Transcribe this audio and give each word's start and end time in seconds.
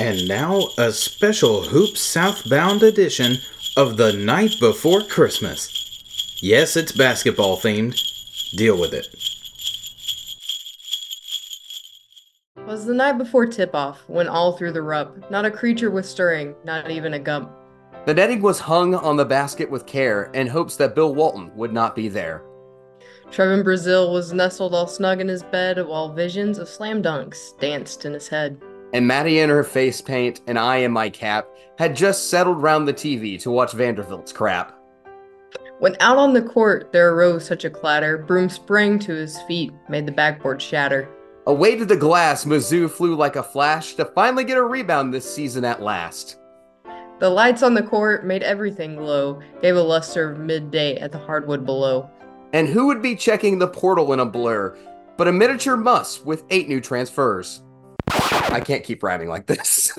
And 0.00 0.26
now, 0.26 0.68
a 0.78 0.92
special 0.92 1.62
Hoops 1.62 2.00
Southbound 2.00 2.82
edition 2.82 3.36
of 3.76 3.98
The 3.98 4.14
Night 4.14 4.54
Before 4.58 5.02
Christmas. 5.02 6.38
Yes, 6.42 6.74
it's 6.74 6.90
basketball 6.90 7.58
themed. 7.58 8.00
Deal 8.56 8.80
with 8.80 8.94
it. 8.94 9.08
It 12.56 12.66
Was 12.66 12.86
the 12.86 12.94
night 12.94 13.18
before 13.18 13.44
tip 13.44 13.74
off, 13.74 14.00
when 14.06 14.26
all 14.26 14.56
through 14.56 14.72
the 14.72 14.80
rub, 14.80 15.22
not 15.30 15.44
a 15.44 15.50
creature 15.50 15.90
was 15.90 16.08
stirring, 16.08 16.54
not 16.64 16.90
even 16.90 17.12
a 17.12 17.18
gump. 17.18 17.52
The 18.06 18.14
netting 18.14 18.40
was 18.40 18.58
hung 18.58 18.94
on 18.94 19.18
the 19.18 19.26
basket 19.26 19.70
with 19.70 19.84
care 19.84 20.30
in 20.32 20.46
hopes 20.46 20.76
that 20.76 20.94
Bill 20.94 21.14
Walton 21.14 21.54
would 21.56 21.74
not 21.74 21.94
be 21.94 22.08
there. 22.08 22.42
Trevon 23.30 23.62
Brazile 23.62 24.10
was 24.10 24.32
nestled 24.32 24.74
all 24.74 24.86
snug 24.86 25.20
in 25.20 25.28
his 25.28 25.42
bed 25.42 25.86
while 25.86 26.10
visions 26.10 26.56
of 26.56 26.70
slam 26.70 27.02
dunks 27.02 27.50
danced 27.60 28.06
in 28.06 28.14
his 28.14 28.28
head. 28.28 28.58
And 28.92 29.06
Maddie 29.06 29.38
in 29.38 29.48
her 29.48 29.64
face 29.64 30.00
paint 30.00 30.40
and 30.46 30.58
I 30.58 30.76
in 30.78 30.92
my 30.92 31.10
cap 31.10 31.48
had 31.78 31.94
just 31.94 32.28
settled 32.28 32.60
round 32.60 32.88
the 32.88 32.94
TV 32.94 33.40
to 33.42 33.50
watch 33.50 33.72
Vanderbilt's 33.72 34.32
crap. 34.32 34.76
When 35.78 35.96
out 36.00 36.18
on 36.18 36.34
the 36.34 36.42
court 36.42 36.92
there 36.92 37.14
arose 37.14 37.46
such 37.46 37.64
a 37.64 37.70
clatter, 37.70 38.18
Broome 38.18 38.50
sprang 38.50 38.98
to 39.00 39.12
his 39.12 39.40
feet, 39.42 39.72
made 39.88 40.06
the 40.06 40.12
backboard 40.12 40.60
shatter. 40.60 41.08
Away 41.46 41.76
to 41.76 41.86
the 41.86 41.96
glass, 41.96 42.44
Mizzou 42.44 42.90
flew 42.90 43.14
like 43.14 43.36
a 43.36 43.42
flash 43.42 43.94
to 43.94 44.04
finally 44.04 44.44
get 44.44 44.58
a 44.58 44.62
rebound 44.62 45.14
this 45.14 45.32
season 45.32 45.64
at 45.64 45.80
last. 45.80 46.36
The 47.18 47.30
lights 47.30 47.62
on 47.62 47.74
the 47.74 47.82
court 47.82 48.26
made 48.26 48.42
everything 48.42 48.96
glow, 48.96 49.40
gave 49.62 49.76
a 49.76 49.82
luster 49.82 50.30
of 50.30 50.38
midday 50.38 50.96
at 50.96 51.12
the 51.12 51.18
hardwood 51.18 51.64
below. 51.64 52.10
And 52.52 52.68
who 52.68 52.86
would 52.86 53.00
be 53.00 53.14
checking 53.14 53.58
the 53.58 53.68
portal 53.68 54.12
in 54.12 54.20
a 54.20 54.26
blur 54.26 54.76
but 55.16 55.28
a 55.28 55.32
miniature 55.32 55.76
muss 55.76 56.24
with 56.24 56.44
eight 56.48 56.66
new 56.66 56.80
transfers? 56.80 57.60
I 58.10 58.60
can't 58.64 58.84
keep 58.84 59.02
rhyming 59.02 59.28
like 59.28 59.46
this. 59.46 59.96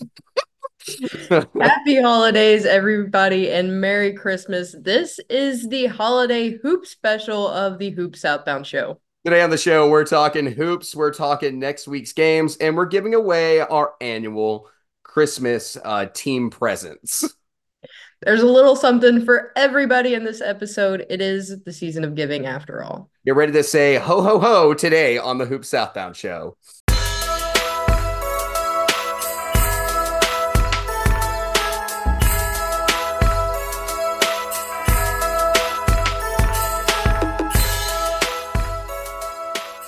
Happy 1.29 2.01
holidays, 2.01 2.65
everybody, 2.65 3.51
and 3.51 3.79
Merry 3.79 4.13
Christmas. 4.13 4.75
This 4.79 5.19
is 5.29 5.69
the 5.69 5.85
holiday 5.87 6.57
hoop 6.57 6.85
special 6.85 7.47
of 7.47 7.77
the 7.77 7.91
Hoop 7.91 8.15
Southbound 8.15 8.67
Show. 8.67 8.99
Today 9.23 9.43
on 9.43 9.51
the 9.51 9.57
show, 9.57 9.87
we're 9.87 10.05
talking 10.05 10.47
hoops, 10.47 10.95
we're 10.95 11.13
talking 11.13 11.59
next 11.59 11.87
week's 11.87 12.13
games, 12.13 12.57
and 12.57 12.75
we're 12.75 12.87
giving 12.87 13.13
away 13.13 13.59
our 13.59 13.93
annual 14.01 14.67
Christmas 15.03 15.77
uh, 15.83 16.07
team 16.07 16.49
presents. 16.49 17.35
There's 18.23 18.41
a 18.41 18.47
little 18.47 18.75
something 18.75 19.25
for 19.25 19.51
everybody 19.55 20.13
in 20.13 20.23
this 20.23 20.41
episode. 20.41 21.05
It 21.09 21.21
is 21.21 21.63
the 21.63 21.73
season 21.73 22.03
of 22.03 22.15
giving, 22.15 22.45
after 22.45 22.83
all. 22.83 23.09
Get 23.25 23.35
ready 23.35 23.51
to 23.53 23.63
say 23.63 23.95
ho, 23.95 24.21
ho, 24.21 24.39
ho 24.39 24.73
today 24.73 25.17
on 25.17 25.37
the 25.37 25.45
Hoop 25.45 25.65
Southbound 25.65 26.15
Show. 26.15 26.55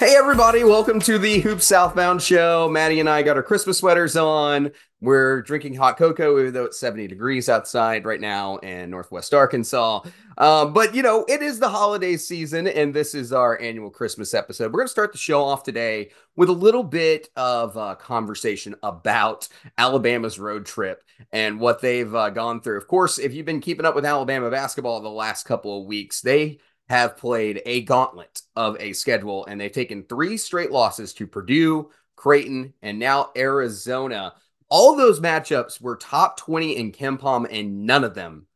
Hey, 0.03 0.17
everybody, 0.17 0.65
welcome 0.65 0.99
to 0.99 1.17
the 1.17 1.39
Hoop 1.39 1.61
Southbound 1.61 2.21
Show. 2.21 2.67
Maddie 2.67 2.99
and 2.99 3.09
I 3.09 3.23
got 3.23 3.37
our 3.37 3.41
Christmas 3.41 3.77
sweaters 3.77 4.17
on. 4.17 4.69
We're 4.99 5.41
drinking 5.43 5.75
hot 5.75 5.95
cocoa, 5.95 6.37
even 6.41 6.53
though 6.53 6.65
it's 6.65 6.77
70 6.77 7.07
degrees 7.07 7.47
outside 7.47 8.03
right 8.03 8.19
now 8.19 8.57
in 8.57 8.89
Northwest 8.89 9.33
Arkansas. 9.33 10.01
Um, 10.37 10.73
but, 10.73 10.93
you 10.93 11.03
know, 11.03 11.23
it 11.29 11.41
is 11.41 11.57
the 11.57 11.69
holiday 11.69 12.17
season, 12.17 12.67
and 12.67 12.93
this 12.93 13.15
is 13.15 13.31
our 13.31 13.57
annual 13.61 13.89
Christmas 13.89 14.33
episode. 14.33 14.73
We're 14.73 14.79
going 14.79 14.87
to 14.87 14.91
start 14.91 15.13
the 15.13 15.17
show 15.17 15.41
off 15.41 15.63
today 15.63 16.09
with 16.35 16.49
a 16.49 16.53
little 16.53 16.83
bit 16.83 17.29
of 17.37 17.77
uh, 17.77 17.95
conversation 17.95 18.75
about 18.83 19.47
Alabama's 19.77 20.37
road 20.37 20.65
trip 20.65 21.01
and 21.31 21.61
what 21.61 21.79
they've 21.79 22.13
uh, 22.13 22.29
gone 22.29 22.59
through. 22.59 22.77
Of 22.77 22.89
course, 22.89 23.19
if 23.19 23.33
you've 23.33 23.45
been 23.45 23.61
keeping 23.61 23.85
up 23.85 23.95
with 23.95 24.03
Alabama 24.05 24.51
basketball 24.51 24.99
the 24.99 25.07
last 25.07 25.45
couple 25.45 25.79
of 25.79 25.87
weeks, 25.87 26.19
they 26.19 26.59
have 26.89 27.17
played 27.17 27.61
a 27.65 27.81
gauntlet 27.81 28.41
of 28.55 28.77
a 28.79 28.93
schedule, 28.93 29.45
and 29.45 29.59
they've 29.59 29.71
taken 29.71 30.03
three 30.03 30.37
straight 30.37 30.71
losses 30.71 31.13
to 31.13 31.27
Purdue, 31.27 31.89
Creighton, 32.15 32.73
and 32.81 32.99
now 32.99 33.31
Arizona. 33.35 34.33
All 34.69 34.95
those 34.95 35.19
matchups 35.19 35.81
were 35.81 35.95
top 35.95 36.37
20 36.37 36.77
in 36.77 36.91
KenPom, 36.91 37.47
and 37.49 37.85
none 37.85 38.03
of 38.03 38.15
them 38.15 38.47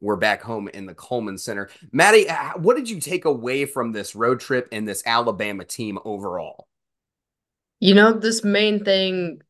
were 0.00 0.16
back 0.16 0.42
home 0.42 0.68
in 0.68 0.86
the 0.86 0.94
Coleman 0.94 1.38
Center. 1.38 1.68
Maddie, 1.92 2.26
what 2.56 2.76
did 2.76 2.88
you 2.88 3.00
take 3.00 3.24
away 3.24 3.66
from 3.66 3.92
this 3.92 4.14
road 4.14 4.40
trip 4.40 4.68
and 4.72 4.88
this 4.88 5.02
Alabama 5.04 5.64
team 5.64 5.98
overall? 6.04 6.66
You 7.80 7.94
know, 7.94 8.12
this 8.12 8.44
main 8.44 8.84
thing 8.84 9.40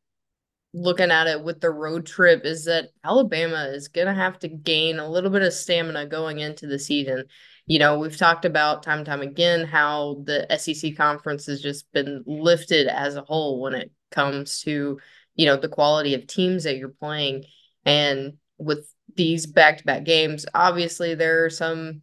looking 0.73 1.11
at 1.11 1.27
it 1.27 1.43
with 1.43 1.59
the 1.59 1.69
road 1.69 2.05
trip 2.05 2.45
is 2.45 2.65
that 2.65 2.89
Alabama 3.03 3.65
is 3.73 3.89
going 3.89 4.07
to 4.07 4.13
have 4.13 4.39
to 4.39 4.47
gain 4.47 4.99
a 4.99 5.09
little 5.09 5.29
bit 5.29 5.41
of 5.41 5.53
stamina 5.53 6.05
going 6.05 6.39
into 6.39 6.65
the 6.67 6.79
season 6.79 7.25
you 7.71 7.79
know, 7.79 7.97
we've 7.97 8.17
talked 8.17 8.43
about 8.43 8.83
time 8.83 8.97
and 8.97 9.05
time 9.05 9.21
again 9.21 9.65
how 9.65 10.21
the 10.25 10.45
SEC 10.57 10.97
conference 10.97 11.45
has 11.45 11.61
just 11.61 11.89
been 11.93 12.21
lifted 12.27 12.87
as 12.87 13.15
a 13.15 13.21
whole 13.21 13.61
when 13.61 13.73
it 13.73 13.93
comes 14.11 14.59
to, 14.63 14.99
you 15.35 15.45
know, 15.45 15.55
the 15.55 15.69
quality 15.69 16.13
of 16.13 16.27
teams 16.27 16.65
that 16.65 16.75
you're 16.75 16.89
playing. 16.89 17.45
And 17.85 18.33
with 18.57 18.93
these 19.15 19.45
back 19.45 19.77
to 19.77 19.85
back 19.85 20.03
games, 20.03 20.45
obviously 20.53 21.15
there 21.15 21.45
are 21.45 21.49
some 21.49 22.01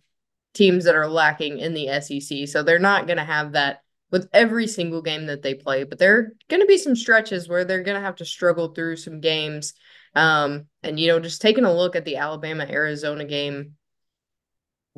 teams 0.55 0.87
that 0.87 0.95
are 0.95 1.07
lacking 1.07 1.59
in 1.59 1.75
the 1.75 2.01
SEC. 2.01 2.49
So 2.49 2.63
they're 2.63 2.79
not 2.79 3.07
going 3.07 3.19
to 3.19 3.25
have 3.25 3.53
that 3.53 3.83
with 4.11 4.27
every 4.33 4.69
single 4.69 5.03
game 5.03 5.27
that 5.27 5.43
they 5.43 5.53
play, 5.53 5.85
but 5.85 5.99
there 5.99 6.17
are 6.17 6.33
going 6.49 6.63
to 6.63 6.67
be 6.67 6.79
some 6.79 6.97
stretches 6.97 7.47
where 7.47 7.67
they're 7.67 7.83
going 7.83 8.01
to 8.01 8.07
have 8.07 8.17
to 8.17 8.25
struggle 8.25 8.69
through 8.69 8.97
some 8.97 9.21
games. 9.21 9.75
Um, 10.15 10.65
and, 10.83 10.99
you 10.99 11.09
know, 11.09 11.21
just 11.21 11.43
taking 11.43 11.67
a 11.67 11.77
look 11.77 11.95
at 11.95 12.07
the 12.07 12.17
Alabama 12.17 12.65
Arizona 12.67 13.27
game 13.27 13.75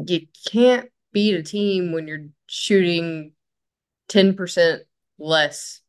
you 0.06 0.26
can't 0.50 0.90
beat 1.12 1.34
a 1.34 1.42
team 1.42 1.92
when 1.92 2.08
you're 2.08 2.26
shooting 2.46 3.32
10% 4.08 4.82
less 5.18 5.80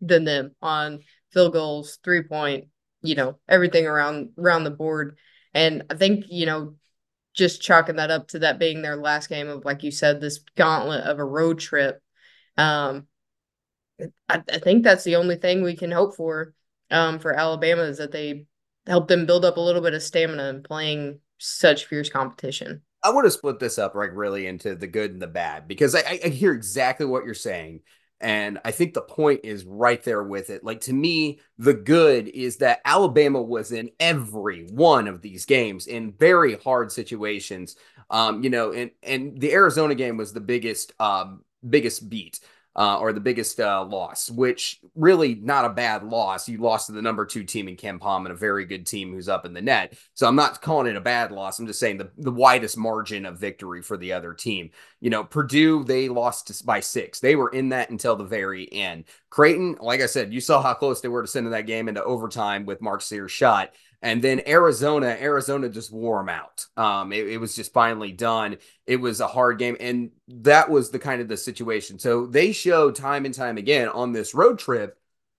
than 0.00 0.24
them 0.24 0.54
on 0.62 1.00
field 1.32 1.52
goals, 1.52 1.98
three 2.02 2.22
point, 2.22 2.68
you 3.02 3.14
know, 3.14 3.38
everything 3.48 3.86
around 3.86 4.30
around 4.38 4.64
the 4.64 4.70
board. 4.70 5.18
And 5.54 5.84
I 5.90 5.94
think, 5.94 6.26
you 6.28 6.46
know, 6.46 6.74
just 7.34 7.62
chalking 7.62 7.96
that 7.96 8.10
up 8.10 8.28
to 8.28 8.40
that 8.40 8.58
being 8.58 8.82
their 8.82 8.96
last 8.96 9.28
game 9.28 9.48
of 9.48 9.64
like 9.64 9.82
you 9.82 9.90
said, 9.90 10.20
this 10.20 10.40
gauntlet 10.56 11.04
of 11.04 11.18
a 11.18 11.24
road 11.24 11.58
trip. 11.58 12.02
Um 12.56 13.06
I, 14.28 14.42
I 14.50 14.58
think 14.58 14.84
that's 14.84 15.04
the 15.04 15.16
only 15.16 15.36
thing 15.36 15.62
we 15.62 15.76
can 15.76 15.90
hope 15.90 16.16
for 16.16 16.54
um 16.90 17.18
for 17.18 17.32
Alabama 17.34 17.82
is 17.82 17.98
that 17.98 18.12
they 18.12 18.46
help 18.86 19.08
them 19.08 19.26
build 19.26 19.44
up 19.44 19.56
a 19.56 19.60
little 19.60 19.82
bit 19.82 19.94
of 19.94 20.02
stamina 20.02 20.44
and 20.48 20.64
playing 20.64 21.20
such 21.38 21.86
fierce 21.86 22.08
competition. 22.08 22.82
I 23.02 23.10
want 23.10 23.26
to 23.26 23.30
split 23.30 23.58
this 23.58 23.78
up 23.78 23.94
like 23.94 24.10
really 24.12 24.46
into 24.46 24.74
the 24.74 24.86
good 24.86 25.12
and 25.12 25.22
the 25.22 25.26
bad 25.26 25.68
because 25.68 25.94
I, 25.94 26.20
I 26.24 26.28
hear 26.28 26.52
exactly 26.52 27.06
what 27.06 27.24
you're 27.24 27.34
saying. 27.34 27.80
And 28.20 28.58
I 28.64 28.72
think 28.72 28.94
the 28.94 29.02
point 29.02 29.42
is 29.44 29.64
right 29.64 30.02
there 30.02 30.24
with 30.24 30.50
it. 30.50 30.64
Like 30.64 30.80
to 30.82 30.92
me, 30.92 31.38
the 31.56 31.74
good 31.74 32.26
is 32.26 32.56
that 32.56 32.80
Alabama 32.84 33.40
was 33.40 33.70
in 33.70 33.90
every 34.00 34.66
one 34.72 35.06
of 35.06 35.22
these 35.22 35.44
games 35.44 35.86
in 35.86 36.12
very 36.12 36.56
hard 36.56 36.90
situations. 36.90 37.76
Um, 38.10 38.42
you 38.42 38.50
know, 38.50 38.72
and 38.72 38.90
and 39.04 39.40
the 39.40 39.52
Arizona 39.52 39.94
game 39.94 40.16
was 40.16 40.32
the 40.32 40.40
biggest 40.40 40.92
um 40.98 41.44
biggest 41.68 42.08
beat 42.08 42.40
uh, 42.78 42.96
or 43.00 43.12
the 43.12 43.18
biggest 43.18 43.58
uh, 43.58 43.84
loss, 43.84 44.30
which 44.30 44.78
really 44.94 45.34
not 45.34 45.64
a 45.64 45.68
bad 45.68 46.04
loss. 46.04 46.48
You 46.48 46.58
lost 46.58 46.86
to 46.86 46.92
the 46.92 47.02
number 47.02 47.26
two 47.26 47.42
team 47.42 47.66
in 47.66 47.76
KenPom 47.76 48.18
and 48.18 48.30
a 48.30 48.36
very 48.36 48.64
good 48.64 48.86
team 48.86 49.12
who's 49.12 49.28
up 49.28 49.44
in 49.44 49.52
the 49.52 49.60
net. 49.60 49.98
So 50.14 50.28
I'm 50.28 50.36
not 50.36 50.62
calling 50.62 50.86
it 50.86 50.94
a 50.94 51.00
bad 51.00 51.32
loss. 51.32 51.58
I'm 51.58 51.66
just 51.66 51.80
saying 51.80 51.98
the, 51.98 52.08
the 52.18 52.30
widest 52.30 52.78
margin 52.78 53.26
of 53.26 53.36
victory 53.36 53.82
for 53.82 53.96
the 53.96 54.12
other 54.12 54.32
team. 54.32 54.70
You 55.00 55.10
know, 55.10 55.24
Purdue, 55.24 55.82
they 55.82 56.08
lost 56.08 56.64
by 56.64 56.78
six. 56.78 57.18
They 57.18 57.34
were 57.34 57.48
in 57.48 57.70
that 57.70 57.90
until 57.90 58.14
the 58.14 58.22
very 58.22 58.72
end. 58.72 59.06
Creighton, 59.28 59.76
like 59.80 60.00
I 60.00 60.06
said, 60.06 60.32
you 60.32 60.40
saw 60.40 60.62
how 60.62 60.74
close 60.74 61.00
they 61.00 61.08
were 61.08 61.22
to 61.22 61.28
sending 61.28 61.50
that 61.50 61.66
game 61.66 61.88
into 61.88 62.04
overtime 62.04 62.64
with 62.64 62.80
Mark 62.80 63.02
Sears' 63.02 63.32
shot. 63.32 63.72
And 64.00 64.22
then 64.22 64.42
Arizona, 64.46 65.16
Arizona 65.20 65.68
just 65.68 65.92
wore 65.92 66.18
them 66.18 66.28
out. 66.28 66.66
Um, 66.76 67.12
it, 67.12 67.26
it, 67.26 67.38
was 67.38 67.56
just 67.56 67.72
finally 67.72 68.12
done. 68.12 68.58
It 68.86 69.00
was 69.00 69.20
a 69.20 69.26
hard 69.26 69.58
game, 69.58 69.76
and 69.80 70.10
that 70.28 70.70
was 70.70 70.90
the 70.90 71.00
kind 71.00 71.20
of 71.20 71.26
the 71.26 71.36
situation. 71.36 71.98
So 71.98 72.26
they 72.26 72.52
showed 72.52 72.94
time 72.94 73.24
and 73.24 73.34
time 73.34 73.58
again 73.58 73.88
on 73.88 74.12
this 74.12 74.34
road 74.34 74.60
trip 74.60 74.98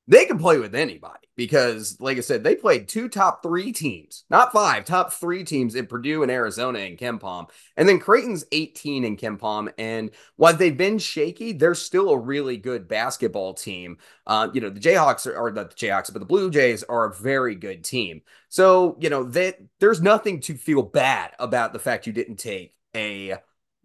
they 0.09 0.25
can 0.25 0.39
play 0.39 0.57
with 0.57 0.75
anybody 0.75 1.28
because, 1.39 1.95
like 2.01 2.17
I 2.17 2.19
said, 2.19 2.43
they 2.43 2.53
played 2.53 2.89
two 2.89 3.07
top 3.07 3.41
three 3.41 3.71
teams, 3.71 4.25
not 4.29 4.51
five, 4.51 4.83
top 4.83 5.13
three 5.13 5.45
teams 5.45 5.73
in 5.73 5.87
Purdue 5.87 6.21
and 6.21 6.29
Arizona 6.29 6.79
and 6.79 6.97
KenPom. 6.97 7.49
And 7.77 7.87
then 7.87 7.97
Creighton's 7.97 8.43
18 8.51 9.05
in 9.05 9.15
KenPom. 9.15 9.71
And 9.77 10.11
while 10.35 10.53
they've 10.53 10.75
been 10.75 10.99
shaky, 10.99 11.53
they're 11.53 11.75
still 11.75 12.09
a 12.09 12.17
really 12.17 12.57
good 12.57 12.89
basketball 12.89 13.53
team. 13.53 13.99
Uh, 14.27 14.49
you 14.53 14.59
know, 14.59 14.69
the 14.69 14.81
Jayhawks 14.81 15.25
are, 15.33 15.49
not 15.49 15.69
the 15.69 15.77
Jayhawks, 15.77 16.11
but 16.11 16.19
the 16.19 16.25
Blue 16.25 16.51
Jays 16.51 16.83
are 16.83 17.05
a 17.05 17.15
very 17.15 17.55
good 17.55 17.85
team. 17.85 18.21
So, 18.49 18.97
you 18.99 19.09
know, 19.09 19.23
that 19.23 19.59
there's 19.79 20.01
nothing 20.01 20.41
to 20.41 20.55
feel 20.55 20.81
bad 20.81 21.31
about 21.39 21.71
the 21.71 21.79
fact 21.79 22.05
you 22.05 22.11
didn't 22.11 22.35
take 22.35 22.75
a 22.93 23.37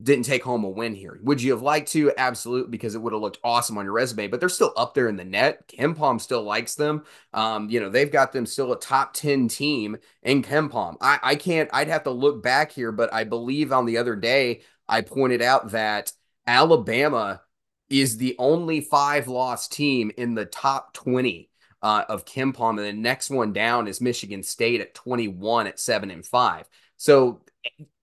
didn't 0.03 0.25
take 0.25 0.43
home 0.43 0.65
a 0.65 0.69
win 0.69 0.95
here. 0.95 1.21
Would 1.23 1.41
you 1.41 1.53
have 1.53 1.63
liked 1.63 1.93
to? 1.93 2.13
Absolutely, 2.17 2.71
because 2.71 2.95
it 2.95 2.99
would 2.99 3.13
have 3.13 3.23
looked 3.23 3.39
awesome 3.45 3.79
on 3.79 3.85
your 3.85 3.95
resume. 3.95 4.27
But 4.27 4.41
they're 4.41 4.49
still 4.49 4.73
up 4.77 4.93
there 4.93 5.09
in 5.09 5.17
the 5.17 5.25
net. 5.25 5.69
KenPom 5.69 6.21
still 6.21 6.43
likes 6.43 6.75
them. 6.75 7.05
Um, 7.33 7.71
you 7.71 7.81
know, 7.81 7.89
they've 7.89 8.11
got 8.11 8.33
them 8.33 8.45
still 8.45 8.73
a 8.73 8.79
top 8.79 9.15
10 9.15 9.49
team 9.49 9.97
in 10.23 10.43
KenPom. 10.43 10.97
I, 11.01 11.21
I 11.23 11.35
can't, 11.37 11.71
I'd 11.73 11.89
have 11.89 12.05
to 12.05 12.11
look 12.11 12.43
back 12.43 12.73
here, 12.73 12.91
but 12.91 13.13
I 13.15 13.25
believe 13.25 13.73
on 13.73 13.87
the 13.87 13.99
other 13.99 14.17
day, 14.17 14.63
I 14.89 15.03
pointed 15.03 15.43
out 15.43 15.71
that 15.71 16.13
Alabama 16.47 17.43
is 17.89 18.17
the 18.17 18.35
only 18.39 18.81
five 18.81 19.29
loss 19.29 19.69
team 19.69 20.11
in 20.17 20.35
the 20.35 20.45
top 20.45 20.93
20 20.95 21.51
uh, 21.83 22.05
of 22.09 22.25
KenPom. 22.25 22.71
And 22.71 22.79
the 22.79 22.93
next 22.93 23.31
one 23.31 23.53
down 23.53 23.87
is 23.87 24.01
Michigan 24.01 24.43
State 24.43 24.81
at 24.81 24.95
21 24.95 25.69
at 25.69 25.79
seven 25.79 26.11
and 26.11 26.27
five. 26.27 26.67
So 26.97 27.43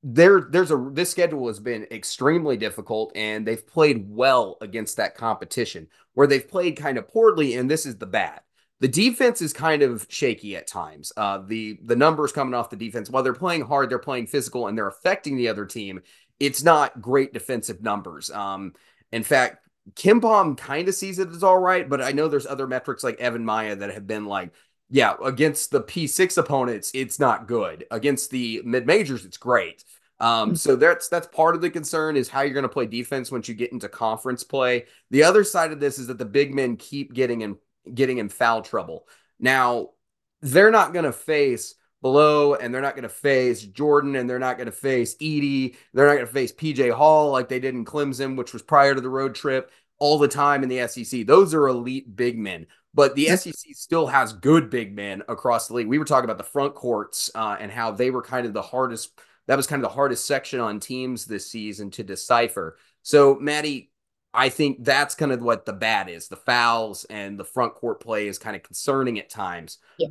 there 0.04 0.42
there's 0.42 0.72
a 0.72 0.90
this 0.94 1.12
schedule 1.12 1.48
has 1.48 1.60
been 1.60 1.86
extremely 1.92 2.58
difficult 2.58 3.12
and 3.16 3.46
they've 3.46 3.66
played 3.68 4.06
well 4.10 4.58
against 4.62 4.98
that 4.98 5.16
competition 5.16 5.88
where 6.14 6.28
they've 6.28 6.48
played 6.48 6.76
kind 6.76 6.98
of 6.98 7.08
poorly 7.08 7.56
and 7.56 7.70
this 7.70 7.86
is 7.86 7.98
the 7.98 8.06
bad. 8.06 8.42
The 8.80 8.88
defense 8.88 9.44
is 9.44 9.54
kind 9.54 9.84
of 9.84 10.08
shaky 10.10 10.56
at 10.56 10.66
times. 10.66 11.12
Uh, 11.16 11.44
the 11.46 11.80
the 11.84 11.96
numbers 11.96 12.32
coming 12.32 12.56
off 12.56 12.72
the 12.72 12.76
defense 12.76 13.10
while 13.12 13.22
they're 13.22 13.34
playing 13.34 13.62
hard 13.62 13.90
they're 13.90 14.00
playing 14.00 14.28
physical 14.28 14.68
and 14.68 14.78
they're 14.78 14.88
affecting 14.88 15.38
the 15.38 15.50
other 15.50 15.66
team 15.66 16.02
it's 16.40 16.64
not 16.64 17.00
great 17.00 17.34
defensive 17.34 17.84
numbers. 17.84 18.32
Um, 18.32 18.74
in 19.12 19.24
fact 19.24 19.58
KenPom 19.94 20.58
kind 20.58 20.88
of 20.88 20.96
sees 20.96 21.20
it 21.20 21.30
as 21.30 21.44
all 21.44 21.58
right 21.58 21.90
but 21.90 22.02
i 22.02 22.12
know 22.12 22.28
there's 22.28 22.46
other 22.46 22.68
metrics 22.68 23.04
like 23.04 23.18
EvanMiya 23.18 23.80
that 23.80 23.92
have 23.92 24.06
been 24.06 24.26
like 24.26 24.52
yeah, 24.92 25.16
against 25.24 25.72
the 25.72 25.82
P6 25.82 26.38
opponents, 26.38 26.92
it's 26.94 27.18
not 27.18 27.48
good. 27.48 27.86
Against 27.90 28.30
the 28.30 28.62
mid 28.66 28.86
majors, 28.86 29.26
it's 29.26 29.38
great. 29.38 29.86
Um, 30.20 30.52
mm. 30.52 30.58
so 30.58 30.76
that's 30.76 31.08
that's 31.08 31.28
part 31.28 31.56
of 31.56 31.62
the 31.62 31.70
concern 31.70 32.16
is 32.16 32.30
how 32.30 32.42
you're 32.42 32.54
going 32.54 32.64
to 32.64 32.70
play 32.70 32.86
defense 32.86 33.32
once 33.32 33.48
you 33.48 33.56
get 33.56 33.72
into 33.72 33.88
conference 33.88 34.44
play. 34.44 34.86
The 35.10 35.24
other 35.24 35.46
side 35.46 35.72
of 35.72 35.80
this 35.80 35.98
is 35.98 36.08
that 36.08 36.18
the 36.18 36.26
big 36.26 36.54
men 36.54 36.76
keep 36.76 37.14
getting 37.14 37.42
in 37.42 37.58
getting 37.94 38.18
in 38.18 38.28
foul 38.28 38.62
trouble. 38.62 39.08
Now, 39.40 39.92
they're 40.42 40.72
not 40.72 40.94
going 40.94 41.06
to 41.06 41.14
face 41.14 41.74
Ballo 42.02 42.56
and 42.56 42.74
they're 42.74 42.82
not 42.82 42.96
going 42.96 43.04
to 43.04 43.10
face 43.10 43.64
Jordan 43.64 44.18
and 44.18 44.30
they're 44.30 44.40
not 44.40 44.58
going 44.58 44.68
to 44.68 44.74
face 44.74 45.16
Edey. 45.18 45.78
They're 45.94 46.08
not 46.08 46.16
going 46.16 46.28
to 46.28 46.34
face 46.34 46.52
PJ 46.52 46.92
Hall 46.92 47.32
like 47.32 47.48
they 47.48 47.60
did 47.60 47.76
in 47.76 47.86
Clemson, 47.86 48.36
which 48.36 48.52
was 48.52 48.62
prior 48.62 48.94
to 48.94 49.02
the 49.02 49.10
road 49.10 49.36
trip 49.36 49.72
all 50.00 50.18
the 50.18 50.28
time 50.28 50.64
in 50.64 50.70
the 50.70 50.88
SEC. 50.88 51.26
Those 51.26 51.54
are 51.54 51.68
elite 51.68 52.16
big 52.16 52.38
men. 52.38 52.68
But 52.94 53.16
the 53.16 53.28
SEC 53.28 53.74
still 53.74 54.08
has 54.08 54.34
good 54.34 54.70
big 54.70 54.94
men 54.94 55.24
across 55.30 55.68
the 55.68 55.76
league. 55.76 55.88
We 55.88 55.98
were 55.98 56.06
talking 56.06 56.26
about 56.26 56.38
the 56.38 56.44
front 56.44 56.76
courts 56.76 57.32
uh, 57.34 57.56
and 57.60 57.72
how 57.72 57.92
they 57.92 58.12
were 58.12 58.22
kind 58.22 58.46
of 58.46 58.54
the 58.54 58.62
hardest. 58.62 59.18
That 59.48 59.56
was 59.56 59.68
kind 59.68 59.82
of 59.82 59.90
the 59.90 59.96
hardest 59.96 60.26
section 60.26 60.60
on 60.60 60.80
teams 60.80 61.26
this 61.26 61.50
season 61.50 61.92
to 61.92 62.04
decipher. 62.04 62.78
So, 63.02 63.36
Maddie, 63.36 63.92
I 64.34 64.50
think 64.50 64.84
that's 64.84 65.16
kind 65.16 65.32
of 65.32 65.42
what 65.42 65.66
the 65.66 65.74
bad 65.74 66.10
is. 66.10 66.28
The 66.28 66.36
fouls 66.36 67.06
and 67.06 67.40
the 67.40 67.46
front 67.46 67.76
court 67.76 68.02
play 68.02 68.28
is 68.28 68.38
kind 68.38 68.56
of 68.56 68.64
concerning 68.64 69.20
at 69.20 69.30
times. 69.30 69.78
Yeah. 69.98 70.10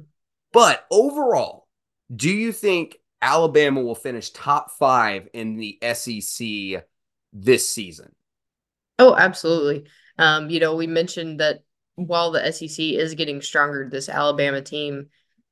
But 0.52 0.84
overall, 0.90 1.68
do 2.14 2.30
you 2.30 2.52
think 2.52 2.98
Alabama 3.22 3.82
will 3.82 3.94
finish 3.94 4.30
top 4.30 4.72
five 4.72 5.28
in 5.32 5.56
the 5.56 5.78
SEC 5.94 6.84
this 7.32 7.70
season? 7.70 8.14
Oh, 8.98 9.14
absolutely. 9.14 9.86
Um, 10.18 10.50
you 10.50 10.60
know, 10.60 10.76
we 10.76 10.86
mentioned 10.86 11.40
that 11.40 11.60
while 12.06 12.30
the 12.30 12.52
SEC 12.52 12.78
is 12.78 13.14
getting 13.14 13.42
stronger, 13.42 13.88
this 13.88 14.08
Alabama 14.08 14.62
team, 14.62 15.08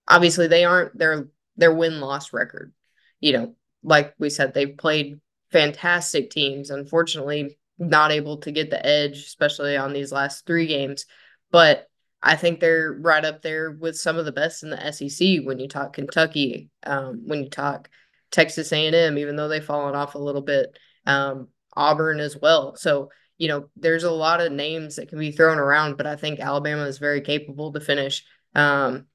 obviously 0.06 0.46
they 0.46 0.64
aren't 0.64 0.96
their 0.96 1.28
their 1.56 1.74
win 1.74 2.00
loss 2.00 2.32
record. 2.32 2.72
You 3.20 3.32
know, 3.32 3.54
like 3.82 4.14
we 4.18 4.30
said, 4.30 4.54
they've 4.54 4.76
played 4.76 5.20
fantastic 5.50 6.30
teams. 6.30 6.70
Unfortunately, 6.70 7.58
not 7.78 8.12
able 8.12 8.38
to 8.38 8.52
get 8.52 8.70
the 8.70 8.84
edge, 8.84 9.18
especially 9.18 9.76
on 9.76 9.92
these 9.92 10.12
last 10.12 10.46
three 10.46 10.66
games. 10.66 11.06
But 11.50 11.88
I 12.22 12.36
think 12.36 12.60
they're 12.60 12.92
right 12.92 13.24
up 13.24 13.42
there 13.42 13.70
with 13.70 13.96
some 13.96 14.16
of 14.16 14.24
the 14.24 14.32
best 14.32 14.62
in 14.62 14.70
the 14.70 14.92
SEC. 14.92 15.44
When 15.44 15.58
you 15.58 15.68
talk 15.68 15.92
Kentucky, 15.92 16.70
um, 16.84 17.22
when 17.26 17.44
you 17.44 17.50
talk 17.50 17.88
Texas 18.30 18.72
A&M, 18.72 19.18
even 19.18 19.36
though 19.36 19.48
they've 19.48 19.64
fallen 19.64 19.94
off 19.94 20.14
a 20.14 20.18
little 20.18 20.42
bit, 20.42 20.76
um, 21.06 21.48
Auburn 21.74 22.20
as 22.20 22.36
well. 22.36 22.74
So 22.76 23.10
you 23.38 23.48
know, 23.48 23.68
there's 23.76 24.04
a 24.04 24.10
lot 24.10 24.40
of 24.40 24.52
names 24.52 24.96
that 24.96 25.08
can 25.08 25.18
be 25.18 25.30
thrown 25.30 25.58
around, 25.58 25.96
but 25.96 26.06
I 26.06 26.16
think 26.16 26.40
Alabama 26.40 26.82
is 26.82 26.98
very 26.98 27.20
capable 27.20 27.72
to 27.72 27.80
finish 27.80 28.24
um, 28.54 29.06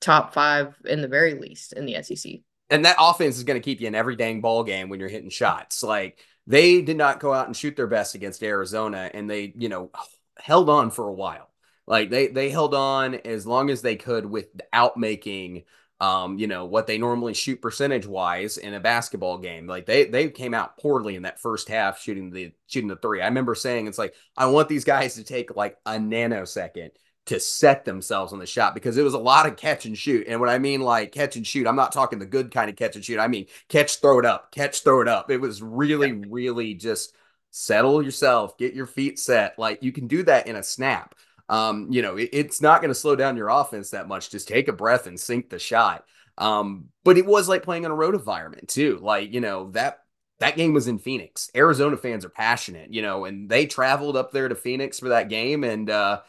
top 0.00 0.34
five 0.34 0.74
in 0.84 1.00
the 1.00 1.08
very 1.08 1.34
least 1.34 1.72
in 1.72 1.86
the 1.86 2.02
SEC. 2.02 2.40
And 2.70 2.84
that 2.84 2.96
offense 2.98 3.38
is 3.38 3.44
going 3.44 3.58
to 3.58 3.64
keep 3.64 3.80
you 3.80 3.86
in 3.86 3.94
every 3.94 4.16
dang 4.16 4.40
ball 4.40 4.64
game 4.64 4.88
when 4.88 5.00
you're 5.00 5.08
hitting 5.08 5.30
shots. 5.30 5.82
Like 5.82 6.20
they 6.46 6.82
did 6.82 6.96
not 6.96 7.20
go 7.20 7.32
out 7.32 7.46
and 7.46 7.56
shoot 7.56 7.76
their 7.76 7.86
best 7.86 8.14
against 8.14 8.42
Arizona, 8.42 9.10
and 9.14 9.30
they, 9.30 9.52
you 9.56 9.68
know, 9.68 9.90
held 10.38 10.68
on 10.68 10.90
for 10.90 11.08
a 11.08 11.14
while. 11.14 11.50
Like 11.86 12.10
they 12.10 12.26
they 12.26 12.50
held 12.50 12.74
on 12.74 13.14
as 13.14 13.46
long 13.46 13.70
as 13.70 13.80
they 13.80 13.96
could 13.96 14.26
without 14.26 14.96
making 14.96 15.62
um, 16.00 16.38
you 16.38 16.46
know, 16.46 16.64
what 16.64 16.86
they 16.86 16.96
normally 16.96 17.34
shoot 17.34 17.60
percentage 17.60 18.06
wise 18.06 18.56
in 18.56 18.74
a 18.74 18.80
basketball 18.80 19.38
game. 19.38 19.66
Like 19.66 19.86
they 19.86 20.04
they 20.04 20.30
came 20.30 20.54
out 20.54 20.78
poorly 20.78 21.16
in 21.16 21.22
that 21.22 21.40
first 21.40 21.68
half 21.68 22.00
shooting 22.00 22.30
the 22.30 22.52
shooting 22.68 22.88
the 22.88 22.96
three. 22.96 23.20
I 23.20 23.26
remember 23.26 23.54
saying 23.54 23.86
it's 23.86 23.98
like 23.98 24.14
I 24.36 24.46
want 24.46 24.68
these 24.68 24.84
guys 24.84 25.14
to 25.14 25.24
take 25.24 25.56
like 25.56 25.76
a 25.84 25.92
nanosecond 25.92 26.90
to 27.26 27.40
set 27.40 27.84
themselves 27.84 28.32
on 28.32 28.38
the 28.38 28.46
shot 28.46 28.74
because 28.74 28.96
it 28.96 29.02
was 29.02 29.14
a 29.14 29.18
lot 29.18 29.46
of 29.46 29.56
catch 29.56 29.84
and 29.86 29.98
shoot. 29.98 30.26
And 30.28 30.40
what 30.40 30.48
I 30.48 30.58
mean 30.58 30.80
like 30.80 31.12
catch 31.12 31.36
and 31.36 31.46
shoot, 31.46 31.66
I'm 31.66 31.76
not 31.76 31.92
talking 31.92 32.18
the 32.18 32.26
good 32.26 32.52
kind 32.52 32.70
of 32.70 32.76
catch 32.76 32.94
and 32.94 33.04
shoot. 33.04 33.18
I 33.18 33.28
mean 33.28 33.46
catch, 33.68 34.00
throw 34.00 34.18
it 34.18 34.24
up, 34.24 34.52
catch, 34.52 34.82
throw 34.82 35.02
it 35.02 35.08
up. 35.08 35.30
It 35.30 35.38
was 35.38 35.62
really, 35.62 36.12
really 36.12 36.74
just 36.74 37.14
settle 37.50 38.02
yourself, 38.02 38.56
get 38.56 38.72
your 38.72 38.86
feet 38.86 39.18
set. 39.18 39.58
Like 39.58 39.82
you 39.82 39.92
can 39.92 40.06
do 40.06 40.22
that 40.22 40.46
in 40.46 40.56
a 40.56 40.62
snap 40.62 41.16
um, 41.48 41.88
you 41.90 42.02
know, 42.02 42.16
it, 42.16 42.30
it's 42.32 42.60
not 42.60 42.80
going 42.80 42.90
to 42.90 42.94
slow 42.94 43.16
down 43.16 43.36
your 43.36 43.48
offense 43.48 43.90
that 43.90 44.08
much. 44.08 44.30
Just 44.30 44.48
take 44.48 44.68
a 44.68 44.72
breath 44.72 45.06
and 45.06 45.18
sink 45.18 45.50
the 45.50 45.58
shot. 45.58 46.04
Um, 46.36 46.86
but 47.04 47.18
it 47.18 47.26
was 47.26 47.48
like 47.48 47.62
playing 47.62 47.84
in 47.84 47.90
a 47.90 47.94
road 47.94 48.14
environment 48.14 48.68
too. 48.68 48.98
Like, 49.02 49.32
you 49.32 49.40
know, 49.40 49.70
that 49.72 50.00
that 50.38 50.56
game 50.56 50.72
was 50.72 50.86
in 50.86 50.98
Phoenix. 50.98 51.50
Arizona 51.54 51.96
fans 51.96 52.24
are 52.24 52.30
passionate, 52.30 52.92
you 52.92 53.02
know, 53.02 53.24
and 53.24 53.48
they 53.48 53.66
traveled 53.66 54.16
up 54.16 54.30
there 54.30 54.48
to 54.48 54.54
Phoenix 54.54 55.00
for 55.00 55.08
that 55.08 55.28
game 55.28 55.64
and 55.64 55.90
uh, 55.90 56.20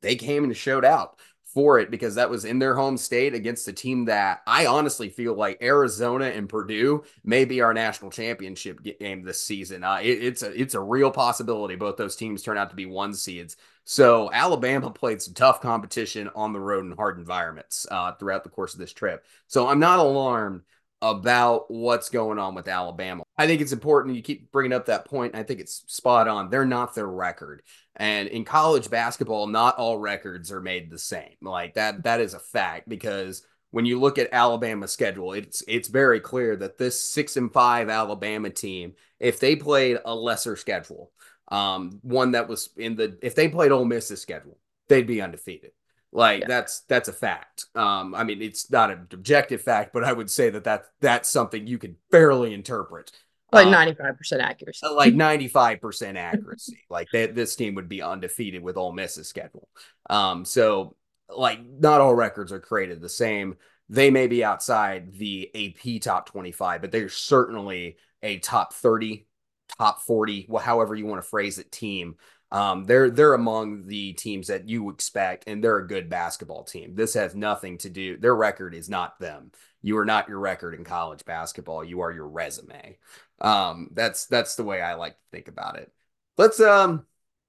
they 0.00 0.16
came 0.16 0.44
and 0.44 0.56
showed 0.56 0.84
out 0.84 1.18
for 1.54 1.78
it 1.78 1.90
because 1.90 2.14
that 2.16 2.30
was 2.30 2.44
in 2.44 2.58
their 2.58 2.74
home 2.74 2.96
state 2.96 3.34
against 3.34 3.68
a 3.68 3.72
team 3.72 4.04
that 4.04 4.42
I 4.46 4.66
honestly 4.66 5.08
feel 5.08 5.34
like 5.34 5.62
Arizona 5.62 6.26
and 6.26 6.48
Purdue 6.48 7.04
may 7.24 7.44
be 7.44 7.60
our 7.62 7.72
national 7.72 8.10
championship 8.10 8.80
game 8.82 9.22
this 9.22 9.42
season. 9.42 9.82
Uh, 9.82 10.00
it, 10.02 10.22
it's 10.22 10.42
a 10.42 10.60
it's 10.60 10.74
a 10.74 10.80
real 10.80 11.10
possibility 11.10 11.74
both 11.74 11.96
those 11.96 12.16
teams 12.16 12.42
turn 12.42 12.58
out 12.58 12.70
to 12.70 12.76
be 12.76 12.86
one 12.86 13.14
seeds. 13.14 13.56
So 13.84 14.30
Alabama 14.32 14.90
played 14.90 15.22
some 15.22 15.32
tough 15.32 15.62
competition 15.62 16.28
on 16.34 16.52
the 16.52 16.60
road 16.60 16.84
in 16.84 16.92
hard 16.92 17.18
environments 17.18 17.86
uh, 17.90 18.12
throughout 18.12 18.44
the 18.44 18.50
course 18.50 18.74
of 18.74 18.80
this 18.80 18.92
trip. 18.92 19.24
So 19.46 19.66
I'm 19.66 19.80
not 19.80 19.98
alarmed 19.98 20.62
about 21.00 21.70
what's 21.70 22.08
going 22.08 22.38
on 22.38 22.54
with 22.54 22.68
Alabama. 22.68 23.22
I 23.36 23.46
think 23.46 23.60
it's 23.60 23.72
important. 23.72 24.16
You 24.16 24.22
keep 24.22 24.50
bringing 24.50 24.72
up 24.72 24.86
that 24.86 25.04
point. 25.04 25.36
I 25.36 25.42
think 25.42 25.60
it's 25.60 25.84
spot 25.86 26.26
on. 26.26 26.50
They're 26.50 26.64
not 26.64 26.94
their 26.94 27.06
record. 27.06 27.62
And 27.96 28.28
in 28.28 28.44
college 28.44 28.90
basketball, 28.90 29.46
not 29.46 29.76
all 29.76 29.98
records 29.98 30.50
are 30.50 30.60
made 30.60 30.90
the 30.90 30.98
same. 30.98 31.34
Like 31.40 31.74
that, 31.74 32.02
that 32.04 32.20
is 32.20 32.34
a 32.34 32.40
fact 32.40 32.88
because 32.88 33.44
when 33.70 33.84
you 33.84 34.00
look 34.00 34.18
at 34.18 34.32
Alabama's 34.32 34.92
schedule, 34.92 35.32
it's 35.32 35.62
it's 35.68 35.88
very 35.88 36.20
clear 36.20 36.56
that 36.56 36.78
this 36.78 37.00
six 37.00 37.36
and 37.36 37.52
five 37.52 37.88
Alabama 37.88 38.50
team, 38.50 38.94
if 39.20 39.40
they 39.40 39.56
played 39.56 39.98
a 40.04 40.14
lesser 40.14 40.56
schedule, 40.56 41.12
um, 41.48 41.98
one 42.02 42.32
that 42.32 42.48
was 42.48 42.70
in 42.76 42.96
the 42.96 43.18
if 43.22 43.34
they 43.34 43.48
played 43.48 43.72
Ole 43.72 43.84
Miss's 43.84 44.22
schedule, 44.22 44.58
they'd 44.88 45.06
be 45.06 45.20
undefeated. 45.20 45.72
Like 46.12 46.40
yeah. 46.40 46.46
that's 46.48 46.80
that's 46.88 47.08
a 47.08 47.12
fact. 47.12 47.66
Um, 47.74 48.14
I 48.14 48.24
mean, 48.24 48.40
it's 48.40 48.70
not 48.70 48.90
an 48.90 49.06
objective 49.12 49.60
fact, 49.62 49.92
but 49.92 50.04
I 50.04 50.12
would 50.12 50.30
say 50.30 50.50
that 50.50 50.64
that 50.64 50.84
that's 51.00 51.28
something 51.28 51.66
you 51.66 51.78
could 51.78 51.96
fairly 52.10 52.54
interpret. 52.54 53.12
Like 53.52 53.66
um, 53.66 53.72
ninety 53.72 53.94
five 53.94 54.16
percent 54.16 54.42
accuracy. 54.42 54.86
Like 54.86 55.14
ninety 55.14 55.48
five 55.48 55.80
percent 55.80 56.16
accuracy. 56.16 56.78
like 56.90 57.08
that, 57.12 57.34
this 57.34 57.56
team 57.56 57.74
would 57.74 57.88
be 57.88 58.02
undefeated 58.02 58.62
with 58.62 58.76
Ole 58.76 58.92
Miss's 58.92 59.28
schedule. 59.28 59.68
Um, 60.08 60.44
so 60.44 60.96
like 61.28 61.60
not 61.64 62.00
all 62.00 62.14
records 62.14 62.52
are 62.52 62.60
created 62.60 63.00
the 63.00 63.08
same. 63.08 63.56
They 63.90 64.10
may 64.10 64.26
be 64.26 64.44
outside 64.44 65.12
the 65.14 65.50
AP 65.54 66.00
top 66.00 66.30
twenty 66.30 66.52
five, 66.52 66.80
but 66.80 66.90
they're 66.90 67.10
certainly 67.10 67.96
a 68.22 68.38
top 68.38 68.72
thirty 68.72 69.28
top 69.76 70.00
40, 70.02 70.46
well, 70.48 70.62
however 70.62 70.94
you 70.94 71.06
want 71.06 71.22
to 71.22 71.28
phrase 71.28 71.58
it, 71.58 71.70
team. 71.70 72.16
Um, 72.50 72.84
they're 72.84 73.10
they're 73.10 73.34
among 73.34 73.86
the 73.86 74.14
teams 74.14 74.46
that 74.46 74.68
you 74.68 74.90
expect, 74.90 75.44
and 75.46 75.62
they're 75.62 75.78
a 75.78 75.86
good 75.86 76.08
basketball 76.08 76.64
team. 76.64 76.94
This 76.94 77.14
has 77.14 77.34
nothing 77.34 77.78
to 77.78 77.90
do. 77.90 78.16
Their 78.16 78.34
record 78.34 78.74
is 78.74 78.88
not 78.88 79.18
them. 79.20 79.52
You 79.82 79.98
are 79.98 80.06
not 80.06 80.28
your 80.28 80.38
record 80.38 80.74
in 80.74 80.84
college 80.84 81.24
basketball. 81.24 81.84
You 81.84 82.00
are 82.00 82.12
your 82.12 82.28
resume. 82.28 82.98
Um, 83.40 83.90
that's 83.92 84.26
that's 84.26 84.56
the 84.56 84.64
way 84.64 84.80
I 84.80 84.94
like 84.94 85.12
to 85.12 85.24
think 85.30 85.48
about 85.48 85.76
it. 85.76 85.92
Let's 86.38 86.58
um, 86.60 87.04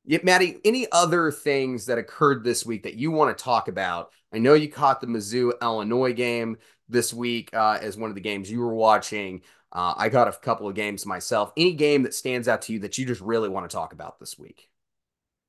yeah, 0.05 0.19
Maddie. 0.23 0.57
Any 0.65 0.87
other 0.91 1.31
things 1.31 1.85
that 1.85 1.97
occurred 1.97 2.43
this 2.43 2.65
week 2.65 2.83
that 2.83 2.95
you 2.95 3.11
want 3.11 3.35
to 3.35 3.43
talk 3.43 3.67
about? 3.67 4.11
I 4.33 4.39
know 4.39 4.53
you 4.53 4.69
caught 4.69 5.01
the 5.01 5.07
Mizzou 5.07 5.53
Illinois 5.61 6.13
game 6.13 6.57
this 6.89 7.13
week 7.13 7.49
uh, 7.53 7.79
as 7.81 7.95
one 7.97 8.09
of 8.09 8.15
the 8.15 8.21
games 8.21 8.51
you 8.51 8.59
were 8.59 8.73
watching. 8.73 9.41
Uh, 9.71 9.93
I 9.95 10.09
got 10.09 10.27
a 10.27 10.31
couple 10.31 10.67
of 10.67 10.75
games 10.75 11.05
myself. 11.05 11.53
Any 11.55 11.73
game 11.73 12.03
that 12.03 12.13
stands 12.13 12.47
out 12.47 12.63
to 12.63 12.73
you 12.73 12.79
that 12.79 12.97
you 12.97 13.05
just 13.05 13.21
really 13.21 13.49
want 13.49 13.69
to 13.69 13.73
talk 13.73 13.93
about 13.93 14.19
this 14.19 14.37
week? 14.37 14.69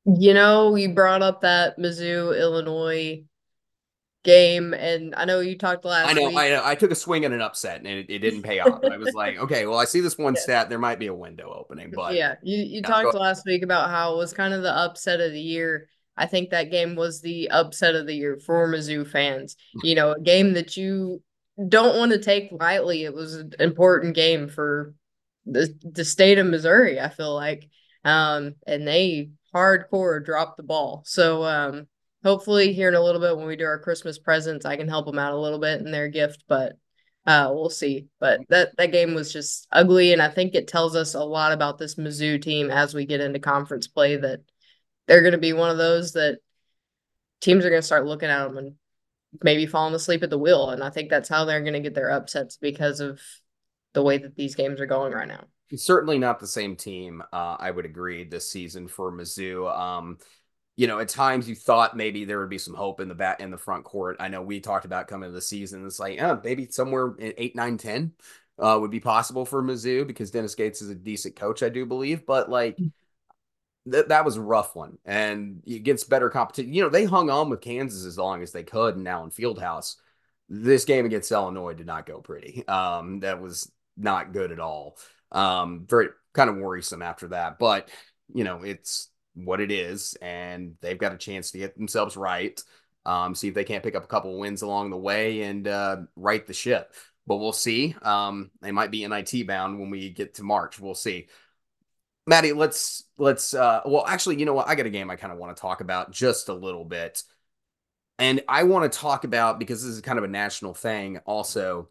You 0.04 0.34
know, 0.34 0.74
you 0.76 0.94
brought 0.94 1.22
up 1.22 1.42
that 1.42 1.78
Mizzou 1.78 2.38
Illinois 2.38 3.24
game, 4.22 4.74
and 4.74 5.14
I 5.14 5.24
know 5.24 5.40
you 5.40 5.56
talked 5.56 5.84
last. 5.84 6.08
I 6.08 6.12
know, 6.12 6.28
week. 6.28 6.36
I 6.36 6.48
know. 6.50 6.62
I 6.64 6.74
took 6.74 6.90
a 6.90 6.94
swing 6.94 7.24
at 7.24 7.32
an 7.32 7.40
upset, 7.40 7.78
and 7.78 7.86
it, 7.86 8.06
it 8.08 8.18
didn't 8.18 8.42
pay 8.42 8.60
off. 8.60 8.80
I 8.84 8.96
was 8.96 9.14
like, 9.14 9.38
okay, 9.40 9.66
well, 9.66 9.78
I 9.78 9.84
see 9.84 10.00
this 10.00 10.18
one 10.18 10.34
yeah. 10.34 10.40
stat. 10.40 10.68
There 10.68 10.78
might 10.78 10.98
be 10.98 11.08
a 11.08 11.14
window 11.14 11.52
opening, 11.52 11.92
but 11.94 12.14
yeah, 12.14 12.36
you 12.42 12.58
you 12.58 12.82
talked 12.82 13.14
last 13.14 13.44
week 13.46 13.62
about 13.62 13.90
how 13.90 14.14
it 14.14 14.16
was 14.16 14.32
kind 14.32 14.54
of 14.54 14.62
the 14.62 14.76
upset 14.76 15.20
of 15.20 15.32
the 15.32 15.40
year. 15.40 15.88
I 16.16 16.26
think 16.26 16.50
that 16.50 16.70
game 16.70 16.96
was 16.96 17.20
the 17.20 17.50
upset 17.50 17.94
of 17.94 18.06
the 18.06 18.14
year 18.14 18.38
for 18.44 18.68
Mizzou 18.68 19.06
fans. 19.06 19.56
You 19.82 19.94
know, 19.94 20.12
a 20.12 20.20
game 20.20 20.54
that 20.54 20.76
you 20.76 21.22
don't 21.68 21.96
want 21.96 22.12
to 22.12 22.18
take 22.18 22.50
lightly. 22.52 23.04
It 23.04 23.14
was 23.14 23.34
an 23.36 23.52
important 23.58 24.14
game 24.14 24.48
for 24.48 24.94
the 25.46 25.74
the 25.82 26.04
state 26.04 26.38
of 26.38 26.46
Missouri. 26.46 27.00
I 27.00 27.08
feel 27.08 27.34
like, 27.34 27.68
um, 28.04 28.54
and 28.66 28.86
they 28.86 29.30
hardcore 29.54 30.24
dropped 30.24 30.56
the 30.56 30.62
ball. 30.62 31.02
So 31.06 31.44
um, 31.44 31.86
hopefully 32.22 32.72
here 32.72 32.88
in 32.88 32.94
a 32.94 33.02
little 33.02 33.20
bit 33.20 33.36
when 33.36 33.46
we 33.46 33.56
do 33.56 33.64
our 33.64 33.78
Christmas 33.78 34.18
presents, 34.18 34.66
I 34.66 34.76
can 34.76 34.88
help 34.88 35.06
them 35.06 35.18
out 35.18 35.32
a 35.32 35.40
little 35.40 35.58
bit 35.58 35.80
in 35.80 35.90
their 35.90 36.08
gift, 36.08 36.44
but 36.48 36.74
uh, 37.26 37.50
we'll 37.52 37.70
see. 37.70 38.06
But 38.18 38.40
that 38.48 38.76
that 38.76 38.92
game 38.92 39.14
was 39.14 39.32
just 39.32 39.66
ugly, 39.70 40.12
and 40.12 40.22
I 40.22 40.28
think 40.28 40.54
it 40.54 40.68
tells 40.68 40.96
us 40.96 41.14
a 41.14 41.22
lot 41.22 41.52
about 41.52 41.78
this 41.78 41.96
Mizzou 41.96 42.40
team 42.40 42.70
as 42.70 42.94
we 42.94 43.06
get 43.06 43.20
into 43.20 43.38
conference 43.38 43.86
play 43.88 44.16
that 44.16 44.40
they're 45.06 45.22
going 45.22 45.32
to 45.32 45.38
be 45.38 45.52
one 45.52 45.70
of 45.70 45.78
those 45.78 46.12
that 46.12 46.38
teams 47.40 47.64
are 47.64 47.70
going 47.70 47.82
to 47.82 47.86
start 47.86 48.06
looking 48.06 48.30
at 48.30 48.44
them 48.44 48.56
and 48.58 48.74
maybe 49.42 49.66
falling 49.66 49.94
asleep 49.94 50.22
at 50.22 50.30
the 50.30 50.38
wheel. 50.38 50.70
And 50.70 50.82
I 50.82 50.90
think 50.90 51.10
that's 51.10 51.28
how 51.28 51.44
they're 51.44 51.62
going 51.62 51.74
to 51.74 51.80
get 51.80 51.94
their 51.94 52.10
upsets 52.10 52.56
because 52.56 53.00
of 53.00 53.20
the 53.92 54.02
way 54.02 54.18
that 54.18 54.36
these 54.36 54.54
games 54.54 54.80
are 54.80 54.86
going 54.86 55.12
right 55.12 55.28
now. 55.28 55.44
Certainly 55.74 56.18
not 56.18 56.40
the 56.40 56.46
same 56.46 56.76
team. 56.76 57.22
Uh, 57.32 57.56
I 57.58 57.70
would 57.70 57.84
agree 57.84 58.24
this 58.24 58.50
season 58.50 58.88
for 58.88 59.12
Mizzou. 59.12 59.70
Um, 59.76 60.18
you 60.76 60.86
know, 60.86 60.98
at 60.98 61.08
times 61.08 61.48
you 61.48 61.54
thought 61.54 61.96
maybe 61.96 62.24
there 62.24 62.40
would 62.40 62.48
be 62.48 62.58
some 62.58 62.74
hope 62.74 63.00
in 63.00 63.08
the 63.08 63.14
bat 63.14 63.40
in 63.40 63.50
the 63.50 63.58
front 63.58 63.84
court. 63.84 64.16
I 64.18 64.28
know 64.28 64.42
we 64.42 64.60
talked 64.60 64.84
about 64.84 65.08
coming 65.08 65.28
to 65.28 65.34
the 65.34 65.42
season. 65.42 65.84
It's 65.86 66.00
like, 66.00 66.16
yeah, 66.16 66.36
maybe 66.42 66.68
somewhere 66.70 67.14
in 67.18 67.34
eight, 67.36 67.54
nine, 67.54 67.76
10 67.76 68.12
uh, 68.58 68.78
would 68.80 68.90
be 68.90 69.00
possible 69.00 69.44
for 69.44 69.62
Mizzou 69.62 70.06
because 70.06 70.30
Dennis 70.30 70.54
Gates 70.54 70.80
is 70.80 70.90
a 70.90 70.94
decent 70.94 71.36
coach, 71.36 71.62
I 71.62 71.68
do 71.68 71.84
believe. 71.86 72.24
But 72.24 72.48
like, 72.48 72.78
mm. 72.78 72.92
that 73.86 74.08
that 74.08 74.24
was 74.24 74.36
a 74.36 74.42
rough 74.42 74.74
one. 74.74 74.98
And 75.04 75.62
against 75.66 76.10
better 76.10 76.30
competition, 76.30 76.72
you 76.72 76.82
know, 76.82 76.88
they 76.88 77.04
hung 77.04 77.30
on 77.30 77.50
with 77.50 77.60
Kansas 77.60 78.04
as 78.04 78.18
long 78.18 78.42
as 78.42 78.52
they 78.52 78.62
could 78.62 78.94
and 78.94 79.04
now 79.04 79.22
in 79.24 79.30
Fieldhouse. 79.30 79.96
This 80.48 80.84
game 80.84 81.06
against 81.06 81.30
Illinois 81.30 81.74
did 81.74 81.86
not 81.86 82.06
go 82.06 82.20
pretty. 82.20 82.66
Um, 82.66 83.20
that 83.20 83.40
was 83.40 83.70
not 83.96 84.32
good 84.32 84.50
at 84.50 84.58
all. 84.58 84.96
Um, 85.32 85.86
very 85.88 86.08
kind 86.32 86.50
of 86.50 86.56
worrisome 86.56 87.02
after 87.02 87.28
that. 87.28 87.58
But, 87.58 87.90
you 88.32 88.44
know, 88.44 88.62
it's 88.62 89.10
what 89.34 89.60
it 89.60 89.70
is, 89.70 90.16
and 90.20 90.74
they've 90.80 90.98
got 90.98 91.12
a 91.12 91.18
chance 91.18 91.50
to 91.52 91.58
get 91.58 91.76
themselves 91.76 92.16
right. 92.16 92.60
Um, 93.06 93.34
see 93.34 93.48
if 93.48 93.54
they 93.54 93.64
can't 93.64 93.82
pick 93.82 93.94
up 93.94 94.04
a 94.04 94.08
couple 94.08 94.38
wins 94.38 94.62
along 94.62 94.90
the 94.90 94.96
way 94.96 95.42
and 95.42 95.66
uh, 95.66 95.98
right 96.16 96.46
the 96.46 96.52
ship. 96.52 96.94
But 97.26 97.36
we'll 97.36 97.52
see. 97.52 97.94
Um, 98.02 98.50
they 98.60 98.72
might 98.72 98.90
be 98.90 99.04
NIT 99.04 99.46
bound 99.46 99.78
when 99.78 99.90
we 99.90 100.10
get 100.10 100.34
to 100.34 100.42
March. 100.42 100.78
We'll 100.80 100.94
see. 100.94 101.28
Maddie, 102.26 102.52
let's 102.52 103.04
let's 103.18 103.54
uh 103.54 103.80
well 103.86 104.04
actually, 104.06 104.38
you 104.38 104.44
know 104.44 104.52
what? 104.52 104.68
I 104.68 104.74
got 104.74 104.86
a 104.86 104.90
game 104.90 105.10
I 105.10 105.16
kind 105.16 105.32
of 105.32 105.38
want 105.38 105.56
to 105.56 105.60
talk 105.60 105.80
about 105.80 106.12
just 106.12 106.48
a 106.48 106.54
little 106.54 106.84
bit. 106.84 107.22
And 108.18 108.42
I 108.48 108.64
want 108.64 108.90
to 108.90 108.98
talk 108.98 109.24
about 109.24 109.58
because 109.58 109.82
this 109.82 109.94
is 109.94 110.00
kind 110.02 110.18
of 110.18 110.24
a 110.24 110.28
national 110.28 110.74
thing 110.74 111.18
also. 111.24 111.88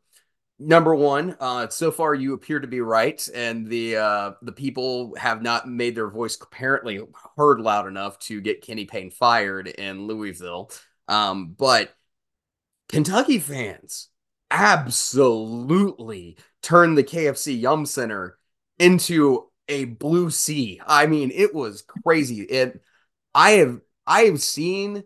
Number 0.61 0.93
one, 0.93 1.37
uh, 1.39 1.69
so 1.69 1.89
far 1.89 2.13
you 2.13 2.33
appear 2.33 2.59
to 2.59 2.67
be 2.67 2.81
right, 2.81 3.25
and 3.33 3.65
the 3.65 3.95
uh, 3.95 4.31
the 4.41 4.51
people 4.51 5.15
have 5.15 5.41
not 5.41 5.69
made 5.69 5.95
their 5.95 6.09
voice 6.09 6.37
apparently 6.41 6.99
heard 7.37 7.61
loud 7.61 7.87
enough 7.87 8.19
to 8.19 8.41
get 8.41 8.61
Kenny 8.61 8.83
Payne 8.83 9.09
fired 9.09 9.69
in 9.69 10.05
Louisville. 10.05 10.69
Um, 11.07 11.55
but 11.57 11.93
Kentucky 12.89 13.39
fans 13.39 14.09
absolutely 14.51 16.37
turned 16.61 16.97
the 16.97 17.05
KFC 17.05 17.53
Yum 17.53 17.85
Center 17.85 18.37
into 18.79 19.49
a 19.69 19.85
blue 19.85 20.29
sea. 20.29 20.81
I 20.85 21.05
mean, 21.07 21.31
it 21.33 21.53
was 21.55 21.83
crazy. 21.83 22.41
It 22.41 22.81
I 23.33 23.51
have 23.51 23.79
I 24.05 24.23
have 24.23 24.41
seen 24.41 25.05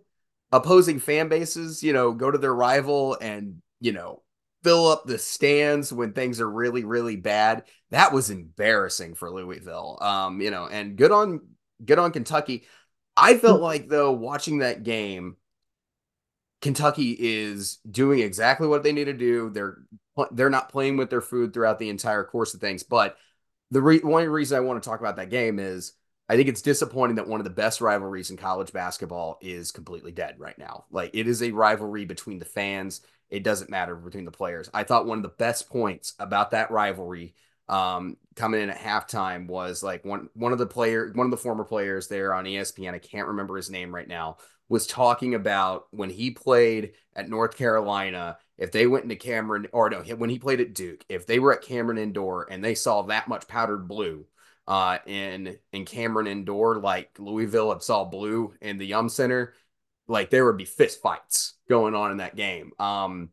opposing 0.51 0.99
fan 0.99 1.29
bases, 1.29 1.83
you 1.83 1.93
know, 1.93 2.13
go 2.13 2.31
to 2.31 2.39
their 2.39 2.55
rival 2.55 3.17
and, 3.21 3.61
you 3.81 3.91
know, 3.91 4.22
fill 4.63 4.87
up 4.87 5.05
the 5.05 5.17
stands 5.17 5.91
when 5.91 6.13
things 6.13 6.41
are 6.41 6.49
really 6.49 6.83
really 6.83 7.15
bad. 7.15 7.63
That 7.91 8.13
was 8.13 8.29
embarrassing 8.29 9.15
for 9.15 9.31
Louisville. 9.31 9.97
Um, 10.01 10.41
you 10.41 10.51
know, 10.51 10.67
and 10.67 10.95
good 10.95 11.11
on 11.11 11.41
good 11.83 11.99
on 11.99 12.11
Kentucky. 12.11 12.65
I 13.15 13.37
felt 13.37 13.59
mm. 13.59 13.63
like 13.63 13.87
though 13.87 14.11
watching 14.11 14.59
that 14.59 14.83
game 14.83 15.37
Kentucky 16.63 17.15
is 17.19 17.79
doing 17.89 18.19
exactly 18.19 18.67
what 18.67 18.83
they 18.83 18.93
need 18.93 19.05
to 19.05 19.13
do. 19.13 19.49
They're 19.49 19.79
they're 20.31 20.49
not 20.49 20.69
playing 20.69 20.95
with 20.95 21.09
their 21.09 21.21
food 21.21 21.53
throughout 21.53 21.77
the 21.77 21.89
entire 21.89 22.23
course 22.23 22.53
of 22.53 22.61
things, 22.61 22.83
but 22.83 23.17
the 23.69 23.81
re- 23.81 23.99
one 23.99 24.29
reason 24.29 24.57
I 24.57 24.61
want 24.61 24.81
to 24.81 24.87
talk 24.87 25.01
about 25.01 25.17
that 25.17 25.29
game 25.29 25.59
is 25.59 25.91
I 26.29 26.37
think 26.37 26.47
it's 26.47 26.61
disappointing 26.61 27.17
that 27.17 27.27
one 27.27 27.41
of 27.41 27.43
the 27.43 27.49
best 27.49 27.81
rivalries 27.81 28.29
in 28.31 28.37
college 28.37 28.71
basketball 28.71 29.39
is 29.41 29.73
completely 29.73 30.13
dead 30.13 30.35
right 30.37 30.57
now. 30.57 30.85
Like 30.89 31.11
it 31.13 31.27
is 31.27 31.43
a 31.43 31.51
rivalry 31.51 32.05
between 32.05 32.39
the 32.39 32.45
fans 32.45 33.01
it 33.33 33.41
doesn't 33.41 33.71
matter 33.71 33.95
between 33.95 34.25
the 34.25 34.31
players. 34.31 34.69
I 34.75 34.83
thought 34.83 35.07
one 35.07 35.17
of 35.17 35.23
the 35.23 35.29
best 35.29 35.67
points 35.67 36.13
about 36.19 36.51
that 36.51 36.69
rivalry 36.69 37.33
um, 37.67 38.15
coming 38.35 38.61
in 38.61 38.69
at 38.69 38.77
halftime 38.77 39.47
was 39.47 39.81
like 39.81 40.05
one 40.05 40.29
one 40.35 40.51
of 40.51 40.59
the 40.59 40.67
player 40.67 41.11
one 41.15 41.25
of 41.25 41.31
the 41.31 41.37
former 41.37 41.63
players 41.63 42.07
there 42.07 42.31
on 42.35 42.45
ESPN. 42.45 42.93
I 42.93 42.99
can't 42.99 43.29
remember 43.29 43.57
his 43.57 43.71
name 43.71 43.93
right 43.93 44.07
now. 44.07 44.37
Was 44.69 44.85
talking 44.85 45.33
about 45.33 45.87
when 45.89 46.11
he 46.11 46.29
played 46.29 46.91
at 47.15 47.27
North 47.27 47.57
Carolina. 47.57 48.37
If 48.59 48.71
they 48.71 48.85
went 48.85 49.05
into 49.05 49.15
Cameron 49.15 49.65
or 49.73 49.89
no, 49.89 50.03
when 50.15 50.29
he 50.29 50.37
played 50.37 50.61
at 50.61 50.75
Duke, 50.75 51.03
if 51.09 51.25
they 51.25 51.39
were 51.39 51.53
at 51.53 51.63
Cameron 51.63 51.97
Indoor 51.97 52.47
and 52.51 52.63
they 52.63 52.75
saw 52.75 53.01
that 53.03 53.27
much 53.27 53.47
powdered 53.47 53.87
blue 53.87 54.27
uh, 54.67 54.99
in 55.07 55.57
in 55.71 55.85
Cameron 55.85 56.27
Indoor, 56.27 56.79
like 56.79 57.17
Louisville 57.17 57.73
had 57.73 57.81
saw 57.81 58.05
blue 58.05 58.53
in 58.61 58.77
the 58.77 58.85
Yum 58.85 59.09
Center, 59.09 59.55
like 60.07 60.29
there 60.29 60.45
would 60.45 60.57
be 60.57 60.65
fist 60.65 61.01
fights 61.01 61.53
going 61.69 61.95
on 61.95 62.11
in 62.11 62.17
that 62.17 62.35
game. 62.35 62.71
Um, 62.79 63.29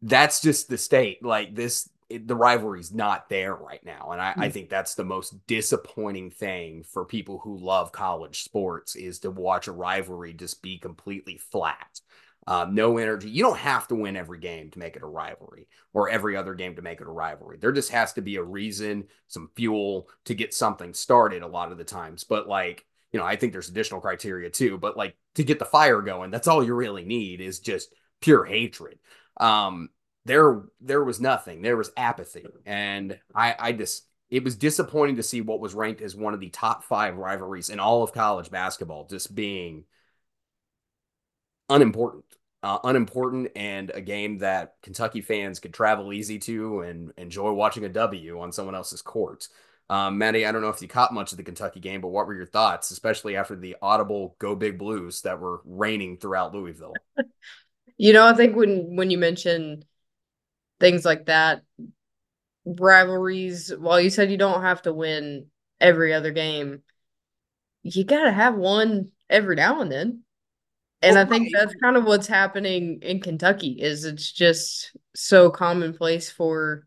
that's 0.00 0.40
just 0.40 0.68
the 0.68 0.78
state. 0.78 1.24
Like 1.24 1.54
this, 1.54 1.88
it, 2.08 2.26
the 2.26 2.36
rivalry's 2.36 2.92
not 2.92 3.28
there 3.28 3.54
right 3.54 3.84
now, 3.84 4.10
and 4.12 4.20
I, 4.20 4.30
mm-hmm. 4.32 4.42
I 4.42 4.48
think 4.50 4.68
that's 4.68 4.94
the 4.94 5.04
most 5.04 5.46
disappointing 5.46 6.30
thing 6.30 6.82
for 6.82 7.04
people 7.04 7.38
who 7.38 7.56
love 7.58 7.92
college 7.92 8.42
sports 8.42 8.96
is 8.96 9.20
to 9.20 9.30
watch 9.30 9.68
a 9.68 9.72
rivalry 9.72 10.32
just 10.32 10.62
be 10.62 10.78
completely 10.78 11.38
flat. 11.38 12.00
Um, 12.46 12.74
no 12.74 12.98
energy. 12.98 13.30
You 13.30 13.44
don't 13.44 13.58
have 13.58 13.86
to 13.88 13.94
win 13.94 14.16
every 14.16 14.38
game 14.38 14.70
to 14.70 14.78
make 14.78 14.96
it 14.96 15.02
a 15.02 15.06
rivalry 15.06 15.68
or 15.92 16.08
every 16.08 16.36
other 16.36 16.54
game 16.54 16.74
to 16.74 16.82
make 16.82 17.00
it 17.00 17.06
a 17.06 17.10
rivalry. 17.10 17.58
There 17.58 17.70
just 17.70 17.90
has 17.90 18.14
to 18.14 18.20
be 18.20 18.34
a 18.36 18.42
reason, 18.42 19.04
some 19.28 19.50
fuel 19.54 20.08
to 20.24 20.34
get 20.34 20.52
something 20.52 20.92
started 20.92 21.42
a 21.42 21.46
lot 21.46 21.70
of 21.70 21.78
the 21.78 21.84
times. 21.84 22.24
But 22.24 22.48
like 22.48 22.84
you 23.12 23.20
know, 23.20 23.26
I 23.26 23.36
think 23.36 23.52
there's 23.52 23.68
additional 23.68 24.00
criteria 24.00 24.50
too, 24.50 24.78
but 24.78 24.96
like 24.96 25.16
to 25.34 25.44
get 25.44 25.58
the 25.58 25.64
fire 25.64 26.00
going, 26.00 26.30
that's 26.30 26.48
all 26.48 26.64
you 26.64 26.74
really 26.74 27.04
need 27.04 27.40
is 27.40 27.60
just 27.60 27.94
pure 28.20 28.44
hatred. 28.44 28.98
Um, 29.38 29.90
there, 30.24 30.62
there 30.80 31.04
was 31.04 31.20
nothing. 31.20 31.62
There 31.62 31.76
was 31.76 31.92
apathy, 31.96 32.46
and 32.64 33.18
I, 33.34 33.54
I 33.58 33.72
just, 33.72 34.06
it 34.30 34.44
was 34.44 34.56
disappointing 34.56 35.16
to 35.16 35.22
see 35.22 35.42
what 35.42 35.60
was 35.60 35.74
ranked 35.74 36.00
as 36.00 36.16
one 36.16 36.32
of 36.32 36.40
the 36.40 36.48
top 36.48 36.84
five 36.84 37.16
rivalries 37.16 37.68
in 37.68 37.80
all 37.80 38.02
of 38.02 38.12
college 38.12 38.50
basketball 38.50 39.06
just 39.06 39.34
being 39.34 39.84
unimportant. 41.68 42.24
Uh, 42.64 42.78
unimportant 42.84 43.48
and 43.56 43.90
a 43.90 44.00
game 44.00 44.38
that 44.38 44.74
Kentucky 44.84 45.20
fans 45.20 45.58
could 45.58 45.74
travel 45.74 46.12
easy 46.12 46.38
to 46.38 46.82
and 46.82 47.12
enjoy 47.16 47.50
watching 47.50 47.84
a 47.84 47.88
W 47.88 48.38
on 48.38 48.52
someone 48.52 48.76
else's 48.76 49.02
court. 49.02 49.48
Um, 49.92 50.16
Maddie, 50.16 50.46
I 50.46 50.52
don't 50.52 50.62
know 50.62 50.70
if 50.70 50.80
you 50.80 50.88
caught 50.88 51.12
much 51.12 51.32
of 51.32 51.36
the 51.36 51.44
Kentucky 51.44 51.78
game, 51.78 52.00
but 52.00 52.08
what 52.08 52.26
were 52.26 52.32
your 52.32 52.46
thoughts, 52.46 52.90
especially 52.92 53.36
after 53.36 53.54
the 53.54 53.76
audible 53.82 54.34
"Go 54.38 54.54
Big 54.54 54.78
Blues" 54.78 55.20
that 55.20 55.38
were 55.38 55.60
raining 55.66 56.16
throughout 56.16 56.54
Louisville? 56.54 56.94
you 57.98 58.14
know, 58.14 58.26
I 58.26 58.32
think 58.32 58.56
when 58.56 58.96
when 58.96 59.10
you 59.10 59.18
mention 59.18 59.84
things 60.80 61.04
like 61.04 61.26
that, 61.26 61.60
rivalries. 62.64 63.70
While 63.76 64.00
you 64.00 64.08
said 64.08 64.30
you 64.30 64.38
don't 64.38 64.62
have 64.62 64.80
to 64.82 64.94
win 64.94 65.48
every 65.78 66.14
other 66.14 66.30
game, 66.30 66.80
you 67.82 68.02
got 68.04 68.24
to 68.24 68.32
have 68.32 68.54
one 68.54 69.10
every 69.28 69.56
now 69.56 69.82
and 69.82 69.92
then. 69.92 70.22
And 71.02 71.18
I 71.18 71.26
think 71.26 71.50
that's 71.52 71.74
kind 71.82 71.98
of 71.98 72.04
what's 72.04 72.28
happening 72.28 73.00
in 73.02 73.20
Kentucky 73.20 73.72
is 73.78 74.06
it's 74.06 74.32
just 74.32 74.96
so 75.14 75.50
commonplace 75.50 76.30
for 76.30 76.86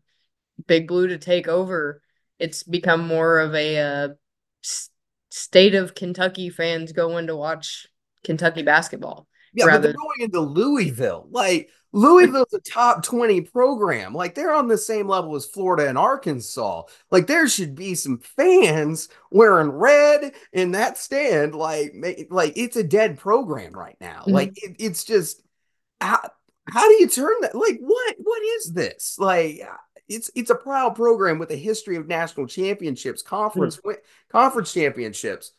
Big 0.66 0.88
Blue 0.88 1.06
to 1.06 1.18
take 1.18 1.46
over 1.46 2.02
it's 2.38 2.62
become 2.62 3.06
more 3.06 3.38
of 3.38 3.54
a 3.54 3.78
uh, 3.78 4.08
state 5.30 5.74
of 5.74 5.94
Kentucky 5.94 6.50
fans 6.50 6.92
going 6.92 7.28
to 7.28 7.36
watch 7.36 7.86
Kentucky 8.24 8.62
basketball. 8.62 9.26
Yeah, 9.54 9.66
rather... 9.66 9.78
but 9.78 9.82
they're 9.82 9.94
going 9.94 10.20
into 10.20 10.40
Louisville. 10.40 11.28
Like 11.30 11.70
Louisville's 11.92 12.52
a 12.52 12.60
top 12.60 13.02
20 13.02 13.42
program. 13.42 14.12
Like 14.12 14.34
they're 14.34 14.52
on 14.52 14.68
the 14.68 14.76
same 14.76 15.08
level 15.08 15.34
as 15.34 15.46
Florida 15.46 15.88
and 15.88 15.96
Arkansas. 15.96 16.82
Like 17.10 17.26
there 17.26 17.48
should 17.48 17.74
be 17.74 17.94
some 17.94 18.18
fans 18.18 19.08
wearing 19.30 19.70
red 19.70 20.34
in 20.52 20.72
that 20.72 20.98
stand. 20.98 21.54
Like, 21.54 21.94
like 22.28 22.52
it's 22.56 22.76
a 22.76 22.84
dead 22.84 23.18
program 23.18 23.72
right 23.72 23.96
now. 24.00 24.20
Mm-hmm. 24.20 24.32
Like 24.32 24.52
it, 24.56 24.76
it's 24.78 25.04
just 25.04 25.42
how, 26.00 26.20
how 26.68 26.88
do 26.88 26.94
you 26.94 27.08
turn 27.08 27.34
that? 27.40 27.54
Like 27.54 27.78
what 27.80 28.16
what 28.18 28.42
is 28.42 28.72
this? 28.72 29.16
Like 29.18 29.62
it's 30.08 30.30
it's 30.34 30.50
a 30.50 30.54
proud 30.54 30.94
program 30.94 31.38
with 31.38 31.50
a 31.50 31.56
history 31.56 31.96
of 31.96 32.06
national 32.06 32.46
championships, 32.46 33.22
conference 33.22 33.76
mm-hmm. 33.78 33.92
conference 34.30 34.72
championships. 34.72 35.52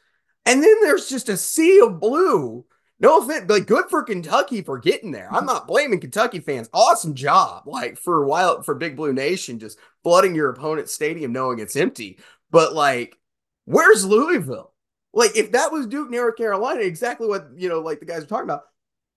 And 0.46 0.63
then 0.63 0.75
there's 0.82 1.10
just 1.10 1.30
a 1.30 1.36
sea 1.36 1.82
of 1.82 2.00
blue 2.00 2.66
no 3.00 3.20
offense, 3.20 3.50
like 3.50 3.68
good 3.68 3.86
for 3.89 4.04
Kentucky 4.04 4.63
for 4.63 4.80
getting 4.80 5.12
there. 5.12 5.32
I'm 5.32 5.46
not 5.46 5.68
blaming 5.68 6.00
Kentucky 6.00 6.39
fans. 6.39 6.70
Awesome 6.74 7.13
job, 7.13 7.68
like 7.68 7.98
for 7.98 8.24
a 8.24 8.27
while 8.27 8.63
for 8.63 8.74
Big 8.74 8.96
Blue 8.96 9.13
Nation, 9.13 9.60
just 9.60 9.77
flooding 10.04 10.34
your 10.34 10.50
opponent's 10.50 10.94
stadium 10.94 11.32
knowing 11.32 11.60
it's 11.60 11.75
empty. 11.75 12.18
But 12.50 12.74
like, 12.74 13.16
where's 13.66 14.04
Louisville? 14.04 14.74
Like, 15.13 15.36
if 15.38 15.51
that 15.51 15.72
was 15.72 15.86
Duke, 15.86 16.10
North 16.10 16.38
Carolina, 16.38 16.82
exactly 16.82 17.27
what 17.27 17.50
you 17.56 17.70
know, 17.70 17.82
like 17.82 18.00
the 18.00 18.06
guys 18.06 18.24
are 18.24 18.27
talking 18.27 18.46
about, 18.46 18.63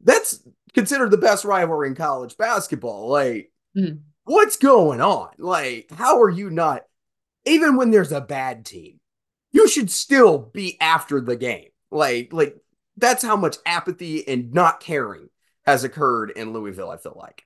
that's 0.03 0.47
considered 0.75 1.11
the 1.11 1.17
best 1.17 1.47
rivalry 1.47 1.89
in 1.89 1.95
college 1.95 2.37
basketball. 2.37 3.09
Like, 3.09 3.51
mm-hmm. 3.75 3.97
What's 4.25 4.57
going 4.57 5.00
on? 5.00 5.31
Like, 5.39 5.91
how 5.91 6.21
are 6.21 6.31
you 6.31 6.50
not? 6.50 6.85
Even 7.45 7.77
when 7.77 7.91
there's 7.91 8.12
a 8.12 8.21
bad 8.21 8.65
team, 8.65 9.00
you 9.53 9.69
should 9.69 9.91
still 9.91 10.39
be 10.39 10.79
after 10.81 11.21
the 11.21 11.37
game. 11.37 11.69
Like, 11.91 12.33
like 12.33 12.57
that's 12.97 13.23
how 13.23 13.37
much 13.37 13.57
apathy 13.67 14.27
and 14.29 14.53
not 14.53 14.81
caring 14.81 15.29
has 15.65 15.85
occurred 15.85 16.31
in 16.31 16.53
Louisville. 16.53 16.91
I 16.91 16.97
feel 16.97 17.17
like. 17.17 17.45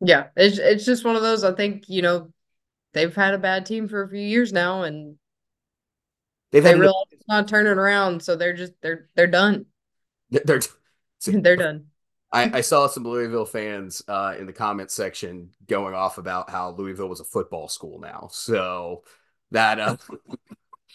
Yeah, 0.00 0.28
it's 0.36 0.58
it's 0.58 0.84
just 0.84 1.04
one 1.04 1.16
of 1.16 1.22
those. 1.22 1.44
I 1.44 1.52
think 1.52 1.88
you 1.88 2.02
know 2.02 2.32
they've 2.92 3.14
had 3.14 3.34
a 3.34 3.38
bad 3.38 3.66
team 3.66 3.88
for 3.88 4.02
a 4.02 4.08
few 4.08 4.20
years 4.20 4.52
now, 4.52 4.82
and 4.82 5.16
they've 6.52 6.62
they 6.62 6.74
realize 6.74 7.06
it's 7.10 7.28
not 7.28 7.48
turning 7.48 7.72
around, 7.72 8.22
so 8.22 8.36
they're 8.36 8.54
just 8.54 8.72
they're 8.82 9.08
they're 9.14 9.26
done. 9.26 9.66
They're 10.30 10.60
they're 11.26 11.56
done. 11.56 11.86
I, 12.32 12.58
I, 12.58 12.60
saw 12.60 12.86
some 12.86 13.04
Louisville 13.04 13.44
fans 13.44 14.02
uh, 14.06 14.34
in 14.38 14.46
the 14.46 14.52
comment 14.52 14.90
section 14.90 15.50
going 15.66 15.94
off 15.94 16.16
about 16.16 16.48
how 16.48 16.70
Louisville 16.70 17.08
was 17.08 17.20
a 17.20 17.24
football 17.24 17.68
school 17.68 17.98
now. 17.98 18.28
So 18.30 19.02
that 19.50 19.80
uh, 19.80 19.96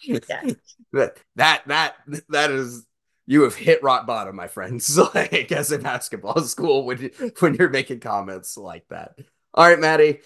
that 0.94 1.18
that 1.36 1.68
that 1.68 1.96
that 2.30 2.51
is 2.51 2.86
you 3.25 3.42
have 3.44 3.56
hit 3.56 3.84
rock 3.84 4.06
bottom, 4.06 4.36
my 4.36 4.48
friends. 4.48 4.98
like 5.15 5.51
as 5.51 5.72
a 5.72 5.80
basketball 5.80 6.42
school 6.42 6.86
when 6.86 7.01
you, 7.01 7.32
when 7.39 7.56
you're 7.56 7.70
making 7.70 8.00
comments 8.00 8.58
like 8.58 8.88
that. 8.89 9.15
All 9.54 9.68
right, 9.68 9.80
Maddie, 9.80 10.22